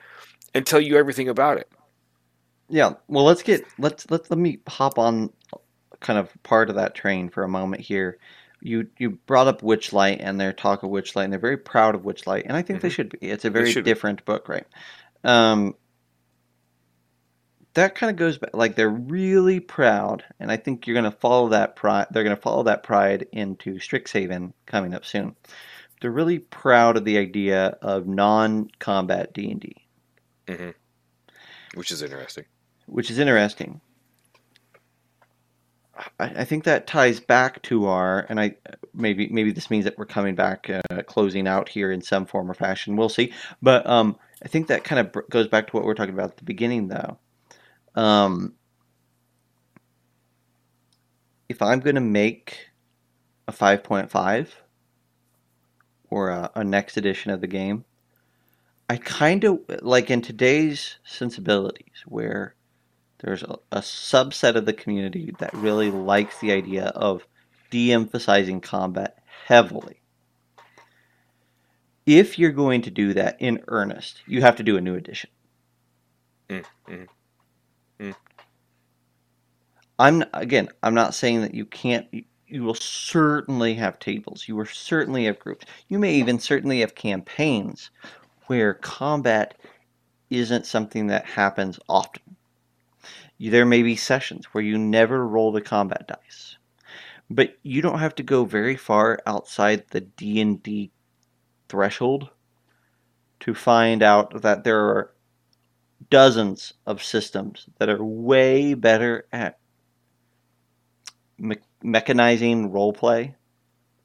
and 0.54 0.66
tell 0.66 0.82
you 0.82 0.96
everything 0.98 1.28
about 1.30 1.58
it. 1.58 1.70
Yeah. 2.70 2.94
Well, 3.08 3.24
let's 3.24 3.44
get 3.44 3.66
let's 3.80 4.10
let's 4.12 4.30
let 4.30 4.38
me 4.38 4.60
hop 4.68 5.00
on 5.00 5.32
kind 6.00 6.20
of 6.20 6.32
part 6.44 6.70
of 6.70 6.76
that 6.76 6.96
train 6.96 7.30
for 7.30 7.44
a 7.44 7.50
moment 7.50 7.82
here. 7.82 8.18
You 8.60 8.88
you 8.98 9.12
brought 9.12 9.48
up 9.48 9.62
Witchlight 9.62 10.18
and 10.20 10.40
their 10.40 10.54
talk 10.54 10.84
of 10.84 10.90
Witchlight, 10.90 11.26
and 11.26 11.34
they're 11.34 11.40
very 11.40 11.58
proud 11.58 11.96
of 11.96 12.02
Witchlight, 12.02 12.44
and 12.46 12.58
I 12.58 12.62
think 12.62 12.80
mm-hmm. 12.80 12.88
they 12.88 12.94
should 12.94 13.10
be. 13.10 13.18
It's 13.22 13.46
a 13.46 13.50
very 13.50 13.74
different 13.74 14.26
book, 14.26 14.50
right? 14.50 14.66
Um, 15.24 15.76
that 17.78 17.94
kind 17.94 18.10
of 18.10 18.16
goes 18.16 18.40
back 18.40 18.56
like 18.56 18.76
they're 18.76 18.90
really 18.90 19.60
proud 19.60 20.24
and 20.40 20.52
i 20.52 20.58
think 20.58 20.88
you're 20.88 20.96
going 20.96 21.04
to 21.04 21.18
follow 21.20 21.50
that 21.50 21.76
pride 21.76 22.08
they're 22.10 22.24
going 22.24 22.36
to 22.36 22.42
follow 22.42 22.64
that 22.64 22.82
pride 22.82 23.28
into 23.32 23.76
strixhaven 23.76 24.52
coming 24.66 24.96
up 24.96 25.06
soon 25.06 25.36
they're 26.02 26.10
really 26.10 26.40
proud 26.40 26.98
of 26.98 27.06
the 27.06 27.20
idea 27.20 27.78
of 27.84 28.08
non-combat 28.08 29.32
d&d 29.32 29.76
mm-hmm. 30.48 30.72
which 31.76 31.92
is 31.92 32.02
interesting 32.02 32.46
which 32.88 33.12
is 33.12 33.20
interesting 33.20 33.80
I, 36.20 36.26
I, 36.26 36.46
think 36.46 36.64
that 36.66 36.88
ties 36.88 37.20
back 37.20 37.62
to 37.64 37.88
our 37.88 38.26
and 38.30 38.40
i 38.40 38.56
maybe 38.94 39.28
maybe 39.30 39.52
this 39.52 39.70
means 39.70 39.86
that 39.86 39.98
we're 39.98 40.06
coming 40.06 40.36
back 40.36 40.70
uh, 40.70 41.02
closing 41.04 41.48
out 41.48 41.70
here 41.70 41.92
in 41.92 42.02
some 42.02 42.26
form 42.26 42.50
or 42.50 42.54
fashion 42.54 42.96
we'll 42.96 43.10
see. 43.10 43.34
But 43.62 43.88
um, 43.88 44.18
i 44.44 44.48
think 44.48 44.68
that 44.68 44.84
kind 44.84 45.00
of 45.00 45.30
goes 45.30 45.48
back 45.48 45.68
to 45.68 45.74
what 45.74 45.84
we 45.84 45.88
we're 45.88 45.96
talking 45.96 46.14
about 46.14 46.32
at 46.32 46.38
the 46.38 46.44
beginning 46.44 46.88
though. 46.88 47.18
Um, 47.96 48.54
if 51.50 51.62
I'm 51.62 51.80
going 51.80 51.96
to 51.96 52.02
make 52.02 52.68
a 53.48 53.52
5.5 53.52 54.50
or 56.10 56.30
a, 56.30 56.52
a, 56.56 56.64
next 56.64 56.98
edition 56.98 57.32
of 57.32 57.42
the 57.42 57.48
game, 57.48 57.86
I 58.90 58.98
kind 58.98 59.44
of 59.44 59.60
like 59.82 60.10
in 60.10 60.22
today's 60.22 60.98
sensibilities 61.04 62.04
where 62.06 62.56
there's 63.20 63.44
a, 63.44 63.58
a 63.72 63.80
subset 63.80 64.56
of 64.56 64.66
the 64.66 64.74
community 64.74 65.34
that 65.40 65.54
really 65.54 65.92
likes 65.92 66.40
the 66.40 66.52
idea 66.52 66.86
of 66.88 67.26
de 67.72 67.92
emphasizing 67.92 68.62
combat 68.62 69.18
heavily. 69.46 70.02
If 72.06 72.40
you're 72.40 72.52
going 72.52 72.84
to 72.84 72.92
do 72.92 73.14
that 73.16 73.38
in 73.42 73.64
earnest, 73.68 74.22
you 74.28 74.42
have 74.42 74.56
to 74.58 74.64
do 74.64 74.78
a 74.78 74.82
new 74.82 74.96
edition. 74.96 75.30
Mm-hmm. 76.50 77.04
Mm. 78.00 78.16
I'm 80.00 80.24
again. 80.34 80.70
I'm 80.84 80.94
not 80.94 81.14
saying 81.14 81.42
that 81.42 81.54
you 81.54 81.66
can't. 81.66 82.08
You, 82.12 82.24
you 82.48 82.64
will 82.64 82.76
certainly 82.76 83.74
have 83.74 84.00
tables. 84.00 84.48
You 84.48 84.56
will 84.56 84.66
certainly 84.66 85.26
have 85.26 85.40
groups. 85.40 85.66
You 85.90 86.00
may 86.00 86.14
even 86.14 86.40
certainly 86.40 86.80
have 86.80 86.96
campaigns 86.96 87.90
where 88.46 88.76
combat 88.76 89.58
isn't 90.30 90.66
something 90.66 91.08
that 91.08 91.26
happens 91.26 91.78
often. 91.90 92.37
There 93.40 93.66
may 93.66 93.84
be 93.84 93.96
sessions 93.96 94.46
where 94.46 94.64
you 94.64 94.78
never 94.78 95.28
roll 95.28 95.52
the 95.52 95.62
combat 95.62 96.08
dice, 96.08 96.58
but 97.30 97.58
you 97.62 97.82
don't 97.82 98.00
have 98.00 98.16
to 98.16 98.24
go 98.24 98.46
very 98.46 98.76
far 98.76 99.20
outside 99.26 99.86
the 99.90 100.02
D 100.02 100.42
and 100.42 100.62
D 100.64 100.92
threshold 101.70 102.30
to 103.42 103.54
find 103.54 104.02
out 104.02 104.42
that 104.42 104.64
there 104.64 104.80
are 104.80 105.14
dozens 106.10 106.74
of 106.86 107.04
systems 107.04 107.68
that 107.78 107.90
are 107.90 108.04
way 108.04 108.74
better 108.74 109.28
at 109.32 109.60
me- 111.38 111.58
mechanizing 111.84 112.72
role 112.74 112.94
play 112.94 113.36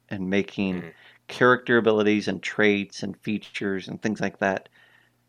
and 0.09 0.29
making 0.29 0.75
mm-hmm. 0.75 0.89
character 1.27 1.77
abilities 1.77 2.27
and 2.27 2.41
traits 2.43 3.03
and 3.03 3.17
features 3.17 3.87
and 3.87 4.01
things 4.01 4.21
like 4.21 4.39
that 4.39 4.69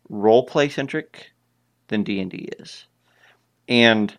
role 0.09 0.45
play 0.45 0.69
centric 0.69 1.31
than 1.87 2.03
D&D 2.03 2.49
is. 2.59 2.85
And 3.67 4.15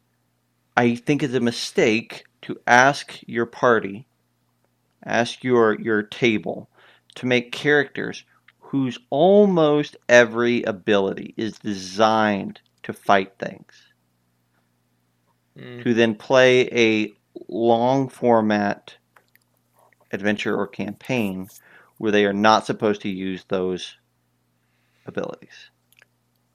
I 0.77 0.97
think 0.97 1.23
it's 1.23 1.35
a 1.35 1.41
mistake 1.41 2.25
to 2.43 2.59
ask 2.67 3.21
your 3.27 3.47
party, 3.47 4.07
ask 5.05 5.43
your 5.43 5.81
your 5.81 6.03
table 6.03 6.69
to 7.17 7.27
make 7.27 7.53
characters 7.53 8.25
whose 8.59 8.99
almost 9.11 9.97
every 10.09 10.63
ability 10.65 11.35
is 11.37 11.59
designed 11.59 12.61
to 12.83 12.93
fight 12.93 13.33
things. 13.39 13.93
Mm. 15.59 15.85
To 15.85 15.95
then 15.95 16.15
play 16.15 16.69
a 16.73 17.13
long 17.49 18.09
format 18.09 18.97
adventure 20.13 20.57
or 20.57 20.67
campaign 20.67 21.49
where 21.99 22.13
they 22.13 22.25
are 22.27 22.33
not 22.33 22.67
supposed 22.67 23.01
to 23.03 23.09
use 23.09 23.45
those 23.49 23.97
abilities. 25.07 25.71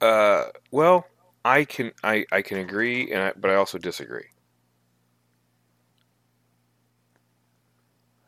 Uh, 0.00 0.44
well, 0.70 1.06
I 1.44 1.64
can 1.64 1.92
I, 2.04 2.26
I 2.32 2.42
can 2.42 2.58
agree, 2.58 3.10
and 3.12 3.22
I, 3.22 3.32
but 3.36 3.50
I 3.50 3.54
also 3.56 3.78
disagree. 3.78 4.26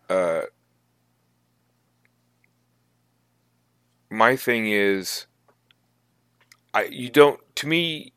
Uh, 0.08 0.42
my 4.10 4.36
thing 4.36 4.66
is 4.70 5.26
I 6.72 6.84
you 6.84 7.10
don't 7.10 7.40
to 7.56 7.66
me 7.68 8.12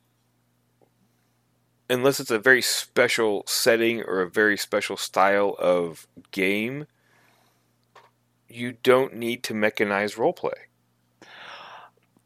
unless 1.89 2.19
it's 2.19 2.31
a 2.31 2.39
very 2.39 2.61
special 2.61 3.43
setting 3.47 4.01
or 4.03 4.21
a 4.21 4.29
very 4.29 4.57
special 4.57 4.97
style 4.97 5.55
of 5.59 6.07
game 6.31 6.87
you 8.49 8.73
don't 8.83 9.15
need 9.15 9.43
to 9.43 9.53
mechanize 9.53 10.15
roleplay. 10.17 10.53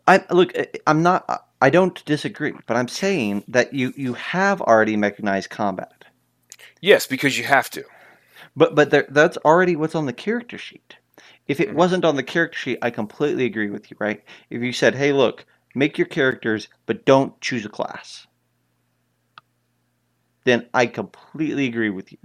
I 0.08 0.24
look. 0.32 0.54
I'm 0.88 1.04
not. 1.04 1.48
I 1.62 1.70
don't 1.70 2.04
disagree, 2.06 2.54
but 2.66 2.76
I'm 2.76 2.88
saying 2.88 3.44
that 3.48 3.74
you 3.74 3.94
you 3.96 4.14
have 4.16 4.62
already 4.62 4.98
mechanized 4.98 5.50
combat. 5.52 6.06
Yes, 6.82 7.06
because 7.08 7.38
you 7.38 7.44
have 7.46 7.70
to. 7.72 7.86
But 8.56 8.76
but 8.76 8.90
there, 8.90 9.06
that's 9.10 9.38
already 9.46 9.76
what's 9.76 9.96
on 9.96 10.08
the 10.08 10.14
character 10.14 10.58
sheet. 10.58 10.98
If 11.48 11.60
it 11.60 11.70
Mhm. 11.70 11.74
wasn't 11.76 12.06
on 12.06 12.16
the 12.16 12.24
character 12.24 12.58
sheet, 12.58 12.80
I 12.82 12.90
completely 12.90 13.46
agree 13.46 13.70
with 13.70 13.92
you, 13.92 13.98
right? 14.00 14.24
If 14.50 14.62
you 14.62 14.74
said, 14.74 14.96
"Hey, 14.96 15.14
look, 15.14 15.46
make 15.76 15.98
your 15.98 16.08
characters, 16.08 16.68
but 16.88 17.06
don't 17.06 17.40
choose 17.42 17.66
a 17.66 17.70
class," 17.70 18.28
then 20.46 20.68
I 20.74 20.88
completely 20.88 21.68
agree 21.68 21.90
with 21.92 22.12
you. 22.12 22.18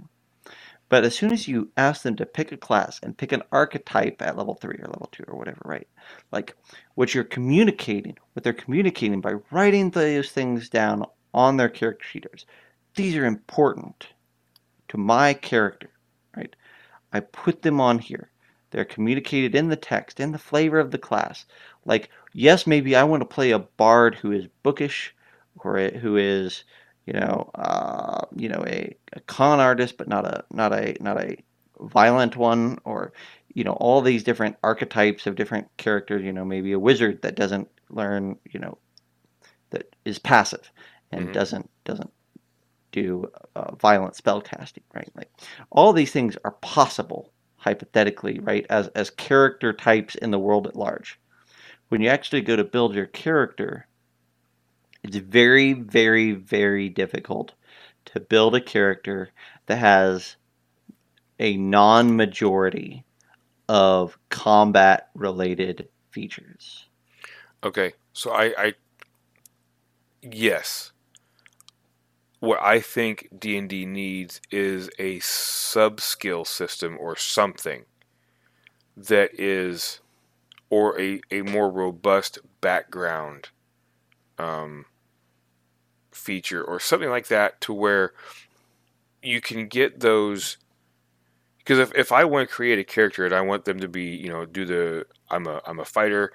But 0.89 1.03
as 1.03 1.15
soon 1.15 1.33
as 1.33 1.47
you 1.47 1.69
ask 1.75 2.01
them 2.03 2.15
to 2.15 2.25
pick 2.25 2.51
a 2.51 2.57
class 2.57 2.99
and 3.03 3.17
pick 3.17 3.31
an 3.31 3.43
archetype 3.51 4.21
at 4.21 4.37
level 4.37 4.55
three 4.55 4.77
or 4.77 4.87
level 4.87 5.09
two 5.11 5.23
or 5.27 5.37
whatever, 5.37 5.61
right? 5.65 5.87
Like 6.31 6.55
what 6.95 7.13
you're 7.13 7.25
communicating, 7.25 8.17
what 8.33 8.43
they're 8.43 8.53
communicating 8.53 9.19
by 9.19 9.33
writing 9.51 9.89
those 9.89 10.31
things 10.31 10.69
down 10.69 11.05
on 11.33 11.57
their 11.57 11.69
character 11.69 12.05
sheeters. 12.05 12.45
These 12.95 13.15
are 13.15 13.25
important 13.25 14.07
to 14.87 14.97
my 14.97 15.33
character, 15.33 15.89
right? 16.35 16.55
I 17.11 17.19
put 17.19 17.61
them 17.61 17.81
on 17.81 17.99
here. 17.99 18.31
They're 18.71 18.85
communicated 18.85 19.55
in 19.55 19.69
the 19.69 19.75
text, 19.75 20.19
in 20.19 20.31
the 20.31 20.37
flavor 20.37 20.79
of 20.79 20.91
the 20.91 20.97
class. 20.97 21.45
Like, 21.85 22.09
yes, 22.33 22.67
maybe 22.67 22.95
I 22.95 23.03
want 23.03 23.21
to 23.21 23.25
play 23.25 23.51
a 23.51 23.59
bard 23.59 24.15
who 24.15 24.31
is 24.31 24.47
bookish, 24.63 25.13
or 25.57 25.79
who 25.79 26.17
is, 26.17 26.63
you 27.07 27.13
know, 27.13 27.51
uh, 27.55 28.25
you 28.37 28.49
know, 28.49 28.65
a, 28.67 28.95
a 29.13 29.21
con 29.21 29.61
artist, 29.61 29.97
but 29.97 30.09
not 30.09 30.25
a 30.25 30.45
not 30.51 30.73
a 30.73 30.97
not 31.01 31.21
a 31.21 31.37
violent 31.81 32.37
one, 32.37 32.79
or 32.85 33.13
you 33.55 33.65
know, 33.65 33.73
all 33.73 34.01
these 34.01 34.23
different 34.25 34.57
archetypes 34.63 35.27
of 35.27 35.35
different 35.35 35.67
characters. 35.77 36.23
You 36.23 36.33
know, 36.33 36.45
maybe 36.45 36.73
a 36.73 36.79
wizard 36.79 37.23
that 37.23 37.37
doesn't 37.37 37.69
learn, 37.91 38.37
you 38.51 38.61
know, 38.61 38.79
that 39.71 39.95
is 40.05 40.19
passive 40.19 40.71
and 41.11 41.29
Mhm. 41.29 41.33
doesn't 41.33 41.69
doesn't 41.85 42.11
do 42.91 43.29
uh, 43.55 43.75
violent 43.75 44.15
spell 44.15 44.41
casting, 44.41 44.83
right? 44.95 45.09
Like 45.15 45.31
all 45.71 45.93
these 45.93 46.11
things 46.11 46.37
are 46.45 46.53
possible 46.61 47.33
hypothetically, 47.57 48.39
right? 48.41 48.65
As 48.69 48.89
as 48.89 49.11
character 49.11 49.73
types 49.73 50.15
in 50.15 50.31
the 50.31 50.39
world 50.39 50.67
at 50.67 50.77
large. 50.77 51.19
When 51.89 52.01
you 52.01 52.09
actually 52.09 52.41
go 52.41 52.55
to 52.57 52.65
build 52.65 52.95
your 52.95 53.07
character, 53.07 53.87
it's 55.07 55.17
very, 55.17 55.73
very, 55.73 56.33
very 56.33 56.89
difficult 56.89 57.53
to 58.05 58.19
build 58.19 58.55
a 58.55 58.61
character 58.61 59.29
that 59.67 59.77
has 59.77 60.35
a 61.39 61.57
non-majority 61.57 63.03
of 63.69 64.17
combat 64.29 65.09
related 65.13 65.89
features. 66.11 66.85
Okay, 67.63 67.93
so 68.13 68.31
I, 68.31 68.53
I 68.57 68.73
yes, 70.21 70.91
what 72.39 72.59
I 72.61 72.79
think 72.79 73.29
D 73.37 73.57
and 73.57 73.69
D 73.69 73.85
needs 73.85 74.41
is 74.51 74.89
a 74.99 75.19
sub 75.19 75.99
skill 75.99 76.45
system 76.45 76.97
or 76.99 77.15
something 77.15 77.85
that 78.95 79.31
is, 79.39 79.99
or 80.69 80.99
a 80.99 81.21
a 81.31 81.41
more 81.41 81.69
robust 81.69 82.39
background, 82.61 83.49
um, 84.37 84.85
feature 86.17 86.63
or 86.63 86.79
something 86.79 87.09
like 87.09 87.27
that 87.27 87.61
to 87.61 87.73
where 87.73 88.13
you 89.21 89.41
can 89.41 89.67
get 89.67 89.99
those. 89.99 90.57
Because 91.59 91.79
if, 91.79 91.93
if 91.95 92.11
I 92.11 92.23
want 92.25 92.47
to 92.49 92.53
create 92.55 92.79
a 92.79 92.83
character 92.83 93.25
and 93.25 93.33
I 93.33 93.41
want 93.41 93.65
them 93.65 93.79
to 93.81 93.87
be, 93.87 94.03
you 94.15 94.29
know, 94.29 94.45
do 94.45 94.65
the 94.65 95.05
I'm 95.29 95.47
a 95.47 95.61
I'm 95.65 95.79
a 95.79 95.85
fighter 95.85 96.31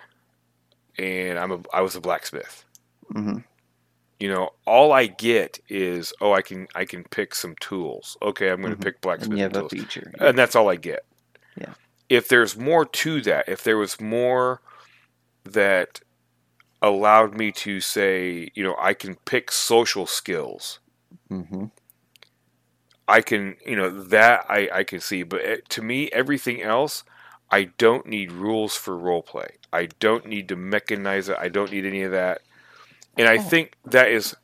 and 0.99 1.39
I'm 1.39 1.53
a 1.53 1.61
I 1.73 1.81
was 1.81 1.97
a 1.97 2.01
blacksmith. 2.01 2.65
hmm 3.13 3.39
You 4.21 4.29
know, 4.29 4.51
all 4.67 4.93
I 4.93 5.07
get 5.07 5.59
is 5.69 6.13
oh 6.21 6.33
I 6.33 6.43
can 6.43 6.69
I 6.75 6.85
can 6.85 7.05
pick 7.05 7.35
some 7.35 7.55
tools. 7.61 8.17
Okay, 8.23 8.51
I'm 8.51 8.61
going 8.61 8.73
to 8.75 8.79
Mhm. 8.79 8.85
pick 8.85 8.95
And 8.97 9.03
blacksmith 9.03 9.39
you 9.39 9.43
have 9.45 9.57
a 9.57 9.61
tools, 9.61 9.73
feature. 9.73 10.13
and 10.21 10.39
that's 10.39 10.55
all 10.55 10.69
I 10.69 10.77
get. 10.77 11.05
Yeah. 11.57 11.75
If 12.09 12.29
there's 12.29 12.57
more 12.59 12.85
to 12.85 13.21
that, 13.23 13.49
if 13.49 13.65
there 13.65 13.79
was 13.79 14.01
more 14.01 14.61
that 15.45 16.01
allowed 16.83 17.37
me 17.37 17.53
to 17.53 17.81
say, 17.81 18.51
you 18.55 18.65
know, 18.65 18.77
I 18.79 18.95
can 18.95 19.17
pick 19.17 19.51
social 19.53 20.07
skills. 20.07 20.81
hmm 21.29 21.67
I 23.09 23.21
can, 23.21 23.57
you 23.67 23.77
know, 23.77 23.91
that 24.05 24.47
I, 24.49 24.69
I 24.73 24.85
can 24.85 25.01
see. 25.01 25.23
But 25.23 25.43
it, 25.43 25.69
to 25.71 25.83
me, 25.83 26.09
everything 26.13 26.63
else, 26.63 27.05
I 27.51 27.65
don't 27.79 28.07
need 28.07 28.33
rules 28.33 28.77
for 28.77 28.97
roleplay. 28.97 29.51
I 29.73 29.87
don't 30.01 30.27
need 30.27 30.49
to 30.49 30.57
mechanize 30.57 31.29
it. 31.29 31.37
I 31.39 31.49
don't 31.49 31.73
need 31.73 31.85
any 31.85 32.03
of 32.03 32.13
that. 32.13 32.43
And 33.19 33.29
I 33.29 33.39
Oh. 33.39 33.41
think 33.41 33.77
that 33.85 34.09
is, 34.09 34.37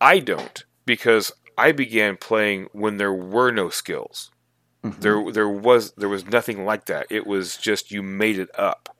I 0.00 0.18
don't 0.18 0.64
because 0.84 1.32
I 1.56 1.72
began 1.72 2.16
playing 2.16 2.68
when 2.72 2.96
there 2.96 3.12
were 3.12 3.50
no 3.52 3.70
skills. 3.70 4.30
Mhm. 4.84 5.00
There, 5.00 5.32
there 5.32 5.48
was 5.48 5.92
there 5.92 6.08
was 6.08 6.26
nothing 6.26 6.64
like 6.64 6.86
that. 6.86 7.06
It 7.10 7.26
was 7.26 7.56
just 7.56 7.90
you 7.90 8.02
made 8.02 8.38
it 8.38 8.50
up. 8.58 8.94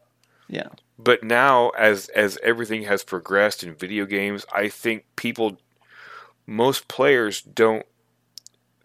Yeah. 0.49 0.69
But 0.99 1.23
now, 1.25 1.71
as 1.71 2.09
as 2.11 2.39
everything 2.43 2.85
has 2.85 3.03
progressed 3.03 3.65
in 3.65 3.75
video 3.75 4.07
games, 4.07 4.45
I 4.53 4.69
think 4.69 5.05
people, 5.17 5.59
most 6.47 6.87
players 6.89 7.43
don't 7.43 7.87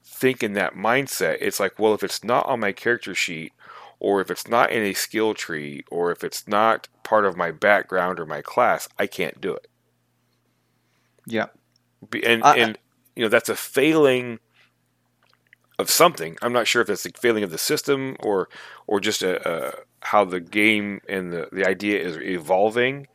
think 0.03 0.41
in 0.41 0.53
that 0.53 0.73
mindset. 0.73 1.37
It's 1.41 1.59
like, 1.59 1.77
well, 1.77 1.93
if 1.93 2.03
it's 2.03 2.23
not 2.23 2.45
on 2.47 2.59
my 2.59 2.71
character 2.71 3.13
sheet, 3.13 3.53
or 3.99 4.21
if 4.21 4.31
it's 4.31 4.47
not 4.47 4.71
in 4.71 4.83
a 4.83 4.93
skill 4.93 5.33
tree, 5.33 5.83
or 5.91 6.11
if 6.11 6.23
it's 6.23 6.47
not 6.47 6.87
part 7.03 7.25
of 7.25 7.37
my 7.37 7.51
background 7.51 8.19
or 8.19 8.25
my 8.25 8.41
class, 8.41 8.87
I 8.97 9.05
can't 9.07 9.39
do 9.41 9.53
it. 9.53 9.67
Yeah. 11.25 11.47
And 12.23 12.43
I- 12.43 12.55
and 12.57 12.77
you 13.15 13.23
know 13.23 13.29
that's 13.29 13.49
a 13.49 13.55
failing 13.55 14.39
of 15.79 15.89
something. 15.89 16.37
I'm 16.41 16.53
not 16.53 16.67
sure 16.67 16.81
if 16.81 16.87
that's 16.87 17.05
a 17.05 17.11
failing 17.11 17.43
of 17.43 17.51
the 17.51 17.57
system 17.57 18.15
or 18.21 18.49
or 18.87 18.99
just 18.99 19.21
a, 19.21 19.41
a 19.47 19.83
how 20.07 20.23
the 20.23 20.39
game 20.39 21.01
and 21.09 21.33
the, 21.33 21.49
the 21.51 21.67
idea 21.67 21.99
is 21.99 22.17
evolving. 22.17 23.07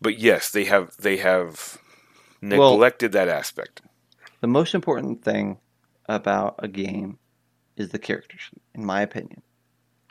But 0.00 0.18
yes, 0.18 0.50
they 0.50 0.64
have 0.64 0.96
they 0.96 1.18
have 1.18 1.78
Well- 2.42 2.72
neglected 2.72 3.12
that 3.12 3.28
aspect. 3.28 3.82
The 4.40 4.48
most 4.48 4.74
important 4.74 5.22
thing 5.22 5.58
about 6.08 6.56
a 6.58 6.66
game 6.66 7.18
is 7.76 7.90
the 7.90 7.98
character 7.98 8.36
sheet, 8.38 8.62
in 8.74 8.84
my 8.84 9.02
opinion. 9.02 9.42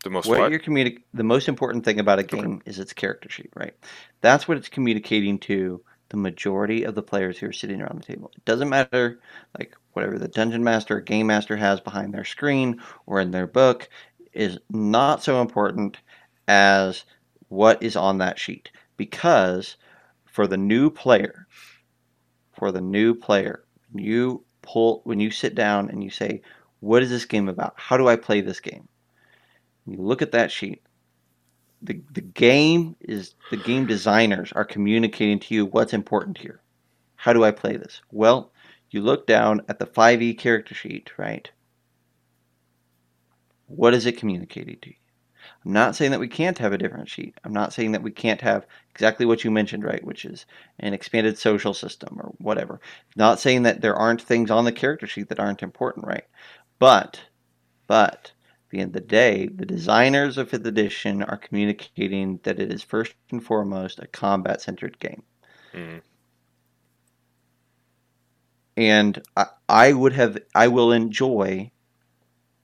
The 0.03 0.11
most 0.11 0.27
what 0.27 0.39
what? 0.39 0.51
you're 0.51 0.61
communi- 0.61 1.03
the 1.13 1.25
most 1.25 1.49
important 1.49 1.83
thing 1.83 1.99
about 1.99 2.19
a 2.19 2.23
game 2.23 2.61
is 2.65 2.79
its 2.79 2.93
character 2.93 3.29
sheet, 3.29 3.51
right? 3.53 3.73
That's 4.21 4.47
what 4.47 4.55
it's 4.55 4.69
communicating 4.69 5.39
to 5.39 5.81
the 6.07 6.17
majority 6.17 6.83
of 6.85 6.95
the 6.95 7.03
players 7.03 7.37
who 7.37 7.47
are 7.47 7.53
sitting 7.53 7.81
around 7.81 7.99
the 7.99 8.13
table. 8.13 8.31
It 8.37 8.45
doesn't 8.45 8.69
matter 8.69 9.19
like 9.57 9.75
whatever 9.91 10.17
the 10.17 10.29
dungeon 10.29 10.63
master 10.63 10.97
or 10.97 11.01
game 11.01 11.27
master 11.27 11.57
has 11.57 11.81
behind 11.81 12.13
their 12.13 12.23
screen 12.23 12.81
or 13.07 13.19
in 13.19 13.31
their 13.31 13.47
book 13.47 13.89
is 14.31 14.57
not 14.69 15.21
so 15.21 15.41
important 15.41 15.97
as 16.49 17.05
what 17.47 17.81
is 17.81 17.95
on 17.95 18.17
that 18.17 18.39
sheet. 18.39 18.69
Because 18.97 19.77
for 20.25 20.47
the 20.47 20.57
new 20.57 20.89
player 20.89 21.47
for 22.53 22.71
the 22.71 22.81
new 22.81 23.15
player 23.15 23.63
you 23.95 24.43
pull 24.61 25.01
when 25.05 25.19
you 25.19 25.31
sit 25.31 25.55
down 25.55 25.89
and 25.89 26.03
you 26.03 26.09
say 26.09 26.41
what 26.81 27.03
is 27.03 27.09
this 27.09 27.25
game 27.25 27.49
about? 27.49 27.73
How 27.75 27.97
do 27.97 28.07
i 28.07 28.15
play 28.15 28.41
this 28.41 28.59
game? 28.59 28.87
You 29.85 29.97
look 29.97 30.21
at 30.21 30.31
that 30.31 30.49
sheet. 30.51 30.81
The, 31.81 32.01
the 32.11 32.21
game 32.21 32.95
is 33.01 33.35
the 33.51 33.57
game 33.57 33.85
designers 33.85 34.51
are 34.53 34.65
communicating 34.65 35.39
to 35.39 35.55
you 35.55 35.65
what's 35.65 35.93
important 35.93 36.37
here. 36.37 36.61
How 37.15 37.33
do 37.33 37.43
i 37.43 37.51
play 37.51 37.77
this? 37.77 38.01
Well 38.11 38.51
you 38.91 39.01
look 39.01 39.27
down 39.27 39.61
at 39.69 39.77
the 39.77 39.85
5e 39.85 40.37
character 40.37 40.73
sheet 40.73 41.11
right? 41.17 41.49
What 43.67 43.93
is 43.93 44.05
it 44.05 44.17
communicating 44.17 44.79
to 44.81 44.89
you 44.89 44.98
i'm 45.65 45.73
not 45.73 45.95
saying 45.95 46.11
that 46.11 46.19
we 46.19 46.27
can't 46.27 46.57
have 46.57 46.73
a 46.73 46.77
different 46.77 47.09
sheet 47.09 47.35
i'm 47.43 47.53
not 47.53 47.73
saying 47.73 47.91
that 47.91 48.03
we 48.03 48.11
can't 48.11 48.41
have 48.41 48.65
exactly 48.91 49.25
what 49.25 49.43
you 49.43 49.51
mentioned 49.51 49.83
right 49.83 50.03
which 50.03 50.25
is 50.25 50.45
an 50.79 50.93
expanded 50.93 51.37
social 51.37 51.73
system 51.73 52.19
or 52.19 52.33
whatever 52.37 52.79
not 53.15 53.39
saying 53.39 53.63
that 53.63 53.81
there 53.81 53.95
aren't 53.95 54.21
things 54.21 54.51
on 54.51 54.65
the 54.65 54.71
character 54.71 55.07
sheet 55.07 55.29
that 55.29 55.39
aren't 55.39 55.63
important 55.63 56.05
right 56.05 56.25
but 56.79 57.21
but 57.87 58.33
at 58.69 58.71
the 58.71 58.81
end 58.81 58.89
of 58.89 59.01
the 59.01 59.07
day, 59.07 59.47
the 59.47 59.65
designers 59.65 60.37
of 60.37 60.51
5th 60.51 60.67
edition 60.67 61.23
are 61.23 61.37
communicating 61.37 62.39
that 62.43 62.59
it 62.59 62.71
is 62.71 62.83
first 62.83 63.15
and 63.31 63.43
foremost 63.43 63.97
a 63.97 64.05
combat 64.05 64.61
centered 64.61 64.99
game. 64.99 65.23
Mhm. 65.73 66.01
And 68.77 69.23
I, 69.35 69.47
I 69.67 69.93
would 69.93 70.13
have, 70.13 70.37
I 70.53 70.67
will 70.67 70.91
enjoy 70.91 71.71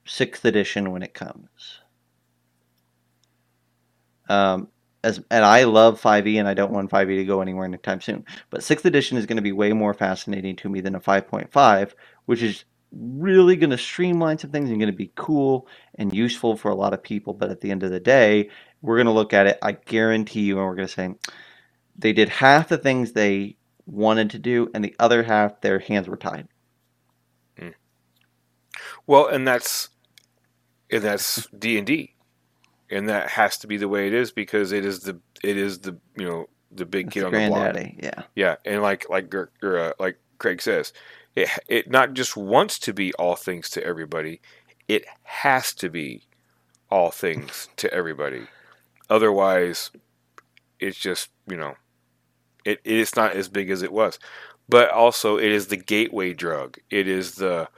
6th 0.06 0.46
edition 0.46 0.92
when 0.92 1.02
it 1.02 1.16
comes. 1.16 1.82
Um, 4.30 4.68
as, 5.04 5.22
and 5.30 5.46
I 5.46 5.66
love 5.66 6.02
5e 6.02 6.40
and 6.40 6.48
I 6.48 6.54
don't 6.54 6.72
want 6.72 6.90
5e 6.90 7.18
to 7.18 7.26
go 7.26 7.42
anywhere 7.42 7.66
anytime 7.66 8.02
soon. 8.02 8.26
But 8.50 8.62
6th 8.62 8.86
edition 8.86 9.18
is 9.18 9.26
going 9.26 9.36
to 9.38 9.44
be 9.44 9.52
way 9.52 9.72
more 9.74 9.94
fascinating 9.94 10.56
to 10.58 10.70
me 10.70 10.82
than 10.82 10.96
a 10.96 11.00
5.5, 11.00 11.94
which 12.26 12.42
is 12.42 12.66
really 12.92 13.56
going 13.56 13.70
to 13.70 13.78
streamline 13.78 14.38
some 14.38 14.52
things 14.52 14.70
and 14.70 14.80
going 14.80 14.92
to 14.92 14.98
be 14.98 15.12
cool 15.16 15.68
and 15.96 16.14
useful 16.14 16.56
for 16.56 16.72
a 16.72 16.76
lot 16.76 16.94
of 16.94 17.04
people. 17.04 17.34
But 17.34 17.52
at 17.52 17.62
the 17.62 17.72
end 17.72 17.84
of 17.84 17.92
the 17.92 18.00
day, 18.00 18.50
we're 18.82 18.98
going 18.98 19.06
to 19.06 19.12
look 19.12 19.34
at 19.34 19.48
it, 19.48 19.60
I 19.62 19.74
guarantee 19.74 20.42
you, 20.42 20.58
and 20.58 20.66
we're 20.66 20.76
going 20.76 20.88
to 20.88 20.94
say 20.94 21.14
they 21.98 22.14
did 22.14 22.30
half 22.30 22.70
the 22.70 22.78
things 22.78 23.12
they 23.12 23.58
wanted 23.86 24.32
to 24.32 24.40
do, 24.40 24.70
and 24.74 24.84
the 24.84 24.96
other 25.00 25.24
half, 25.24 25.62
their 25.62 25.80
hands 25.80 26.08
were 26.08 26.18
tied. 26.18 26.48
Well, 29.08 29.28
and 29.28 29.48
that's 29.48 29.90
and 30.92 31.04
that's 31.04 31.48
D 31.58 31.78
and 31.78 31.88
D, 31.88 32.15
and 32.96 33.10
that 33.10 33.30
has 33.32 33.58
to 33.60 33.68
be 33.68 33.78
the 33.78 33.90
way 33.90 34.08
it 34.08 34.14
is 34.14 34.32
because 34.32 34.72
it 34.72 34.86
is 34.86 35.02
the 35.02 35.20
it 35.44 35.58
is 35.58 35.80
the 35.80 35.98
you 36.18 36.26
know 36.28 36.48
the 36.72 36.86
big 36.86 37.08
It's 37.08 37.14
kid 37.16 37.22
the 37.22 37.28
on 37.28 37.34
the 37.34 37.40
block. 37.50 37.76
yeah. 38.02 38.24
Yeah, 38.36 38.56
and 38.66 38.82
like 38.82 39.10
like 39.10 39.34
or, 39.36 39.52
uh, 39.64 39.94
like 40.00 40.18
Craig 40.40 40.62
says, 40.62 40.94
it 41.36 41.50
it 41.68 41.92
not 41.92 42.14
just 42.14 42.38
wants 42.38 42.80
to 42.80 42.94
be 42.94 43.14
all 43.16 43.36
things 43.36 43.70
to 43.72 43.84
everybody, 43.84 44.42
it 44.88 45.06
has 45.24 45.74
to 45.76 45.90
be 45.90 46.24
all 46.90 47.12
things 47.12 47.70
to 47.78 47.94
everybody. 47.94 48.48
Otherwise, 49.10 49.92
it's 50.80 50.98
just 50.98 51.30
you 51.50 51.58
know, 51.58 51.76
it 52.64 52.80
it 52.86 52.98
is 52.98 53.16
not 53.16 53.34
as 53.34 53.50
big 53.50 53.70
as 53.70 53.82
it 53.82 53.92
was. 53.92 54.20
But 54.70 54.90
also, 54.90 55.38
it 55.38 55.52
is 55.52 55.68
the 55.68 55.78
gateway 55.78 56.34
drug. 56.34 56.80
It 56.90 57.08
is 57.08 57.36
the, 57.36 57.70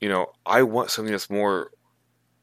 you 0.00 0.08
know, 0.08 0.32
I 0.44 0.64
want 0.64 0.90
something 0.90 1.12
that's 1.12 1.30
more 1.30 1.70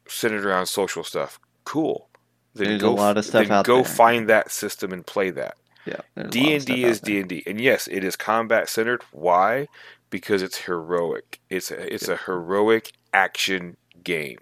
centered 0.08 0.46
around 0.46 0.68
social 0.68 1.04
stuff. 1.04 1.40
Cool. 1.66 2.10
Then 2.56 2.70
There's 2.70 2.84
a 2.84 2.90
go, 2.90 2.94
lot 2.94 3.18
of 3.18 3.26
stuff 3.26 3.52
out 3.52 3.66
go 3.66 3.78
there. 3.78 3.84
find 3.84 4.30
that 4.30 4.52
system 4.52 4.94
and 4.94 5.06
play 5.06 5.32
that. 5.32 5.58
Yeah, 5.86 6.02
a 6.16 6.24
D 6.30 6.54
and 6.56 6.66
D 6.66 6.84
is. 6.86 7.02
D 7.02 7.20
and 7.20 7.30
D, 7.30 7.44
and 7.46 7.60
yes, 7.62 7.88
it 7.88 8.04
is 8.04 8.16
combat 8.16 8.70
centered. 8.70 9.04
Why? 9.12 9.68
Because 10.10 10.42
it's 10.42 10.58
heroic. 10.58 11.42
It's 11.50 11.72
a, 11.72 11.94
it's 11.94 12.08
a 12.08 12.18
heroic 12.18 12.94
action 13.14 13.78
game. 14.04 14.40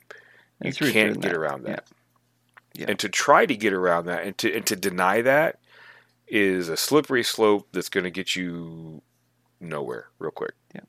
You 0.62 0.70
It's 0.70 0.80
can't 0.80 1.20
get 1.22 1.34
that. 1.34 1.34
around 1.34 1.64
that. 1.66 1.88
Yeah. 2.74 2.88
And 2.90 3.00
to 3.00 3.10
try 3.10 3.46
to 3.46 3.56
get 3.56 3.74
around 3.74 4.06
that, 4.06 4.26
and 4.26 4.38
to 4.40 4.54
and 4.56 4.66
to 4.68 4.76
deny 4.76 5.22
that, 5.22 5.60
is 6.28 6.70
a 6.70 6.78
slippery 6.78 7.24
slope 7.24 7.68
that's 7.72 7.90
going 7.90 8.06
to 8.06 8.12
get 8.12 8.36
you 8.36 9.02
nowhere 9.60 10.08
real 10.20 10.32
quick. 10.32 10.54
Yeah. 10.74 10.82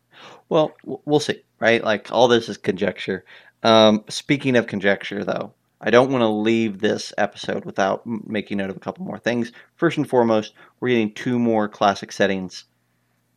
Well, 0.49 0.75
we'll 0.85 1.21
see, 1.21 1.43
right? 1.61 1.83
Like 1.83 2.11
all 2.13 2.29
this 2.29 2.49
is 2.49 2.57
conjecture. 2.57 3.25
Um, 3.63 4.05
speaking 4.09 4.57
of 4.57 4.67
conjecture, 4.67 5.25
though, 5.25 5.55
I 5.85 5.91
don't 5.91 6.11
want 6.11 6.23
to 6.23 6.29
leave 6.29 6.81
this 6.81 7.13
episode 7.19 7.67
without 7.67 8.07
making 8.07 8.57
note 8.57 8.71
of 8.71 8.77
a 8.77 8.81
couple 8.81 9.05
more 9.05 9.19
things. 9.19 9.53
First 9.77 9.99
and 9.99 10.09
foremost, 10.09 10.55
we're 10.81 10.89
getting 10.89 11.13
two 11.13 11.39
more 11.39 11.69
classic 11.69 12.11
settings 12.11 12.65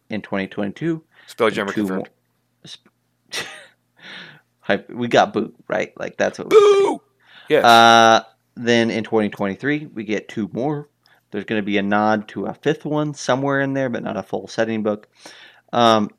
in 0.10 0.22
2022. 0.22 1.04
Spelljammer 1.28 1.74
confirmed. 1.74 2.10
more- 4.70 4.86
we 4.90 5.10
got 5.10 5.34
boot, 5.34 5.54
right? 5.68 5.92
Like 6.00 6.16
that's 6.16 6.40
what. 6.40 6.50
we 6.50 6.58
Boo! 6.58 7.02
Yes. 7.50 7.66
Uh, 7.66 8.24
then 8.56 8.92
in 8.92 9.04
2023, 9.04 9.88
we 9.88 10.06
get 10.06 10.30
two 10.30 10.50
more. 10.54 10.90
There's 11.32 11.44
going 11.44 11.62
to 11.62 11.66
be 11.66 11.78
a 11.78 11.84
nod 11.84 12.30
to 12.30 12.46
a 12.46 12.54
fifth 12.54 12.86
one 12.86 13.14
somewhere 13.14 13.60
in 13.60 13.74
there, 13.74 13.90
but 13.90 14.04
not 14.04 14.16
a 14.16 14.24
full 14.24 14.48
setting 14.48 14.84
book. 14.84 15.10
Um, 15.74 16.10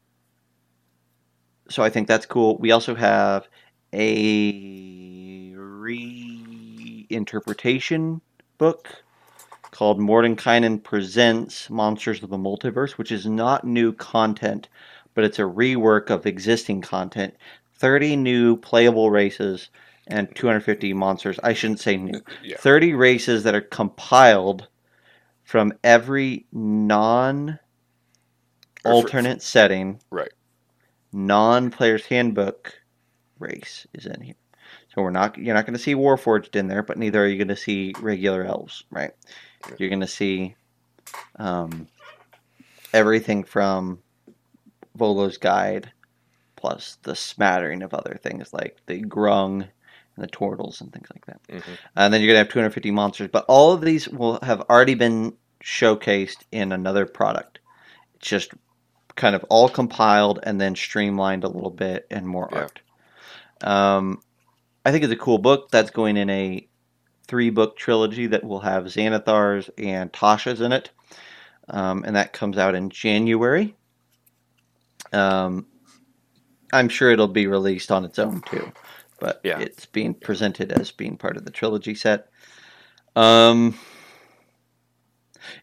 so 1.71 1.83
I 1.83 1.89
think 1.89 2.07
that's 2.07 2.27
cool. 2.27 2.59
We 2.59 2.71
also 2.71 2.95
have 2.95 3.49
a 3.95 4.98
reinterpretation 5.89 8.21
book 8.59 9.03
called 9.71 9.99
Mordenkainen 9.99 10.83
Presents 10.83 11.71
Monsters 11.71 12.23
of 12.23 12.31
the 12.31 12.37
Multiverse, 12.37 12.93
which 12.93 13.13
is 13.13 13.27
not 13.27 13.65
new 13.65 13.93
content, 13.93 14.69
but 15.15 15.25
it's 15.25 15.39
a 15.39 15.43
rework 15.43 16.11
of 16.11 16.27
existing 16.27 16.83
content. 16.83 17.35
30 17.77 18.17
new 18.17 18.57
playable 18.57 19.11
races 19.11 19.71
and 20.07 20.35
250 20.35 20.93
monsters. 20.95 21.39
I 21.43 21.53
shouldn't 21.53 21.81
say 21.81 21.97
new. 21.97 22.21
yeah. 22.43 22.57
30 22.59 22.95
races 22.95 23.43
that 23.45 23.55
are 23.55 23.61
compiled 23.61 24.69
from 25.45 25.73
every 25.85 26.47
non 26.53 27.59
alternate 28.85 29.43
setting, 29.43 30.01
Right. 30.11 30.33
non 31.13 31.71
player's 31.71 32.07
handbook 32.07 32.75
race 33.39 33.87
is 33.95 34.07
in 34.07 34.21
here. 34.21 34.35
So 34.99 35.03
we're 35.03 35.11
not 35.11 35.39
you're 35.39 35.55
not 35.55 35.65
going 35.65 35.77
to 35.77 35.79
see 35.79 35.95
Warforged 35.95 36.57
in 36.57 36.67
there, 36.67 36.83
but 36.83 36.99
neither 36.99 37.23
are 37.23 37.27
you 37.29 37.37
going 37.37 37.47
to 37.47 37.57
see 37.57 37.95
regular 38.01 38.43
elves, 38.43 38.83
right? 38.91 39.13
You're 39.79 39.91
going 39.91 40.01
to 40.01 40.09
see 40.09 40.57
um, 41.37 41.87
everything 42.93 43.45
from 43.45 44.01
Volo's 44.97 45.39
Guide, 45.39 45.93
plus 46.57 46.99
the 47.05 47.15
smattering 47.15 47.85
of 47.85 47.95
other 47.95 48.19
things 48.21 48.53
like 48.53 48.79
the 48.87 49.01
Grung 49.05 49.63
and 49.63 49.71
the 50.17 50.27
Turtles 50.27 50.81
and 50.81 50.93
things 50.93 51.07
like 51.15 51.27
that. 51.27 51.41
Mhm. 51.47 51.79
And 51.95 52.13
then 52.13 52.21
you're 52.21 52.27
going 52.35 52.45
to 52.45 52.45
have 52.45 52.53
250 52.53 52.91
monsters, 52.91 53.29
but 53.33 53.45
all 53.47 53.73
of 53.73 53.83
these 53.83 54.09
will 54.09 54.41
have 54.43 54.63
already 54.63 54.97
been 54.97 55.33
showcased 55.63 56.39
in 56.51 56.73
another 56.73 57.07
product. 57.07 57.61
It's 58.17 58.27
just 58.27 58.51
kind 59.15 59.37
of 59.37 59.45
all 59.49 59.69
compiled 59.69 60.41
and 60.43 60.61
then 60.61 60.75
streamlined 60.75 61.45
a 61.45 61.49
little 61.49 61.71
bit 61.71 62.05
and 62.11 62.27
more 62.27 62.49
Yeah. 62.51 62.59
art. 62.59 62.81
Um, 63.61 64.23
I 64.85 64.93
think 64.93 65.05
it's 65.05 65.13
a 65.13 65.17
cool 65.17 65.39
book 65.39 65.71
that's 65.71 65.91
going 65.91 66.17
in 66.17 66.31
a 66.31 66.67
three 67.27 67.51
book 67.51 67.77
trilogy 67.77 68.27
that 68.29 68.45
will 68.45 68.61
have 68.61 68.85
Xanathars 68.85 69.69
and 69.79 70.13
Tasha's 70.13 70.61
in 70.61 70.73
it. 70.73 70.91
Um, 71.69 72.05
and 72.07 72.17
that 72.17 72.33
comes 72.33 72.57
out 72.57 72.75
in 72.75 72.89
January. 72.89 73.77
Um, 75.13 75.67
I'm 76.73 76.89
sure 76.89 77.11
it'll 77.11 77.29
be 77.29 77.47
released 77.47 77.91
on 77.91 78.05
its 78.05 78.19
own 78.19 78.41
too, 78.43 78.73
but 79.21 79.41
Yeah. 79.45 79.59
it's 79.61 79.87
being 79.87 80.15
presented 80.15 80.73
as 80.73 80.91
being 80.91 81.17
part 81.17 81.37
of 81.37 81.45
the 81.45 81.51
trilogy 81.51 81.95
set. 81.95 82.29
Um, 83.17 83.79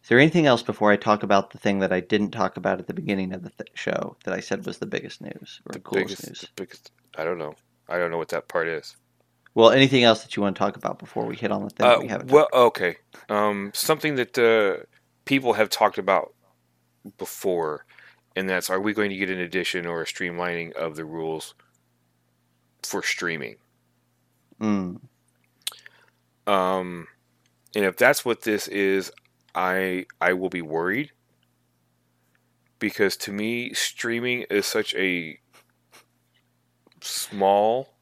is 0.03 0.09
there 0.09 0.20
anything 0.20 0.45
else 0.45 0.61
before 0.63 0.91
I 0.91 0.95
talk 0.95 1.24
about 1.24 1.51
the 1.51 1.57
thing 1.57 1.80
that 1.80 1.93
I 1.93 1.99
didn't 1.99 2.32
talk 2.32 2.57
about 2.57 2.80
at 2.80 2.88
the 2.88 2.93
beginning 2.93 3.34
of 3.34 3.43
the 3.43 3.51
th- 3.51 3.70
show 3.76 4.18
that 4.26 4.34
I 4.34 4.39
said 4.39 4.66
was 4.66 4.78
the 4.78 4.86
biggest 4.86 5.22
news 5.22 5.61
or 5.66 5.74
The 5.74 5.80
coolest 5.80 6.22
biggest, 6.22 6.28
news? 6.28 6.41
the 6.41 6.47
biggest. 6.55 6.91
I 7.18 7.24
don't 7.24 7.38
know. 7.38 7.55
I 7.88 7.97
don't 7.97 8.11
know 8.11 8.18
what 8.18 8.30
that 8.30 8.47
part 8.47 8.68
is. 8.68 8.95
Well, 9.56 9.72
anything 9.72 10.03
else 10.03 10.22
that 10.24 10.36
you 10.36 10.43
want 10.43 10.56
to 10.56 10.60
talk 10.60 10.76
about 10.76 10.99
before 10.99 11.26
we 11.26 11.36
hit 11.38 11.51
on 11.51 11.64
the 11.64 11.70
thing 11.70 11.88
Uh, 11.88 11.99
we 12.01 12.08
haven't? 12.10 12.30
well, 12.30 12.49
okay. 12.53 12.97
Um, 13.30 13.72
something 13.74 14.16
that 14.16 14.38
uh, 14.38 14.84
people 15.24 15.53
have 15.53 15.70
talked 15.70 15.97
about 15.97 16.34
before, 17.18 17.86
and 18.36 18.49
that's 18.49 18.70
are 18.70 18.82
we 18.82 18.93
going 18.93 19.10
to 19.10 19.16
get 19.18 19.30
an 19.30 19.39
addition 19.39 19.86
or 19.86 20.01
a 20.01 20.06
streamlining 20.06 20.74
of 20.74 20.97
the 20.97 21.06
rules 21.06 21.56
for 22.84 23.01
streaming? 23.01 23.56
Mm, 24.62 24.99
Um, 26.47 27.08
and 27.76 27.86
if 27.86 27.97
that's 27.97 28.26
what 28.26 28.41
this 28.41 28.68
is, 28.68 29.12
I 29.56 30.06
I 30.22 30.34
will 30.34 30.49
be 30.49 30.62
worried 30.62 31.12
because 32.80 33.18
to 33.18 33.32
me, 33.32 33.74
streaming 33.74 34.45
is 34.49 34.66
such 34.66 34.93
a 34.95 35.39
small 37.01 37.94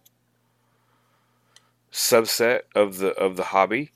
subset 1.94 2.64
of 2.76 2.98
the 3.00 3.12
of 3.16 3.38
the 3.38 3.46
hobby. 3.46 3.94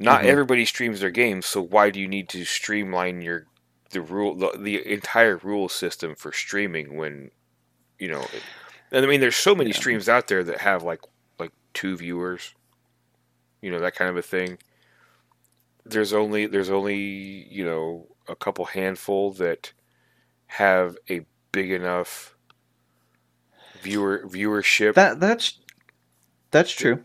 Not 0.00 0.24
Mhm. 0.24 0.26
everybody 0.26 0.64
streams 0.66 1.00
their 1.00 1.10
games, 1.10 1.46
so 1.46 1.62
why 1.62 1.90
do 1.90 2.00
you 2.00 2.08
need 2.08 2.28
to 2.30 2.44
streamline 2.44 3.22
your 3.22 3.48
the 3.90 4.00
rule 4.02 4.36
the, 4.36 4.56
the 4.58 4.86
entire 4.92 5.38
rule 5.38 5.68
system 5.68 6.14
for 6.16 6.32
streaming 6.32 6.96
when 6.96 7.30
you 7.98 8.08
know? 8.08 8.28
It, 8.32 8.44
and 8.92 9.04
I 9.04 9.08
mean, 9.08 9.20
there's 9.20 9.36
so 9.36 9.54
many 9.54 9.72
Yeah. 9.72 9.74
streams 9.74 10.08
out 10.08 10.28
there 10.28 10.44
that 10.44 10.60
have 10.62 10.82
like 10.84 11.00
like 11.38 11.52
two 11.74 11.96
viewers, 11.96 12.54
you 13.62 13.70
know 13.70 13.80
that 13.80 13.94
kind 13.94 14.10
of 14.10 14.16
a 14.16 14.22
thing. 14.22 14.58
There's 15.84 16.12
only 16.12 16.46
there's 16.46 16.70
only 16.70 16.96
you 16.96 17.64
know 17.64 18.08
a 18.28 18.36
couple 18.36 18.64
handful 18.66 19.32
that 19.34 19.72
have 20.48 20.96
a 21.10 21.26
big 21.52 21.70
enough 21.72 22.36
viewer 23.74 24.24
viewership. 24.26 24.94
that 24.94 25.20
that's 25.20 25.58
that's 26.50 26.72
true, 26.72 27.00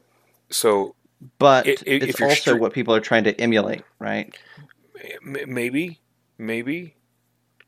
so 0.49 0.95
but 1.39 1.67
I- 1.67 1.71
i- 1.87 2.03
if 2.05 2.19
it's 2.19 2.21
also 2.21 2.55
stre- 2.55 2.59
what 2.59 2.73
people 2.73 2.95
are 2.95 2.99
trying 3.01 3.23
to 3.25 3.39
emulate, 3.41 3.83
right? 3.99 4.33
Maybe, 5.21 6.01
maybe 6.37 6.95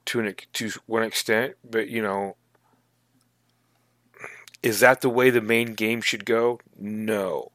to 0.06 0.20
an 0.22 0.36
to 0.54 0.72
one 0.88 1.04
extent, 1.04 1.56
but 1.64 1.90
you 1.90 2.02
know, 2.02 2.38
is 4.64 4.80
that 4.80 5.02
the 5.02 5.10
way 5.10 5.30
the 5.30 5.42
main 5.42 5.74
game 5.74 6.02
should 6.02 6.26
go? 6.26 6.60
No, 6.78 7.52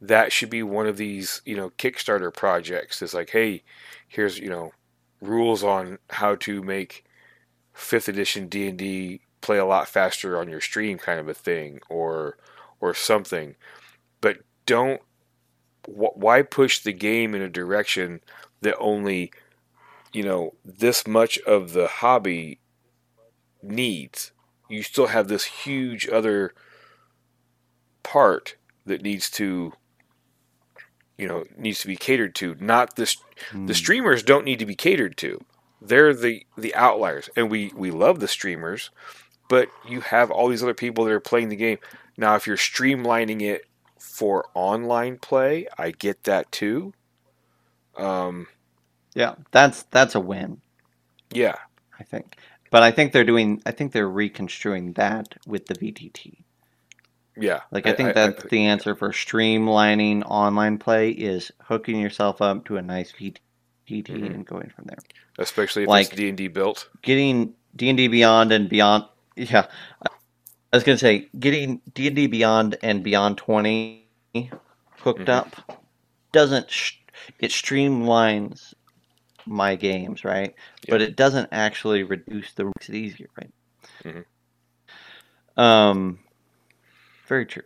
that 0.00 0.32
should 0.32 0.50
be 0.50 0.62
one 0.62 0.86
of 0.86 0.96
these 0.96 1.42
you 1.44 1.56
know 1.56 1.70
Kickstarter 1.70 2.34
projects. 2.34 3.02
It's 3.02 3.14
like, 3.14 3.30
hey, 3.30 3.62
here's 4.08 4.38
you 4.38 4.48
know 4.50 4.72
rules 5.20 5.62
on 5.64 5.98
how 6.10 6.34
to 6.36 6.62
make 6.62 7.04
fifth 7.74 8.08
edition 8.08 8.48
D 8.48 8.68
and 8.68 8.78
D 8.78 9.22
play 9.42 9.58
a 9.58 9.64
lot 9.66 9.88
faster 9.88 10.38
on 10.38 10.48
your 10.48 10.60
stream, 10.60 10.98
kind 10.98 11.20
of 11.20 11.28
a 11.28 11.34
thing, 11.34 11.80
or 11.88 12.36
or 12.80 12.94
something. 12.94 13.54
But 14.20 14.38
don't 14.66 15.00
wh- 15.86 16.16
why 16.16 16.42
push 16.42 16.78
the 16.80 16.92
game 16.92 17.34
in 17.34 17.42
a 17.42 17.48
direction 17.48 18.20
that 18.62 18.76
only 18.78 19.32
you 20.12 20.22
know 20.22 20.54
this 20.64 21.06
much 21.06 21.38
of 21.40 21.72
the 21.72 21.86
hobby 21.86 22.58
needs 23.62 24.32
you 24.68 24.82
still 24.82 25.08
have 25.08 25.28
this 25.28 25.44
huge 25.44 26.08
other 26.08 26.52
part 28.02 28.56
that 28.86 29.02
needs 29.02 29.30
to 29.30 29.72
you 31.18 31.28
know 31.28 31.44
needs 31.56 31.80
to 31.80 31.86
be 31.86 31.96
catered 31.96 32.34
to 32.34 32.56
not 32.60 32.96
this 32.96 33.16
Hmm. 33.50 33.66
the 33.66 33.74
streamers 33.74 34.22
don't 34.22 34.44
need 34.44 34.58
to 34.58 34.66
be 34.66 34.74
catered 34.74 35.16
to 35.18 35.42
they're 35.80 36.12
the 36.14 36.44
the 36.58 36.74
outliers 36.74 37.30
and 37.36 37.50
we 37.50 37.72
we 37.74 37.90
love 37.90 38.20
the 38.20 38.28
streamers 38.28 38.90
but 39.48 39.68
you 39.88 40.00
have 40.02 40.30
all 40.30 40.48
these 40.48 40.62
other 40.62 40.74
people 40.74 41.04
that 41.04 41.12
are 41.12 41.20
playing 41.20 41.48
the 41.48 41.56
game 41.56 41.78
now 42.20 42.36
if 42.36 42.46
you're 42.46 42.56
streamlining 42.56 43.42
it 43.42 43.64
for 43.98 44.46
online 44.54 45.18
play 45.18 45.66
i 45.78 45.90
get 45.90 46.22
that 46.24 46.50
too 46.52 46.92
um 47.96 48.46
Yeah, 49.14 49.34
that's 49.50 49.82
that's 49.90 50.14
a 50.14 50.20
win, 50.20 50.60
yeah 51.32 51.56
I 51.98 52.04
think. 52.04 52.36
But 52.70 52.82
I 52.84 52.92
think 52.92 53.12
they're 53.12 53.24
doing. 53.24 53.60
I 53.66 53.72
think 53.72 53.90
they're 53.92 54.08
reconstruing 54.08 54.94
that 54.94 55.34
with 55.46 55.66
the 55.66 55.74
VTT. 55.74 56.44
yeah 57.36 57.60
Like 57.72 57.86
I 57.86 57.92
think 57.92 58.14
that's 58.14 58.44
the 58.44 58.64
answer 58.66 58.94
for 58.94 59.10
streamlining 59.10 60.22
online 60.24 60.78
play 60.78 61.10
is 61.10 61.50
hooking 61.62 61.98
yourself 62.00 62.40
up 62.40 62.64
to 62.66 62.76
a 62.76 62.82
nice 62.82 63.10
VTT 63.12 63.40
Mhm. 63.88 64.34
and 64.34 64.46
going 64.46 64.70
from 64.70 64.84
there. 64.86 64.98
especially 65.38 65.82
if 65.82 65.88
like- 65.88 66.06
it's 66.06 66.16
d&d 66.16 66.46
built 66.48 66.88
Getting 67.02 67.54
D 67.76 67.88
and 67.88 67.98
D 67.98 68.06
Beyond 68.08 68.52
and 68.52 68.68
Beyond. 68.68 69.04
Yeah, 69.36 69.66
I 70.72 70.76
was 70.76 70.84
gonna 70.84 70.98
say 70.98 71.28
getting 71.38 71.80
D 71.94 72.06
and 72.06 72.16
D 72.16 72.26
Beyond 72.26 72.76
and 72.82 73.02
Beyond 73.02 73.38
Twenty 73.38 74.06
hooked 74.98 75.20
Mhm. 75.22 75.28
up 75.28 75.80
doesn't. 76.32 76.70
Sh- 76.70 76.98
it 77.40 77.50
streamlines 77.50 78.72
my 79.46 79.74
games, 79.74 80.24
right? 80.24 80.54
But 80.88 81.02
it 81.02 81.16
doesn't 81.16 81.48
actually 81.52 82.02
reduce 82.04 82.52
the 82.52 82.64
makes 82.66 82.88
it 82.88 82.94
easier, 82.94 83.28
right? 83.36 83.52
Mhm. 84.04 84.24
Um, 85.60 86.18
very 87.26 87.46
true. 87.46 87.62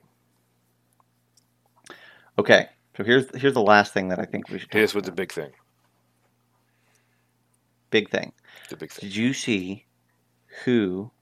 Okay, 2.39 2.69
so 2.97 3.05
here's 3.05 3.35
here's 3.39 3.55
the 3.55 3.63
last 3.63 3.93
thing 3.93 4.09
that 4.09 4.19
I 4.19 4.25
think 4.25 4.49
we 4.49 4.59
should. 4.59 4.75
us 4.75 4.95
with 4.95 5.05
the 5.05 5.13
big 5.13 5.31
thing 5.31 5.53
big 7.91 8.09
thing. 8.11 8.33
the 8.71 8.77
big 8.77 8.91
thing 8.91 9.09
Did 9.09 9.15
you 9.15 9.33
see 9.33 9.85
who 10.65 11.13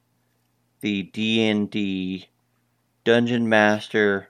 the 0.82 1.04
D 1.04 1.48
and 1.48 1.70
D 1.70 2.28
Dungeon 3.04 3.48
Master 3.48 4.28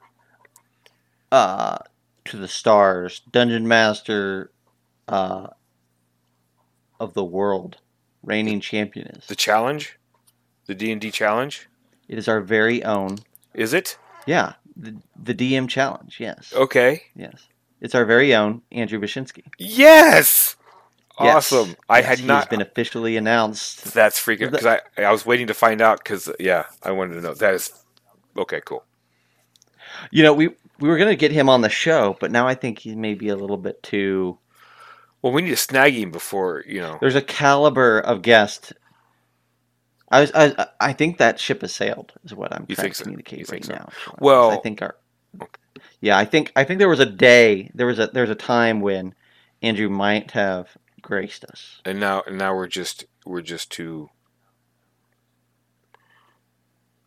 uh 1.33 1.79
to 2.27 2.37
the 2.37 2.49
stars 2.49 3.21
Dungeon 3.31 3.67
Master 3.67 4.53
uh 5.09 5.49
of 7.01 7.15
the 7.15 7.25
world 7.25 7.79
reigning 8.23 8.61
champion 8.61 9.09
is? 9.09 9.27
the 9.27 9.35
challenge 9.35 9.99
the 10.67 10.75
d&d 10.75 11.11
challenge 11.11 11.69
It 12.09 12.19
is 12.19 12.29
our 12.29 12.41
very 12.41 12.85
own 12.85 13.19
is 13.55 13.73
it 13.75 13.99
yeah, 14.25 14.53
the, 14.77 14.95
the 15.21 15.35
DM 15.35 15.69
challenge, 15.69 16.19
yes. 16.21 16.53
okay 16.55 17.03
Yes. 17.17 17.49
It's 17.81 17.97
our 17.97 18.05
very 18.05 18.33
own 18.33 18.63
Andrew 18.71 19.01
Bashinsky. 19.01 19.43
yes 19.59 20.52
Yes. 21.19 21.53
awesome 21.53 21.77
i 21.89 22.01
Yes, 22.01 22.07
had 22.09 22.25
not 22.25 22.51
been 22.51 22.61
officially 22.63 23.17
announced. 23.17 23.95
That's 23.95 24.19
freaking 24.19 24.51
because 24.51 24.67
I 24.67 24.81
I 24.99 25.13
was 25.13 25.27
waiting 25.27 25.47
to 25.49 25.55
find 25.55 25.81
out 25.81 25.99
because 25.99 26.31
yeah 26.41 26.67
I 26.83 26.93
wanted 26.93 27.15
to 27.15 27.21
know 27.23 27.35
that 27.35 27.55
is 27.55 27.71
okay 28.37 28.61
cool 28.65 28.85
You 30.11 30.23
know, 30.23 30.35
we 30.35 30.49
we 30.81 30.89
were 30.89 30.99
gonna 30.99 31.17
get 31.17 31.33
him 31.33 31.49
on 31.49 31.61
the 31.63 31.69
show, 31.69 32.17
but 32.21 32.31
now 32.33 32.47
I 32.49 32.55
think 32.55 32.81
he 32.81 32.95
may 32.97 33.15
be 33.15 33.29
a 33.29 33.37
little 33.37 33.57
bit 33.59 33.83
too 33.83 34.39
well 35.23 35.33
we 35.33 35.43
need 35.43 35.51
to 35.51 35.57
snag 35.57 35.95
him 35.95 36.11
before 36.11 36.65
you 36.67 36.81
know 36.81 36.99
There's 37.01 37.15
a 37.17 37.23
caliber 37.23 38.01
of 38.01 38.23
guest. 38.23 38.73
I 40.11 40.21
was, 40.21 40.33
I, 40.35 40.67
I 40.81 40.93
think 40.93 41.19
that 41.19 41.41
ship 41.41 41.63
has 41.63 41.75
sailed. 41.75 42.13
Is 42.25 42.35
what 42.35 42.53
I'm 42.53 42.67
You 42.69 42.77
trying 42.77 42.91
to 42.91 42.95
so? 42.95 43.05
communicate 43.05 43.41
You 43.41 43.47
right 43.51 43.65
so? 43.65 43.75
now. 43.75 43.89
Well- 44.21 44.51
I 44.51 44.57
think 44.59 44.83
our, 44.83 44.97
yeah, 46.01 46.19
I 46.19 46.25
think 46.27 46.53
I 46.57 46.65
think 46.65 46.79
there 46.79 46.89
was 46.89 47.01
a 47.01 47.07
day, 47.07 47.71
there 47.75 47.87
was 47.87 47.99
a 47.99 48.09
there's 48.09 48.31
a 48.31 48.35
time 48.35 48.81
when 48.81 49.15
Andrew 49.63 49.89
might 49.89 50.31
have 50.33 50.69
graced 51.03 51.45
us. 51.45 51.81
and 51.85 51.99
now 52.01 52.23
and 52.27 52.39
now 52.39 52.55
we're 52.55 52.67
just 52.69 53.05
we're 53.27 53.43
just 53.43 53.71
too 53.71 54.09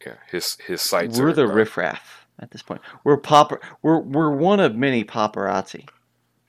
yeah 0.06 0.16
his 0.30 0.58
his 0.68 0.82
sights 0.82 1.18
we're 1.18 1.30
are, 1.30 1.34
the 1.34 1.48
riffraff 1.48 2.26
at 2.40 2.52
this 2.52 2.62
point. 2.62 2.82
We're 3.04 3.18
pop. 3.18 3.54
We're 3.82 4.00
we're 4.00 4.32
one 4.32 4.60
of 4.60 4.76
many 4.76 5.04
paparazzi. 5.06 5.88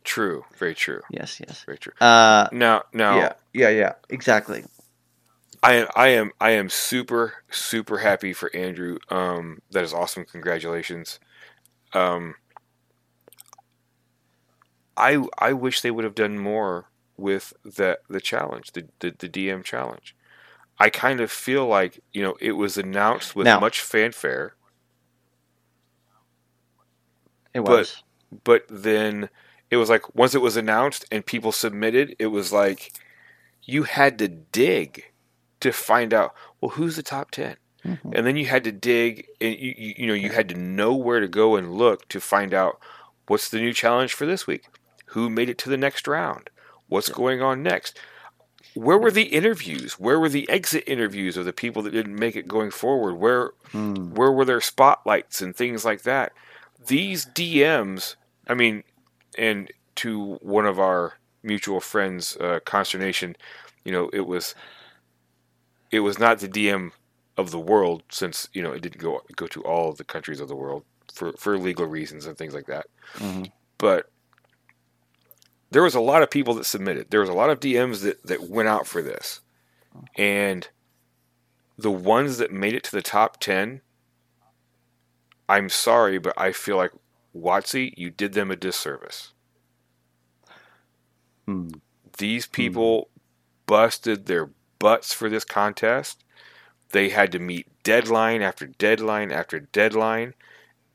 true 0.04 0.44
very 0.58 0.74
true 0.74 1.00
Yes, 1.10 1.40
yes. 1.40 1.62
very 1.64 1.78
true 1.78 1.92
Uh, 2.00 2.48
now 2.52 2.82
now 2.92 3.16
yeah, 3.18 3.32
yeah, 3.52 3.68
yeah. 3.70 3.92
Exactly. 4.10 4.64
I 5.62 5.74
am 5.74 5.88
I 5.96 6.08
am 6.08 6.30
I 6.40 6.50
am 6.50 6.68
super 6.68 7.34
super 7.50 7.98
happy 7.98 8.32
for 8.32 8.54
Andrew. 8.54 8.98
Um, 9.10 9.62
that 9.70 9.82
is 9.84 9.94
awesome. 9.94 10.24
Congratulations. 10.24 11.18
Um, 11.92 12.34
I 14.96 15.24
I 15.38 15.52
wish 15.54 15.80
they 15.80 15.90
would 15.90 16.04
have 16.04 16.14
done 16.14 16.38
more 16.38 16.86
with 17.16 17.52
the 17.64 17.98
the 18.08 18.20
challenge, 18.20 18.72
the 18.72 18.86
the, 19.00 19.10
the 19.18 19.28
DM 19.28 19.62
challenge. 19.64 20.14
I 20.78 20.90
kind 20.90 21.20
of 21.20 21.30
feel 21.32 21.66
like 21.66 22.00
you 22.12 22.22
know 22.22 22.36
it 22.40 22.52
was 22.52 22.76
announced 22.76 23.34
with 23.34 23.46
Now- 23.46 23.60
much 23.60 23.80
fanfare, 23.80 24.54
It 27.54 27.60
But- 27.60 27.70
was. 27.70 28.02
but 28.44 28.64
then 28.68 29.30
it 29.70 29.76
was 29.76 29.88
like 29.88 30.14
once 30.14 30.34
it 30.34 30.40
was 30.42 30.56
announced 30.56 31.04
and 31.10 31.24
people 31.24 31.52
submitted, 31.52 32.14
it 32.18 32.26
was 32.26 32.52
like 32.52 32.92
you 33.62 33.84
had 33.84 34.18
to 34.18 34.28
dig 34.28 35.06
to 35.60 35.72
find 35.72 36.12
out 36.12 36.34
well 36.60 36.70
who's 36.72 36.96
the 36.96 37.02
top 37.02 37.30
ten. 37.30 37.56
Mhm. 37.84 38.14
and 38.16 38.26
then 38.26 38.36
you 38.36 38.46
had 38.46 38.64
to 38.64 38.72
dig 38.72 39.26
and 39.40 39.54
you, 39.56 39.72
you, 39.78 39.94
you 39.98 40.06
know 40.08 40.14
you 40.14 40.30
had 40.30 40.48
to 40.48 40.56
know 40.56 40.92
where 40.94 41.20
to 41.20 41.28
go 41.28 41.54
and 41.56 41.72
look 41.74 42.08
to 42.08 42.20
find 42.20 42.52
out 42.52 42.80
what's 43.28 43.48
the 43.48 43.60
new 43.60 43.72
challenge 43.72 44.12
for 44.12 44.26
this 44.26 44.44
week 44.46 44.64
who 45.10 45.30
made 45.30 45.48
it 45.48 45.56
to 45.58 45.70
the 45.70 45.76
next 45.76 46.08
round 46.08 46.50
what's 46.88 47.08
going 47.08 47.42
on 47.42 47.62
next? 47.62 47.98
Where 48.74 48.98
were 48.98 49.10
the 49.10 49.24
interviews? 49.24 49.94
Where 49.94 50.20
were 50.20 50.28
the 50.28 50.48
exit 50.50 50.84
interviews 50.86 51.36
of 51.36 51.44
the 51.46 51.52
people 51.52 51.82
that 51.82 51.92
didn't 51.92 52.14
make 52.18 52.36
it 52.36 52.46
going 52.48 52.70
forward? 52.70 53.14
Where 53.14 53.50
Hmm. 53.72 54.14
where 54.14 54.32
were 54.32 54.44
their 54.44 54.60
spotlights 54.60 55.40
and 55.42 55.54
things 55.54 55.84
like 55.84 56.02
that? 56.02 56.32
These 56.86 57.26
dms 57.26 58.16
i 58.48 58.54
mean 58.54 58.84
and 59.36 59.70
to 59.96 60.34
one 60.40 60.66
of 60.66 60.78
our 60.78 61.14
mutual 61.42 61.80
friends 61.80 62.36
uh, 62.36 62.60
consternation 62.64 63.34
you 63.84 63.90
know 63.92 64.08
it 64.12 64.26
was 64.26 64.54
it 65.90 66.00
was 66.00 66.18
not 66.18 66.38
the 66.38 66.48
dm 66.48 66.92
of 67.36 67.50
the 67.50 67.58
world 67.58 68.02
since 68.10 68.48
you 68.52 68.62
know 68.62 68.72
it 68.72 68.82
didn't 68.82 69.00
go 69.00 69.20
go 69.36 69.46
to 69.46 69.62
all 69.62 69.92
the 69.92 70.04
countries 70.04 70.40
of 70.40 70.48
the 70.48 70.56
world 70.56 70.84
for 71.12 71.32
for 71.32 71.58
legal 71.58 71.86
reasons 71.86 72.26
and 72.26 72.36
things 72.38 72.54
like 72.54 72.66
that. 72.66 72.86
Mhm. 73.18 73.50
but 73.78 74.10
there 75.70 75.82
was 75.82 75.94
a 75.94 76.00
lot 76.00 76.22
of 76.22 76.30
people 76.30 76.54
that 76.54 76.64
submitted. 76.64 77.10
There 77.10 77.20
was 77.20 77.28
a 77.28 77.34
lot 77.34 77.50
of 77.50 77.60
dms 77.60 78.02
that 78.02 78.24
that 78.26 78.48
went 78.48 78.68
out 78.68 78.86
for 78.86 79.02
this. 79.02 79.40
And 80.16 80.68
the 81.78 81.90
ones 81.90 82.38
that 82.38 82.52
made 82.52 82.74
it 82.74 82.84
to 82.84 82.92
the 82.92 83.02
top 83.02 83.38
10 83.38 83.82
i'm 85.48 85.68
sorry 85.68 86.18
but 86.18 86.32
i 86.36 86.50
feel 86.50 86.76
like 86.76 86.90
WotC 87.36 87.92
you 87.96 88.10
did 88.10 88.32
them 88.32 88.50
a 88.50 88.56
disservice. 88.56 89.32
Hmm. 91.44 91.68
these 92.18 92.46
people 92.46 93.10
busted 93.66 94.26
their 94.26 94.50
butts 94.78 95.12
for 95.12 95.28
this 95.28 95.44
contest. 95.44 96.24
They 96.90 97.10
had 97.10 97.32
to 97.32 97.38
meet 97.38 97.66
deadline 97.82 98.42
after 98.42 98.66
deadline 98.66 99.30
after 99.30 99.60
deadline, 99.60 100.34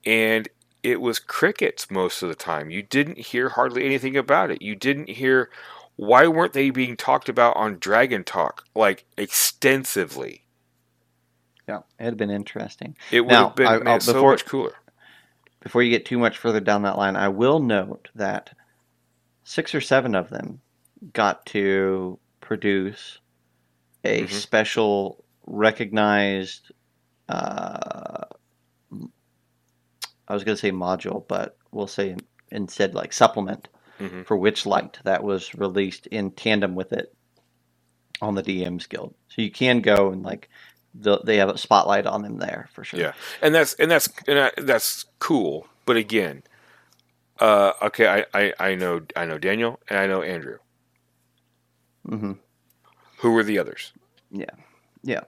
and 0.06 0.50
it 0.84 1.00
was 1.02 1.20
crickets 1.20 1.90
most 1.92 2.22
of 2.24 2.30
the 2.30 2.36
time. 2.36 2.70
You 2.72 2.82
didn't 2.82 3.18
hear 3.18 3.50
hardly 3.50 3.86
anything 3.86 4.18
about 4.18 4.52
it. 4.52 4.62
You 4.62 4.76
didn't 4.76 5.10
hear 5.10 5.50
why 5.96 6.28
weren't 6.28 6.54
they 6.54 6.70
being 6.72 6.98
talked 6.98 7.30
about 7.30 7.56
on 7.58 7.78
Dragon 7.80 8.24
Talk 8.24 8.64
like 8.76 9.06
extensively. 9.18 10.46
Yeah, 11.68 11.82
it 12.00 12.04
had 12.04 12.18
been 12.18 12.32
interesting. 12.32 12.98
It 13.12 13.22
would 13.22 13.30
Now, 13.32 13.48
have 13.50 13.56
been 13.56 13.68
I- 13.88 13.92
I'll- 13.94 14.00
so 14.00 14.14
before- 14.14 14.32
much 14.32 14.46
cooler. 14.46 14.76
Before 15.60 15.84
you 15.84 15.92
get 15.92 16.06
too 16.08 16.18
much 16.18 16.40
further 16.40 16.60
down 16.60 16.82
that 16.84 16.98
line, 16.98 17.16
I 17.16 17.28
will 17.28 17.60
note 17.60 18.10
that 18.16 18.50
six 19.44 19.76
or 19.76 19.82
seven 19.82 20.16
of 20.16 20.30
them 20.30 20.62
got 21.14 21.46
to 21.48 22.18
produce 22.40 23.20
a 24.04 24.24
Mhm. 24.24 24.30
special 24.32 25.24
recognized 25.46 26.72
uh, 27.30 28.26
I 30.32 30.34
was 30.34 30.46
going 30.46 30.56
to 30.56 30.62
say 30.62 30.72
module, 30.72 31.28
but 31.28 31.58
we'll 31.72 31.88
say 31.88 32.16
instead 32.52 32.96
like 32.96 33.12
supplement 33.12 33.68
Mhm. 34.00 34.26
for 34.26 34.38
Witchlight 34.38 34.96
that 35.04 35.24
was 35.24 35.54
released 35.56 36.08
in 36.08 36.32
tandem 36.32 36.74
with 36.74 36.94
it 36.94 37.14
on 38.22 38.36
the 38.36 38.42
DMs 38.42 38.88
Guild. 38.88 39.14
So 39.28 39.42
you 39.42 39.52
can 39.52 39.82
go 39.82 40.12
and 40.12 40.24
like 40.24 40.50
the, 40.96 41.20
they 41.20 41.36
have 41.36 41.50
a 41.50 41.58
spotlight 41.58 42.06
on 42.06 42.22
them 42.22 42.38
there 42.38 42.70
for 42.72 42.86
sure. 42.86 43.00
Yeah, 43.00 43.14
and 43.42 43.54
that's 43.54 43.74
and 43.74 43.92
that's 43.92 44.08
and 44.26 44.40
I, 44.40 44.52
that's 44.58 45.04
cool. 45.20 45.68
But 45.86 45.98
again, 45.98 46.44
uh, 47.42 47.74
okay, 47.82 48.08
I, 48.08 48.26
I 48.34 48.54
I 48.58 48.76
know 48.76 49.02
I 49.18 49.26
know 49.26 49.38
Daniel 49.38 49.82
and 49.90 50.00
I 50.00 50.08
know 50.08 50.22
Andrew. 50.22 50.60
hmm 52.08 52.34
Who 53.18 53.32
were 53.34 53.44
the 53.44 53.60
others? 53.60 53.92
Yeah. 54.32 54.56
Yeah. 55.04 55.24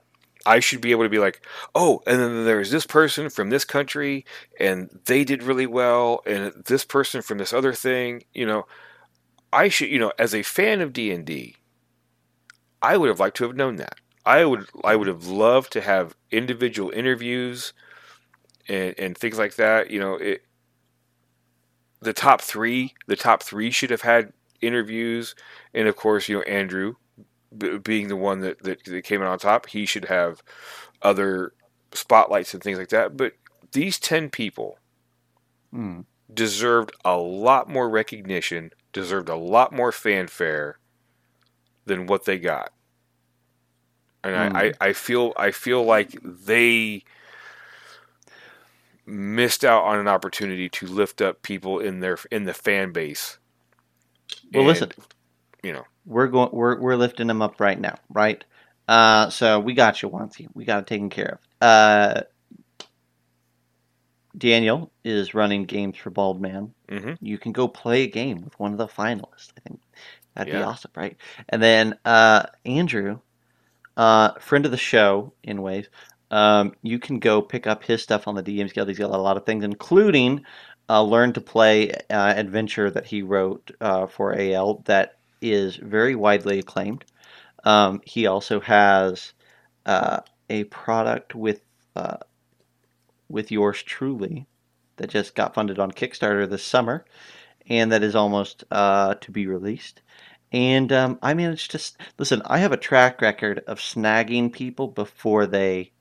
I 0.46 0.60
should 0.60 0.80
be 0.80 0.90
able 0.90 1.04
to 1.04 1.08
be 1.08 1.18
like, 1.18 1.46
oh, 1.74 2.02
and 2.06 2.20
then 2.20 2.44
there's 2.44 2.70
this 2.70 2.86
person 2.86 3.30
from 3.30 3.50
this 3.50 3.64
country, 3.64 4.24
and 4.60 5.00
they 5.06 5.24
did 5.24 5.42
really 5.42 5.66
well, 5.66 6.22
and 6.26 6.52
this 6.66 6.84
person 6.84 7.22
from 7.22 7.38
this 7.38 7.52
other 7.52 7.72
thing. 7.72 8.24
You 8.34 8.46
know, 8.46 8.66
I 9.52 9.68
should, 9.68 9.88
you 9.88 9.98
know, 9.98 10.12
as 10.18 10.34
a 10.34 10.42
fan 10.42 10.80
of 10.80 10.92
D 10.92 11.10
and 11.10 11.24
D, 11.24 11.56
I 12.82 12.96
would 12.96 13.08
have 13.08 13.20
liked 13.20 13.36
to 13.38 13.44
have 13.44 13.56
known 13.56 13.76
that. 13.76 13.96
I 14.26 14.44
would, 14.44 14.66
I 14.82 14.96
would 14.96 15.08
have 15.08 15.26
loved 15.26 15.72
to 15.72 15.80
have 15.80 16.14
individual 16.30 16.90
interviews 16.90 17.72
and 18.68 18.94
and 18.98 19.16
things 19.16 19.38
like 19.38 19.56
that. 19.56 19.90
You 19.90 20.00
know, 20.00 20.14
it. 20.14 20.42
The 22.00 22.12
top 22.12 22.42
three, 22.42 22.92
the 23.06 23.16
top 23.16 23.42
three 23.42 23.70
should 23.70 23.88
have 23.88 24.02
had 24.02 24.34
interviews, 24.60 25.34
and 25.72 25.88
of 25.88 25.96
course, 25.96 26.28
you 26.28 26.36
know, 26.36 26.42
Andrew 26.42 26.96
b- 27.56 27.78
being 27.78 28.08
the 28.08 28.16
one 28.16 28.40
that, 28.40 28.62
that, 28.62 28.84
that 28.84 29.04
came 29.04 29.22
out 29.22 29.28
on 29.28 29.38
top, 29.38 29.66
he 29.68 29.86
should 29.86 30.06
have 30.06 30.42
other 31.02 31.52
spotlights 31.92 32.54
and 32.54 32.62
things 32.62 32.78
like 32.78 32.88
that. 32.90 33.16
But 33.16 33.34
these 33.72 33.98
10 33.98 34.30
people 34.30 34.78
Mm. 35.72 36.04
deserved 36.32 36.92
a 37.04 37.16
lot 37.16 37.68
more 37.68 37.88
recognition, 37.88 38.72
deserved 38.92 39.28
a 39.28 39.36
lot 39.36 39.72
more 39.72 39.92
fanfare 39.92 40.78
than 41.86 42.06
what 42.06 42.24
they 42.24 42.38
got. 42.38 42.72
And 44.22 44.34
I, 44.34 44.50
I, 44.54 44.72
I 44.88 44.92
feel 44.92 45.32
I 45.36 45.50
feel 45.50 45.84
like 45.84 46.16
they 46.22 47.04
missed 49.06 49.64
out 49.64 49.84
on 49.84 49.98
an 49.98 50.08
opportunity 50.08 50.68
to 50.68 50.86
lift 50.86 51.20
up 51.20 51.42
people 51.42 51.78
in 51.78 52.00
their 52.00 52.18
in 52.30 52.44
the 52.44 52.54
fan 52.54 52.92
base. 52.92 53.38
Well, 54.52 54.64
And, 54.64 54.64
listen, 54.64 54.92
you 55.64 55.72
know, 55.72 55.84
we're 56.06 56.28
going. 56.28 56.50
We're 56.52 56.78
we're 56.80 56.96
lifting 56.96 57.26
them 57.28 57.42
up 57.42 57.60
right 57.60 57.80
now, 57.80 57.96
right? 58.10 58.44
Uh, 58.88 59.30
so 59.30 59.60
we 59.60 59.74
got 59.74 60.02
you, 60.02 60.10
Wanty. 60.10 60.48
We 60.54 60.64
got 60.64 60.80
it 60.80 60.86
taken 60.86 61.10
care 61.10 61.38
of. 61.62 61.68
Uh, 61.68 62.22
Daniel 64.36 64.90
is 65.04 65.34
running 65.34 65.64
games 65.64 65.96
for 65.96 66.10
Baldman. 66.10 66.74
hmm 66.88 67.12
You 67.20 67.38
can 67.38 67.52
go 67.52 67.68
play 67.68 68.02
a 68.02 68.08
game 68.10 68.42
with 68.42 68.58
one 68.58 68.72
of 68.72 68.78
the 68.78 68.88
finalists. 68.88 69.52
I 69.56 69.60
think 69.68 69.80
that'd 70.34 70.50
be 70.50 70.62
awesome, 70.62 70.90
right? 70.96 71.16
And 71.48 71.62
then 71.62 71.98
uh, 72.04 72.46
Andrew, 72.66 73.20
uh, 73.96 74.32
friend 74.40 74.64
of 74.64 74.72
the 74.72 74.76
show 74.76 75.32
in 75.44 75.62
ways, 75.62 75.88
um, 76.30 76.74
you 76.82 76.98
can 76.98 77.20
go 77.20 77.40
pick 77.42 77.66
up 77.66 77.84
his 77.84 78.02
stuff 78.02 78.26
on 78.26 78.34
the 78.34 78.42
DMs 78.42 78.74
Guild. 78.74 78.88
He's 78.88 78.98
got 78.98 79.10
a 79.10 79.16
lot 79.18 79.36
of 79.36 79.46
things, 79.46 79.64
including 79.64 80.44
uh, 80.88 81.02
Learn 81.02 81.32
to 81.34 81.40
Play 81.40 81.92
uh, 81.92 82.34
adventure 82.36 82.90
that 82.90 83.06
he 83.06 83.22
wrote 83.22 83.70
uh, 83.80 84.06
for 84.08 84.34
AL 84.38 84.82
that 84.86 85.16
is 85.44 85.76
very 85.76 86.14
widely 86.14 86.58
acclaimed. 86.58 87.04
Um, 87.64 88.00
he 88.04 88.26
also 88.26 88.60
has 88.60 89.34
uh, 89.86 90.20
a 90.48 90.64
product 90.64 91.34
with 91.34 91.60
uh, 91.94 92.16
with 93.28 93.50
yours 93.52 93.82
truly 93.82 94.46
that 94.96 95.10
just 95.10 95.34
got 95.34 95.54
funded 95.54 95.78
on 95.78 95.90
Kickstarter 95.90 96.48
this 96.48 96.64
summer, 96.64 97.04
and 97.68 97.92
that 97.92 98.02
is 98.02 98.14
almost 98.14 98.64
uh, 98.70 99.14
to 99.14 99.30
be 99.30 99.46
released. 99.46 100.00
And 100.52 100.92
um, 100.92 101.18
I 101.22 101.34
managed 101.34 101.72
to 101.72 101.92
listen. 102.18 102.42
I 102.46 102.58
have 102.58 102.72
a 102.72 102.76
track 102.76 103.20
record 103.20 103.60
of 103.66 103.80
snagging 103.80 104.52
people 104.52 104.88
before 104.88 105.46
they 105.46 105.92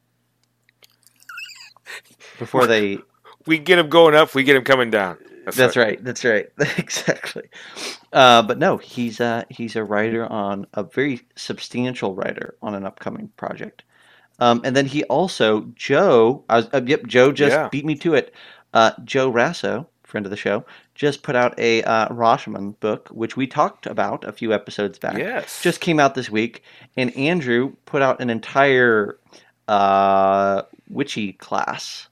before 2.39 2.67
they 2.67 2.99
we 3.45 3.57
get 3.57 3.75
them 3.75 3.89
going 3.89 4.15
up, 4.15 4.33
we 4.35 4.43
get 4.43 4.53
them 4.53 4.63
coming 4.63 4.89
down. 4.89 5.17
That's, 5.51 5.75
right. 5.75 6.03
That's 6.03 6.23
right. 6.23 6.47
exactly. 6.77 7.43
Uh, 8.11 8.41
but 8.43 8.57
no, 8.59 8.77
he's 8.77 9.19
uh, 9.19 9.43
he's 9.49 9.75
a 9.75 9.83
writer 9.83 10.25
on 10.31 10.67
a 10.73 10.83
very 10.83 11.21
substantial 11.35 12.15
writer 12.15 12.55
on 12.61 12.75
an 12.75 12.85
upcoming 12.85 13.29
project. 13.37 13.83
Um, 14.39 14.61
and 14.63 14.75
then 14.75 14.85
he 14.85 15.03
also 15.05 15.61
Joe. 15.75 16.43
I 16.49 16.57
was, 16.57 16.69
uh, 16.73 16.81
yep, 16.85 17.05
Joe 17.05 17.31
just 17.31 17.53
Yeah. 17.53 17.69
beat 17.69 17.85
me 17.85 17.95
to 17.95 18.13
it. 18.15 18.33
Uh, 18.73 18.91
Joe 19.03 19.31
Rasso, 19.31 19.85
friend 20.03 20.25
of 20.25 20.29
the 20.31 20.37
show, 20.37 20.65
just 20.95 21.23
put 21.23 21.35
out 21.35 21.57
a 21.59 21.83
uh, 21.83 22.07
Rashomon 22.09 22.79
book, 22.79 23.09
which 23.09 23.37
we 23.37 23.45
talked 23.47 23.85
about 23.85 24.23
a 24.23 24.31
few 24.31 24.53
episodes 24.53 24.97
back. 24.97 25.17
Yes. 25.17 25.61
Just 25.61 25.81
came 25.81 25.99
out 25.99 26.15
this 26.15 26.29
week, 26.29 26.63
and 26.97 27.15
Andrew 27.15 27.75
put 27.85 28.01
out 28.01 28.21
an 28.21 28.29
entire 28.29 29.17
uh, 29.67 30.63
witchy 30.89 31.33
class 31.33 32.07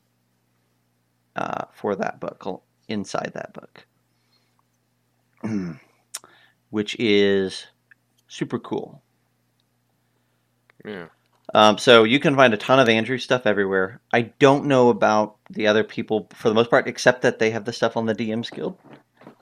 uh, 1.36 1.66
for 1.74 1.96
that 1.96 2.20
book, 2.20 2.46
inside 2.88 3.32
that 3.34 3.54
book, 3.54 3.86
which 6.70 6.96
is 7.00 7.68
super 8.28 8.60
cool. 8.60 9.02
yeah. 10.86 11.08
Um, 11.54 11.78
so 11.78 12.06
you 12.06 12.20
can 12.20 12.36
find 12.36 12.54
a 12.54 12.58
ton 12.58 12.80
of 12.80 12.88
Andrew 12.88 13.18
stuff 13.18 13.46
everywhere. 13.46 14.00
I 14.14 14.22
don't 14.22 14.68
know 14.68 14.90
about 14.90 15.36
the 15.50 15.68
other 15.68 15.84
people 15.84 16.30
for 16.34 16.48
the 16.48 16.56
most 16.56 16.70
part, 16.70 16.88
except 16.88 17.24
that 17.24 17.40
they 17.40 17.52
have 17.52 17.66
the 17.66 17.74
stuff 17.74 17.98
on 17.98 18.06
the 18.06 18.16
DMs 18.16 18.50
Guild. 18.50 18.78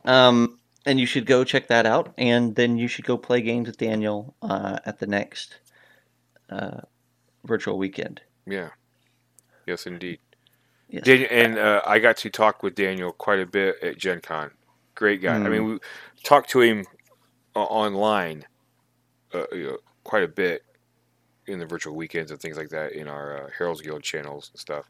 Um, 0.05 0.59
and 0.85 0.99
you 0.99 1.05
should 1.05 1.27
go 1.27 1.43
check 1.43 1.67
that 1.67 1.85
out, 1.85 2.13
and 2.17 2.55
then 2.55 2.77
you 2.77 2.87
should 2.87 3.05
go 3.05 3.17
play 3.17 3.41
games 3.41 3.67
with 3.67 3.77
Daniel 3.77 4.33
uh, 4.41 4.79
at 4.85 4.97
the 4.97 5.05
next 5.05 5.59
uh, 6.49 6.81
virtual 7.43 7.77
weekend. 7.77 8.21
Yeah. 8.47 8.69
Yes, 9.67 9.85
indeed. 9.85 10.19
Yes. 10.89 11.03
Daniel, 11.03 11.27
and 11.31 11.57
uh, 11.59 11.81
I 11.85 11.99
got 11.99 12.17
to 12.17 12.29
talk 12.29 12.63
with 12.63 12.75
Daniel 12.75 13.11
quite 13.11 13.39
a 13.39 13.45
bit 13.45 13.75
at 13.83 13.97
Gen 13.97 14.21
Con. 14.21 14.51
Great 14.95 15.21
guy. 15.21 15.35
I 15.35 15.39
Mm. 15.39 15.51
mean, 15.51 15.65
we 15.65 15.79
talked 16.23 16.49
to 16.51 16.61
him 16.61 16.85
uh, 17.55 17.59
online 17.63 18.45
uh, 19.33 19.45
you 19.51 19.63
know, 19.65 19.77
quite 20.03 20.23
a 20.23 20.27
bit 20.27 20.63
in 21.47 21.59
the 21.59 21.65
virtual 21.65 21.95
weekends 21.95 22.31
and 22.31 22.39
things 22.39 22.57
like 22.57 22.69
that 22.69 22.91
in 22.93 23.07
our 23.07 23.45
uh, 23.45 23.49
Herald's 23.57 23.81
Guild 23.81 24.03
channels 24.03 24.49
and 24.53 24.59
stuff. 24.59 24.89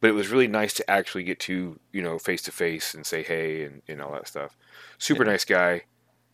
But 0.00 0.08
it 0.10 0.12
was 0.14 0.28
really 0.28 0.48
nice 0.48 0.74
to 0.74 0.90
actually 0.90 1.24
get 1.24 1.38
to, 1.40 1.78
you 1.92 2.02
know, 2.02 2.18
face 2.18 2.42
to 2.42 2.52
face 2.52 2.94
and 2.94 3.04
say 3.04 3.22
hey 3.22 3.64
and, 3.64 3.82
and 3.88 4.00
all 4.02 4.12
that 4.12 4.28
stuff. 4.28 4.56
Super 4.98 5.24
Yeah. 5.24 5.30
nice 5.32 5.44
guy. 5.44 5.82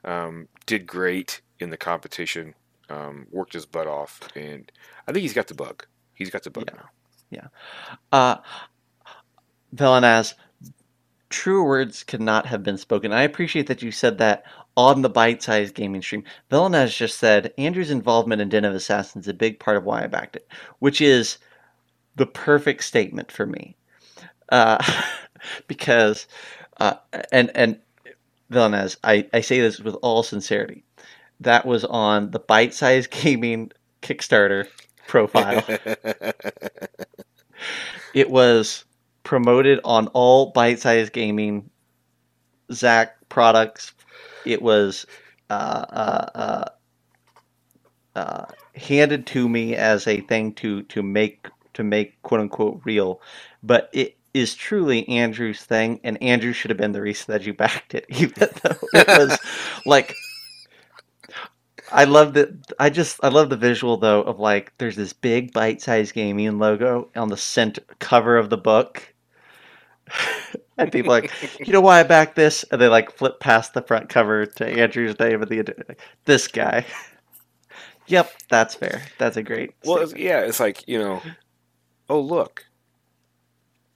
Um, 0.05 0.49
did 0.67 0.87
great 0.87 1.41
in 1.61 1.71
the 1.71 1.77
competition. 1.77 2.55
Um, 2.91 3.27
worked 3.31 3.55
his 3.55 3.67
butt 3.67 3.87
off. 3.87 4.21
And 4.37 4.71
I 5.09 5.13
think 5.13 5.23
he's 5.23 5.33
got 5.33 5.47
the 5.49 5.55
bug. 5.55 5.87
He's 6.15 6.31
got 6.31 6.43
the 6.43 6.51
bug 6.51 6.69
Yeah. 6.69 6.77
now. 6.77 6.91
Yeah. 7.31 7.49
Uh, 8.13 8.37
Velanaz, 9.75 10.35
true 11.31 11.65
words 11.65 12.05
could 12.05 12.21
not 12.21 12.47
have 12.47 12.63
been 12.63 12.79
spoken. 12.79 13.13
I 13.13 13.23
appreciate 13.23 13.67
that 13.67 13.83
you 13.83 13.91
said 13.91 14.19
that 14.19 14.45
on 14.77 15.03
the 15.03 15.09
bite-sized 15.09 15.75
gaming 15.75 16.03
stream. 16.03 16.25
Velanaz 16.51 16.97
just 16.97 17.19
said 17.19 17.53
Andrew's 17.59 17.91
involvement 17.91 18.41
in 18.41 18.49
Den 18.49 18.65
of 18.65 18.75
Assassins 18.75 19.25
is 19.25 19.29
a 19.29 19.35
big 19.35 19.59
part 19.59 19.77
of 19.77 19.85
why 19.85 20.05
I 20.05 20.07
backed 20.07 20.37
it, 20.37 20.49
which 20.79 21.01
is 21.01 21.39
the 22.17 22.27
perfect 22.27 22.85
statement 22.85 23.31
for 23.33 23.47
me, 23.47 23.77
uh, 24.51 24.79
because 25.67 26.27
uh, 26.79 26.95
and 27.33 27.51
and 27.55 27.79
Velanaz, 28.53 28.97
I 29.05 29.29
I 29.33 29.41
say 29.41 29.61
this 29.61 29.81
with 29.81 29.95
all 30.03 30.23
sincerity. 30.23 30.85
That 31.41 31.67
was 31.67 31.85
on 31.85 32.31
the 32.31 32.39
bite-sized 32.39 33.11
gaming 33.23 33.73
Kickstarter 34.03 34.67
profile. 35.07 35.65
It 38.15 38.31
was 38.31 38.85
promoted 39.25 39.81
on 39.85 40.07
all 40.09 40.53
bite 40.53 40.79
sized 40.81 41.13
gaming 41.13 41.71
Zac 42.73 43.17
products. 43.29 43.93
It 44.47 44.63
was 44.63 45.07
uh, 45.51 45.85
uh, 45.91 46.31
uh, 46.35 46.65
uh, 48.15 48.45
handed 48.77 49.27
to 49.29 49.49
me 49.49 49.75
as 49.75 50.07
a 50.07 50.21
thing 50.23 50.53
to 50.55 50.83
to 50.85 51.03
make 51.03 51.49
to 51.75 51.83
make 51.83 52.21
quote 52.23 52.41
unquote 52.41 52.81
real, 52.85 53.21
but 53.63 53.91
it 53.93 54.17
is 54.33 54.55
truly 54.55 55.09
Andrew's 55.09 55.63
thing, 55.63 56.01
and 56.05 56.21
Andrew 56.23 56.53
should 56.53 56.71
have 56.71 56.79
been 56.79 56.93
the 56.93 57.03
reason 57.03 57.33
that 57.33 57.47
you 57.47 57.55
backed 57.55 57.95
it, 57.95 58.07
even 58.11 58.49
though 58.63 58.77
it 58.95 59.09
was 59.19 59.39
like. 59.87 60.15
I 61.93 62.05
love 62.05 62.35
the 62.35 62.59
I 62.81 62.91
just 62.91 63.21
I 63.23 63.29
love 63.29 63.51
the 63.51 63.57
visual 63.57 63.97
though 63.99 64.23
of 64.23 64.41
like 64.41 64.73
there's 64.79 64.97
this 64.97 65.13
big 65.13 65.53
bite-sized 65.53 66.15
gaming 66.15 66.59
logo 66.59 67.09
on 67.15 67.29
the 67.29 67.37
center 67.37 67.83
cover 68.01 68.37
of 68.37 68.51
the 68.51 68.57
book. 68.57 69.14
and 70.79 70.93
people 70.93 71.11
like, 71.11 71.31
you 71.61 71.73
know 71.73 71.81
why 71.81 72.01
I 72.01 72.03
backed 72.03 72.37
this? 72.37 72.65
And 72.71 72.81
they 72.81 72.89
like 72.89 73.11
flip 73.11 73.41
past 73.41 73.75
the 73.75 73.83
front 73.83 74.09
cover 74.09 74.47
to 74.47 74.67
Andrew's 74.67 75.19
name 75.19 75.43
and 75.43 75.51
the 75.51 75.63
like, 75.89 76.01
this 76.25 76.49
guy. 76.49 76.85
yep, 78.07 78.31
that's 78.49 78.75
fair. 78.75 79.03
That's 79.19 79.37
a 79.37 79.43
great. 79.43 79.73
Well, 79.85 80.03
it's, 80.03 80.15
yeah, 80.15 80.41
it's 80.41 80.61
like 80.61 80.87
you 80.87 80.99
know, 80.99 81.23
oh 82.09 82.21
look, 82.21 82.67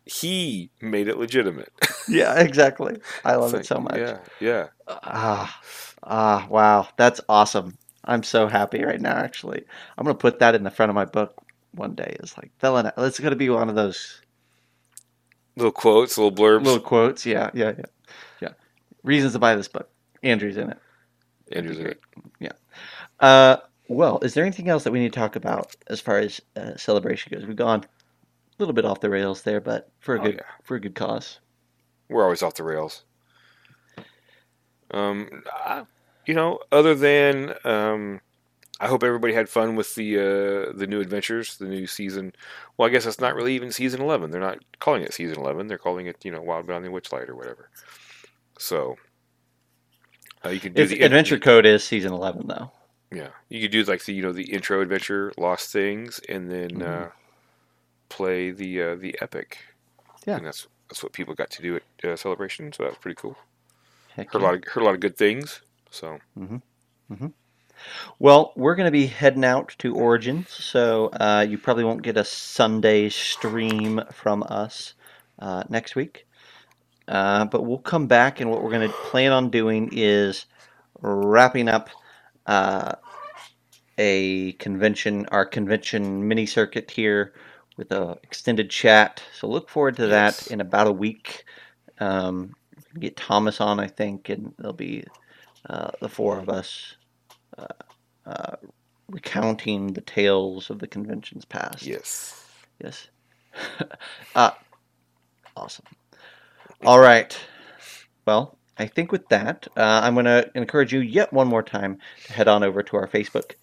he 0.05 0.71
made 0.81 1.09
it 1.09 1.19
legitimate. 1.19 1.73
yeah, 2.09 2.39
exactly. 2.41 2.99
I 3.25 3.37
love 3.37 3.55
It's 3.55 3.71
it 3.71 3.75
so 3.75 3.81
much. 3.81 3.99
Yeah, 3.99 4.19
yeah. 4.41 4.69
Ah, 4.89 5.61
ah, 6.03 6.47
wow, 6.49 6.89
that's 6.97 7.21
awesome. 7.29 7.77
I'm 8.05 8.23
so 8.23 8.49
happy 8.49 8.83
right 8.83 9.01
now. 9.01 9.17
Actually, 9.17 9.65
I'm 9.97 10.05
gonna 10.05 10.15
put 10.17 10.39
that 10.39 10.55
in 10.55 10.63
the 10.63 10.71
front 10.71 10.91
of 10.91 10.95
my 10.95 11.05
book 11.05 11.35
one 11.73 11.95
day. 11.95 12.17
It's 12.21 12.37
like, 12.39 12.51
Velen, 12.63 12.91
it's 12.97 13.21
gonna 13.21 13.37
be 13.37 13.51
one 13.51 13.69
of 13.69 13.75
those 13.75 14.23
Little 15.59 15.73
quotes, 15.73 16.17
little 16.17 16.33
blurbs. 16.33 16.65
little 16.65 16.81
quotes. 16.81 17.27
Yeah, 17.27 17.51
yeah, 17.53 17.73
yeah, 17.77 17.85
yeah. 18.41 18.49
Reasons 19.03 19.33
to 19.35 19.39
buy 19.39 19.55
this 19.57 19.69
book. 19.69 19.91
Andrew's 20.23 20.57
in 20.57 20.71
it. 20.71 20.79
Andrew's 21.53 21.79
in 21.79 21.87
it. 21.89 22.01
Uh, 23.21 23.57
Well, 23.89 24.19
is 24.23 24.35
there 24.35 24.45
anything 24.45 24.69
else 24.69 24.85
that 24.85 24.93
we 24.93 25.01
need 25.01 25.13
to 25.13 25.19
talk 25.19 25.35
about 25.35 25.75
as 25.89 26.01
far 26.01 26.19
as 26.19 26.41
uh, 26.57 26.77
celebration 26.77 27.33
goes? 27.35 27.47
We've 27.47 27.57
gone 27.57 27.81
a 27.85 27.89
little 28.59 28.75
bit 28.75 28.85
off 28.85 29.01
the 29.01 29.11
rails 29.11 29.43
there, 29.43 29.61
but 29.61 29.91
for 30.01 30.15
a 30.17 30.21
Oh, 30.21 30.25
good 30.25 30.35
yeah. 30.37 30.43
for 30.63 30.77
a 30.77 30.81
good 30.81 30.95
cause. 30.95 31.41
We're 32.09 32.23
always 32.23 32.43
off 32.43 32.55
the 32.55 32.63
rails. 32.65 33.03
Um, 34.93 35.43
I, 35.53 35.85
you 36.27 36.35
know, 36.35 36.61
other 36.73 36.95
than 36.95 37.55
um, 37.65 38.21
I 38.81 38.87
hope 38.87 39.03
everybody 39.03 39.35
had 39.35 39.49
fun 39.49 39.75
with 39.75 39.95
the 39.97 40.19
uh, 40.19 40.73
the 40.73 40.87
new 40.87 41.01
adventures, 41.01 41.57
the 41.57 41.67
new 41.67 41.87
season. 41.87 42.33
Well, 42.77 42.89
I 42.89 42.93
guess 42.93 43.07
it's 43.07 43.21
not 43.21 43.35
really 43.35 43.55
even 43.55 43.73
season 43.73 44.01
eleven. 44.01 44.31
They're 44.31 44.41
not 44.41 44.59
calling 44.79 45.03
it 45.03 45.13
season 45.15 45.39
eleven. 45.39 45.67
They're 45.67 45.79
calling 45.79 46.07
it, 46.07 46.25
you 46.25 46.31
know, 46.31 46.41
Wild 46.41 46.67
Beyond 46.67 46.85
the 46.85 46.89
Witchlight 46.91 47.29
or 47.29 47.35
whatever. 47.35 47.71
So 48.59 48.97
uh, 50.45 50.51
you 50.51 50.61
can 50.61 50.73
do 50.75 50.83
Its 50.83 50.93
the 50.93 51.01
adventure 51.03 51.39
code 51.39 51.67
is 51.67 51.83
season 51.83 52.13
eleven, 52.13 52.47
though. 52.47 52.71
Yeah, 53.11 53.29
you 53.49 53.61
could 53.63 53.71
do 53.73 53.83
like 53.85 54.05
the 54.05 54.13
you 54.13 54.23
know 54.23 54.33
the 54.33 54.53
intro 54.53 54.81
adventure, 54.81 55.33
Lost 55.37 55.73
Things, 55.73 56.21
and 56.29 56.51
then 56.51 56.71
Mhm. 56.71 57.07
uh, 57.07 57.09
play 58.09 58.51
the 58.53 58.83
uh, 58.83 58.95
the 58.97 59.17
epic. 59.21 59.59
Yeah. 60.27 60.37
and 60.37 60.47
that's 60.47 60.67
that's 60.89 61.03
what 61.03 61.13
people 61.13 61.35
got 61.35 61.51
to 61.51 61.63
do 61.63 61.77
at 61.77 61.83
uh, 62.11 62.17
Celebration. 62.17 62.73
So 62.73 62.85
that's 62.85 62.99
pretty 62.99 63.17
cool. 63.17 63.37
Heck 64.15 64.33
Heard 64.33 64.43
a 64.43 64.45
lot 64.45 64.55
of 64.55 64.65
heard 64.65 64.83
a 64.83 64.85
lot 64.85 64.95
of 64.95 65.01
good 65.01 65.17
things. 65.17 65.63
So 65.91 66.19
Well, 68.19 68.53
we're 68.57 68.75
going 68.75 68.87
to 68.87 68.93
be 68.93 69.07
heading 69.07 69.45
out 69.45 69.75
to 69.79 69.95
Origins, 69.95 70.51
so 70.51 71.09
uh, 71.21 71.47
you 71.49 71.59
probably 71.59 71.85
won't 71.85 72.03
get 72.03 72.17
a 72.17 72.25
Sunday 72.25 73.09
stream 73.11 74.01
from 74.13 74.43
us 74.45 74.95
uh, 75.39 75.65
next 75.69 75.97
week. 75.97 76.27
Uh, 77.07 77.45
but 77.47 77.65
we'll 77.65 77.79
come 77.79 78.07
back, 78.07 78.41
and 78.41 78.51
what 78.51 78.63
we're 78.63 78.71
going 78.71 78.89
to 78.89 78.95
plan 78.95 79.33
on 79.33 79.51
doing 79.51 79.91
is 79.93 80.47
wrapping 81.01 81.69
up 81.69 81.91
uh, 82.47 82.95
a 83.99 84.53
convention, 84.55 85.27
our 85.27 85.47
convention 85.47 86.27
mini 86.29 86.47
circuit 86.47 86.91
here 86.91 87.35
with 87.77 87.93
a 87.93 88.19
extended 88.23 88.71
chat. 88.71 89.23
So 89.39 89.49
look 89.49 89.69
forward 89.69 89.97
to 89.97 90.09
that 90.09 90.41
Yes. 90.41 90.47
in 90.49 90.61
about 90.61 90.87
a 90.87 90.93
week. 90.93 91.45
Um, 92.01 92.55
get 92.99 93.17
Thomas 93.17 93.61
on, 93.61 93.81
I 93.81 93.87
think, 93.89 94.29
and 94.29 94.55
there'll 94.59 94.73
be 94.73 95.05
uh, 95.69 95.93
the 96.01 96.09
four 96.09 96.39
of 96.39 96.49
us 96.49 96.97
recounting 99.09 99.95
the 99.95 100.01
tales 100.03 100.71
of 100.71 100.79
the 100.79 100.87
convention's 100.87 101.45
past. 101.45 101.83
yes, 101.85 102.45
Yes. 102.83 103.09
uh, 104.37 104.51
awesome. 105.57 105.85
All 106.85 107.01
right. 107.01 107.37
Well, 108.27 108.57
I 108.77 108.87
think 108.87 109.11
with 109.11 109.27
that, 109.29 109.67
uh, 109.77 110.01
I'm 110.05 110.15
going 110.15 110.27
to 110.27 110.49
encourage 110.55 110.93
you 110.93 111.01
yet 111.01 111.33
one 111.33 111.49
more 111.49 111.63
time 111.63 111.99
to 112.27 112.33
head 112.33 112.47
on 112.47 112.63
over 112.63 112.83
to 112.85 112.97
our 112.97 113.09
Facebook 113.09 113.55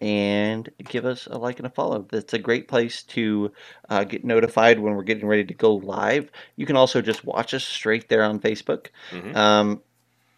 and 0.00 0.70
give 0.88 1.04
us 1.04 1.26
a 1.30 1.36
like 1.36 1.58
and 1.58 1.66
a 1.66 1.70
follow. 1.70 2.06
That's 2.10 2.32
a 2.32 2.38
great 2.38 2.66
place 2.66 3.02
to 3.04 3.52
uh, 3.90 4.04
get 4.04 4.24
notified 4.24 4.78
when 4.78 4.94
we're 4.94 5.02
getting 5.02 5.28
ready 5.28 5.44
to 5.44 5.54
go 5.54 5.74
live. 5.74 6.30
You 6.56 6.64
can 6.64 6.76
also 6.76 7.02
just 7.02 7.24
watch 7.24 7.52
us 7.52 7.64
straight 7.64 8.08
there 8.08 8.24
on 8.24 8.40
Facebook. 8.40 8.86
Mhm. 9.10 9.36
Um, 9.36 9.82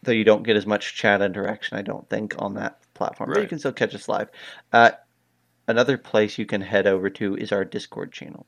though 0.03 0.13
you 0.13 0.25
don't 0.25 0.43
get 0.43 0.57
as 0.57 0.67
much 0.67 0.97
chat 0.97 1.23
interaction, 1.23 1.79
I 1.79 1.83
don't 1.83 2.09
think, 2.11 2.35
on 2.39 2.55
that 2.55 2.79
platform. 2.95 3.31
But 3.33 3.43
you 3.43 3.49
can 3.49 3.59
still 3.59 3.73
catch 3.73 3.95
us 3.95 4.09
live. 4.09 4.31
Uh, 4.73 4.93
another 5.69 5.99
place 5.99 6.39
you 6.39 6.47
can 6.47 6.61
head 6.63 6.87
over 6.87 7.11
to 7.11 7.37
is 7.37 7.53
our 7.53 7.65
Discord 7.65 8.13
channel. 8.13 8.47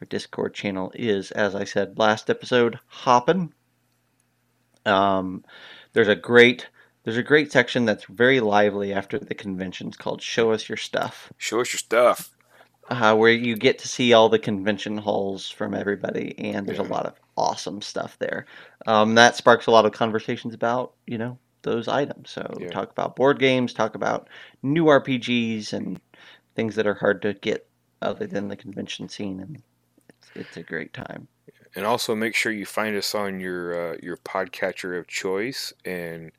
Our 0.00 0.06
Discord 0.06 0.54
channel 0.54 0.92
is, 0.94 1.30
as 1.32 1.54
I 1.54 1.64
said 1.64 1.98
last 1.98 2.28
episode, 2.30 2.78
hopping. 2.86 3.52
Um, 4.86 5.44
there's 5.92 6.08
a 6.08 6.16
great 6.16 6.68
there's 7.04 7.16
a 7.18 7.22
great 7.22 7.52
section 7.52 7.84
that's 7.84 8.04
very 8.06 8.40
lively 8.40 8.92
after 8.92 9.18
the 9.18 9.34
conventions 9.34 9.96
called 9.96 10.22
"Show 10.22 10.52
Us 10.52 10.68
Your 10.68 10.76
Stuff," 10.78 11.32
show 11.38 11.60
us 11.60 11.72
your 11.72 11.78
stuff. 11.78 12.30
uh, 12.90 13.14
where 13.16 13.32
you 13.32 13.56
get 13.56 13.78
to 13.80 13.88
see 13.88 14.12
all 14.12 14.28
the 14.28 14.38
convention 14.38 14.98
halls 14.98 15.48
from 15.50 15.74
everybody, 15.74 16.38
and 16.38 16.66
there's 16.66 16.78
a 16.78 16.82
lot 16.82 17.06
of 17.06 17.14
awesome 17.36 17.80
stuff 17.82 18.18
there. 18.18 18.46
Um, 18.86 19.14
that 19.16 19.36
sparks 19.36 19.66
a 19.66 19.70
lot 19.70 19.86
of 19.86 19.92
conversations 19.92 20.54
about 20.54 20.94
you 21.06 21.18
know 21.18 21.38
those 21.64 21.88
items. 21.88 22.30
So 22.30 22.42
Yeah. 22.60 22.70
talk 22.70 22.92
about 22.92 23.16
board 23.16 23.40
games, 23.40 23.74
talk 23.74 23.96
about 23.96 24.28
new 24.62 24.86
RPGs, 24.86 25.72
and 25.74 26.00
things 26.56 26.76
that 26.76 26.86
are 26.86 26.94
hard 26.94 27.22
to 27.22 27.34
get 27.34 27.68
other 28.02 28.26
than 28.28 28.48
the 28.48 28.56
convention 28.56 29.08
scene, 29.08 29.40
and 29.40 29.62
it's, 30.08 30.32
it's 30.36 30.56
a 30.58 30.62
great 30.62 30.92
time. 30.94 31.28
And 31.76 31.84
also 31.86 32.14
make 32.14 32.34
sure 32.34 32.52
you 32.52 32.66
find 32.66 32.96
us 32.96 33.14
on 33.14 33.40
your 33.40 33.94
uh, 33.94 33.96
your 34.02 34.16
podcatcher 34.18 34.98
of 34.98 35.06
choice 35.08 35.72
and 35.84 36.32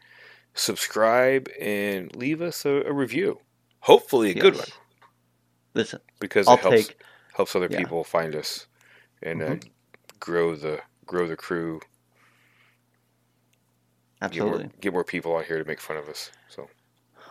subscribe 0.56 1.50
and 1.62 2.16
leave 2.16 2.42
us 2.42 2.66
a, 2.66 2.84
a 2.84 2.94
review. 2.94 3.40
Hopefully, 3.82 4.32
a 4.32 4.36
good 4.36 4.56
one 4.58 4.72
Listen, 5.76 6.02
because 6.20 6.48
I'll 6.48 6.56
it 6.56 6.62
helps 6.62 6.88
take 6.88 6.98
helps 7.36 7.56
other 7.56 7.70
yeah. 7.70 7.80
people 7.80 8.04
find 8.04 8.36
us 8.36 8.68
and 9.24 9.42
uh, 9.42 9.56
Mhm. 9.56 9.70
grow 10.20 10.56
the 10.56 10.82
grow 11.06 11.28
the 11.28 11.38
crew. 11.38 11.82
Get 14.22 14.38
more, 14.40 14.48
absolutely. 14.50 14.70
get 14.82 14.94
more 14.94 15.04
people 15.04 15.34
on 15.36 15.44
here 15.44 15.58
to 15.62 15.68
make 15.68 15.80
fun 15.80 15.98
of 15.98 16.08
us. 16.08 16.32
So 16.50 16.70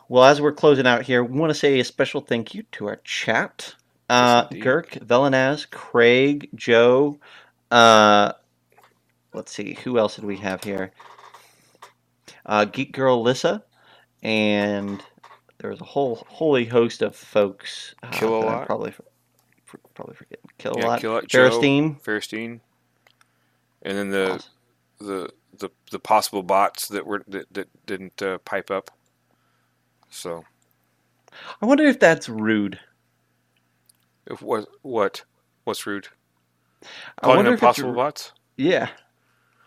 Well, 0.09 0.25
as 0.25 0.41
we're 0.41 0.53
closing 0.53 0.87
out 0.87 1.03
here, 1.03 1.25
we 1.25 1.39
want 1.39 1.51
to 1.51 1.55
say 1.59 1.81
a 1.81 1.85
special 1.85 2.21
thank 2.21 2.55
you 2.55 2.63
to 2.73 2.87
our 2.87 2.97
chat. 3.05 3.75
Uh. 4.09 4.47
Girk, 4.49 4.99
Velanaz, 5.05 5.69
Craig, 5.71 6.49
Joe. 6.55 7.19
Uh, 7.71 8.33
let's 9.33 9.53
see, 9.53 9.75
who 9.83 9.99
else 9.99 10.17
did 10.17 10.25
we 10.25 10.37
have 10.37 10.63
here? 10.63 10.93
Uh, 12.47 12.67
Geek 12.67 12.93
Girl 12.93 13.23
Lissa, 13.23 13.65
and 14.23 15.03
there 15.59 15.71
was 15.71 15.81
a 15.81 15.85
whole 15.85 16.23
holy 16.29 16.67
host 16.67 17.01
of 17.01 17.17
folks. 17.17 17.95
Uh, 18.03 18.11
Kill 18.11 18.37
a 18.37 18.45
Lot. 18.45 18.67
probably 18.67 18.91
for, 18.91 19.05
probably 19.95 20.15
forgetting. 20.15 20.45
Kill 20.59 20.75
a 20.77 20.81
yeah, 20.81 20.87
lot. 20.87 21.01
Ferristine. 21.01 22.01
Ferristine, 22.03 22.61
and 23.83 23.97
then 23.97 24.11
the 24.11 24.31
Awesome. 24.33 24.51
the 25.01 25.31
the 25.59 25.71
the 25.91 25.99
possible 25.99 26.43
bots 26.43 26.89
that 26.89 27.07
were 27.07 27.25
that, 27.29 27.53
that 27.53 27.87
didn't 27.87 28.23
uh, 28.23 28.39
pipe 28.39 28.71
up. 28.71 28.91
So 30.11 30.45
I 31.63 31.67
wonder 31.67 31.85
if 31.85 32.01
that's 32.01 32.29
rude. 32.29 32.79
if 34.27 34.43
what 34.43 34.67
what 34.83 35.25
what's 35.65 35.87
rude? 35.87 36.09
Calling 37.23 37.45
them 37.45 37.59
possible 37.59 37.93
bots? 37.93 38.33
Yeah. 38.57 38.89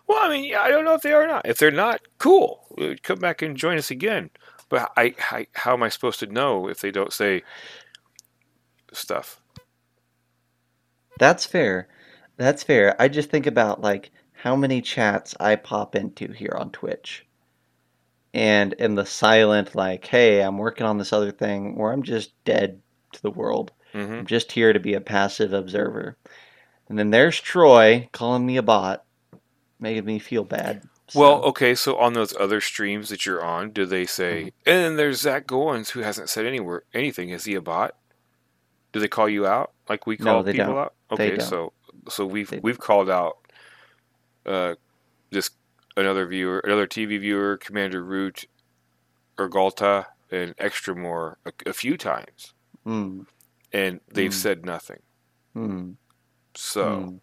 Well, 0.08 0.20
I 0.22 0.30
mean, 0.30 0.56
I 0.56 0.70
don't 0.70 0.86
know 0.86 0.94
if 0.94 1.02
they 1.02 1.14
are 1.14 1.24
or 1.24 1.28
not. 1.28 1.48
If 1.48 1.58
they're 1.58 1.72
not, 1.72 2.02
cool. 2.18 2.66
Uh, 2.80 2.96
Come 3.04 3.20
back 3.20 3.42
and 3.42 3.58
join 3.58 3.78
us 3.78 3.92
again. 3.92 4.30
But 4.70 4.92
I, 4.98 5.16
I 5.32 5.48
how 5.54 5.74
am 5.74 5.84
I 5.84 5.90
supposed 5.90 6.20
to 6.20 6.28
know 6.28 6.68
if 6.70 6.82
they 6.82 6.92
don't 6.92 7.14
say 7.14 7.44
stuff? 8.94 9.42
That's 11.20 11.46
fair. 11.46 11.88
That's 12.38 12.64
fair. 12.64 13.00
I 13.02 13.08
just 13.08 13.30
think 13.30 13.48
about 13.48 13.82
like 13.82 14.12
how 14.48 14.56
many 14.56 14.82
chats 14.82 15.36
I 15.42 15.58
pop 15.58 15.94
into 15.94 16.32
here 16.32 16.56
on 16.58 16.72
Twitch. 16.72 17.26
And 18.34 18.72
in 18.72 18.96
the 18.96 19.06
silent 19.06 19.76
like, 19.76 20.06
hey, 20.06 20.40
I'm 20.42 20.58
working 20.58 20.88
on 20.88 20.98
this 20.98 21.12
other 21.12 21.34
thing 21.34 21.76
or 21.76 21.92
I'm 21.92 22.02
just 22.02 22.32
dead 22.46 22.82
to 23.12 23.22
the 23.22 23.30
world. 23.32 23.74
hmm 23.92 24.00
I'm 24.00 24.26
just 24.26 24.54
here 24.54 24.72
to 24.72 24.80
be 24.80 24.94
a 24.94 25.02
passive 25.02 25.52
observer. 25.52 26.18
And 26.88 26.98
then 26.98 27.10
there's 27.10 27.42
Troy 27.42 28.08
calling 28.14 28.46
me 28.46 28.56
a 28.56 28.64
bot, 28.64 29.04
making 29.82 30.06
me 30.06 30.18
feel 30.18 30.46
bad. 30.46 30.84
Well, 31.14 31.42
okay, 31.44 31.76
so 31.76 31.98
on 31.98 32.14
those 32.14 32.34
other 32.38 32.62
streams 32.62 33.10
that 33.10 33.26
you're 33.26 33.44
on, 33.44 33.72
do 33.72 33.86
they 33.86 34.06
say? 34.06 34.44
Mm-hmm. 34.44 34.48
And 34.66 34.84
then 34.84 34.96
there's 34.96 35.20
Zac 35.20 35.46
Goins 35.46 35.90
who 35.90 36.02
hasn't 36.02 36.30
said 36.30 36.46
anywhere 36.46 36.84
anything. 36.94 37.32
Is 37.32 37.44
he 37.44 37.56
a 37.56 37.62
bot? 37.62 37.96
Do 38.94 39.02
they 39.02 39.10
call 39.10 39.28
you 39.28 39.46
out 39.46 39.74
like 39.90 40.08
we 40.08 40.16
No, 40.20 40.24
call 40.32 40.44
they 40.44 40.54
people 40.54 40.74
don't. 40.74 40.78
out? 40.78 40.94
They 41.16 41.30
Okay, 41.30 41.32
don't. 41.32 41.50
so 41.50 41.74
so 42.10 42.26
we've 42.26 42.54
we've 42.62 42.80
called 42.80 43.10
out 43.10 43.38
uh, 44.48 44.76
this 45.32 45.52
another 45.98 46.26
viewer, 46.28 46.60
another 46.60 46.88
TV 46.88 47.20
viewer, 47.20 47.58
Commander 47.58 48.04
Root, 48.04 48.46
Ergalta, 49.38 50.06
and 50.32 50.54
Extra 50.58 50.96
More 50.96 51.38
a, 51.46 51.52
a 51.70 51.74
few 51.74 51.98
times, 51.98 52.54
mm, 52.86 53.26
and 53.74 54.00
they've 54.14 54.32
Mm. 54.32 54.34
said 54.34 54.66
nothing. 54.66 55.02
mm, 55.56 55.96
So 56.56 56.86
mm. 56.86 57.20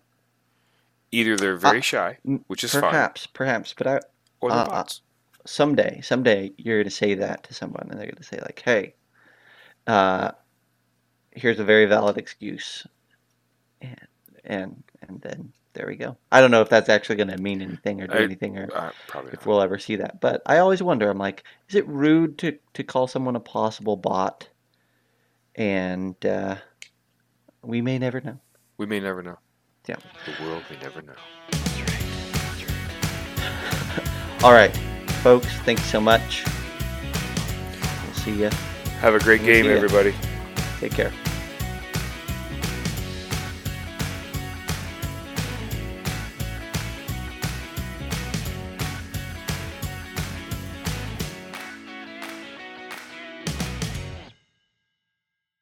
either 1.12 1.36
they're 1.36 1.56
very 1.56 1.78
Uh, 1.78 1.82
shy, 1.82 2.18
which 2.46 2.64
is 2.64 2.72
fine, 2.72 2.82
Perhaps, 2.82 3.26
perhaps, 3.28 3.74
but 3.76 3.86
I, 3.86 4.00
or 4.40 4.50
they're 4.50 4.60
uh, 4.60 4.64
uh, 4.64 4.68
bots. 4.70 5.02
someday, 5.46 6.00
someday 6.02 6.52
you're 6.58 6.78
going 6.78 6.84
to 6.84 6.90
say 6.90 7.14
that 7.14 7.42
to 7.44 7.54
someone 7.54 7.88
and 7.90 7.98
they're 7.98 8.06
going 8.06 8.16
to 8.16 8.22
say 8.24 8.40
like, 8.40 8.60
"Hey, 8.64 8.94
uh, 9.86 10.32
here's 11.32 11.58
a 11.60 11.64
very 11.64 11.86
valid 11.86 12.16
excuse," 12.18 12.86
and 13.80 14.08
and 14.44 14.84
and 15.02 15.20
then 15.20 15.52
there 15.74 15.86
we 15.86 15.96
go. 15.96 16.16
I 16.32 16.40
don't 16.40 16.50
know 16.50 16.62
if 16.62 16.68
that's 16.68 16.88
actually 16.88 17.16
going 17.16 17.28
to 17.28 17.38
mean 17.38 17.60
anything 17.60 18.00
or 18.00 18.06
do 18.06 18.14
I- 18.14 18.22
anything 18.22 18.56
or 18.58 18.68
Uh, 18.74 18.90
probably 19.08 19.32
if 19.32 19.44
we'll 19.46 19.60
ever 19.60 19.78
see 19.78 19.96
that. 19.96 20.20
But 20.20 20.42
I 20.46 20.58
always 20.58 20.82
wonder. 20.82 21.10
I'm 21.10 21.18
like, 21.18 21.44
is 21.68 21.74
it 21.74 21.86
rude 21.88 22.38
to 22.38 22.58
to 22.74 22.84
call 22.84 23.06
someone 23.06 23.36
a 23.36 23.40
possible 23.40 23.96
bot? 23.96 24.48
And 25.56 26.14
uh, 26.24 26.56
we 27.62 27.80
may 27.82 27.98
never 27.98 28.20
know. 28.20 28.38
We 28.78 28.86
may 28.86 29.00
never 29.00 29.22
know. 29.22 29.38
Yeah. 29.86 29.96
The 30.26 30.44
world 30.44 30.62
may 30.70 30.78
never 30.80 31.02
know. 31.02 31.14
All 34.42 34.52
right, 34.52 34.74
folks. 35.22 35.46
Thank 35.60 35.78
you 35.78 35.84
so 35.86 36.00
much. 36.00 36.44
We'll 38.04 38.14
see 38.14 38.32
you. 38.32 38.44
Have 38.44 38.54
Have 39.00 39.14
a 39.14 39.18
great 39.20 39.40
We'll 39.42 39.62
game, 39.62 39.66
everybody. 39.66 40.14
Take 40.80 40.92
care. 40.92 41.12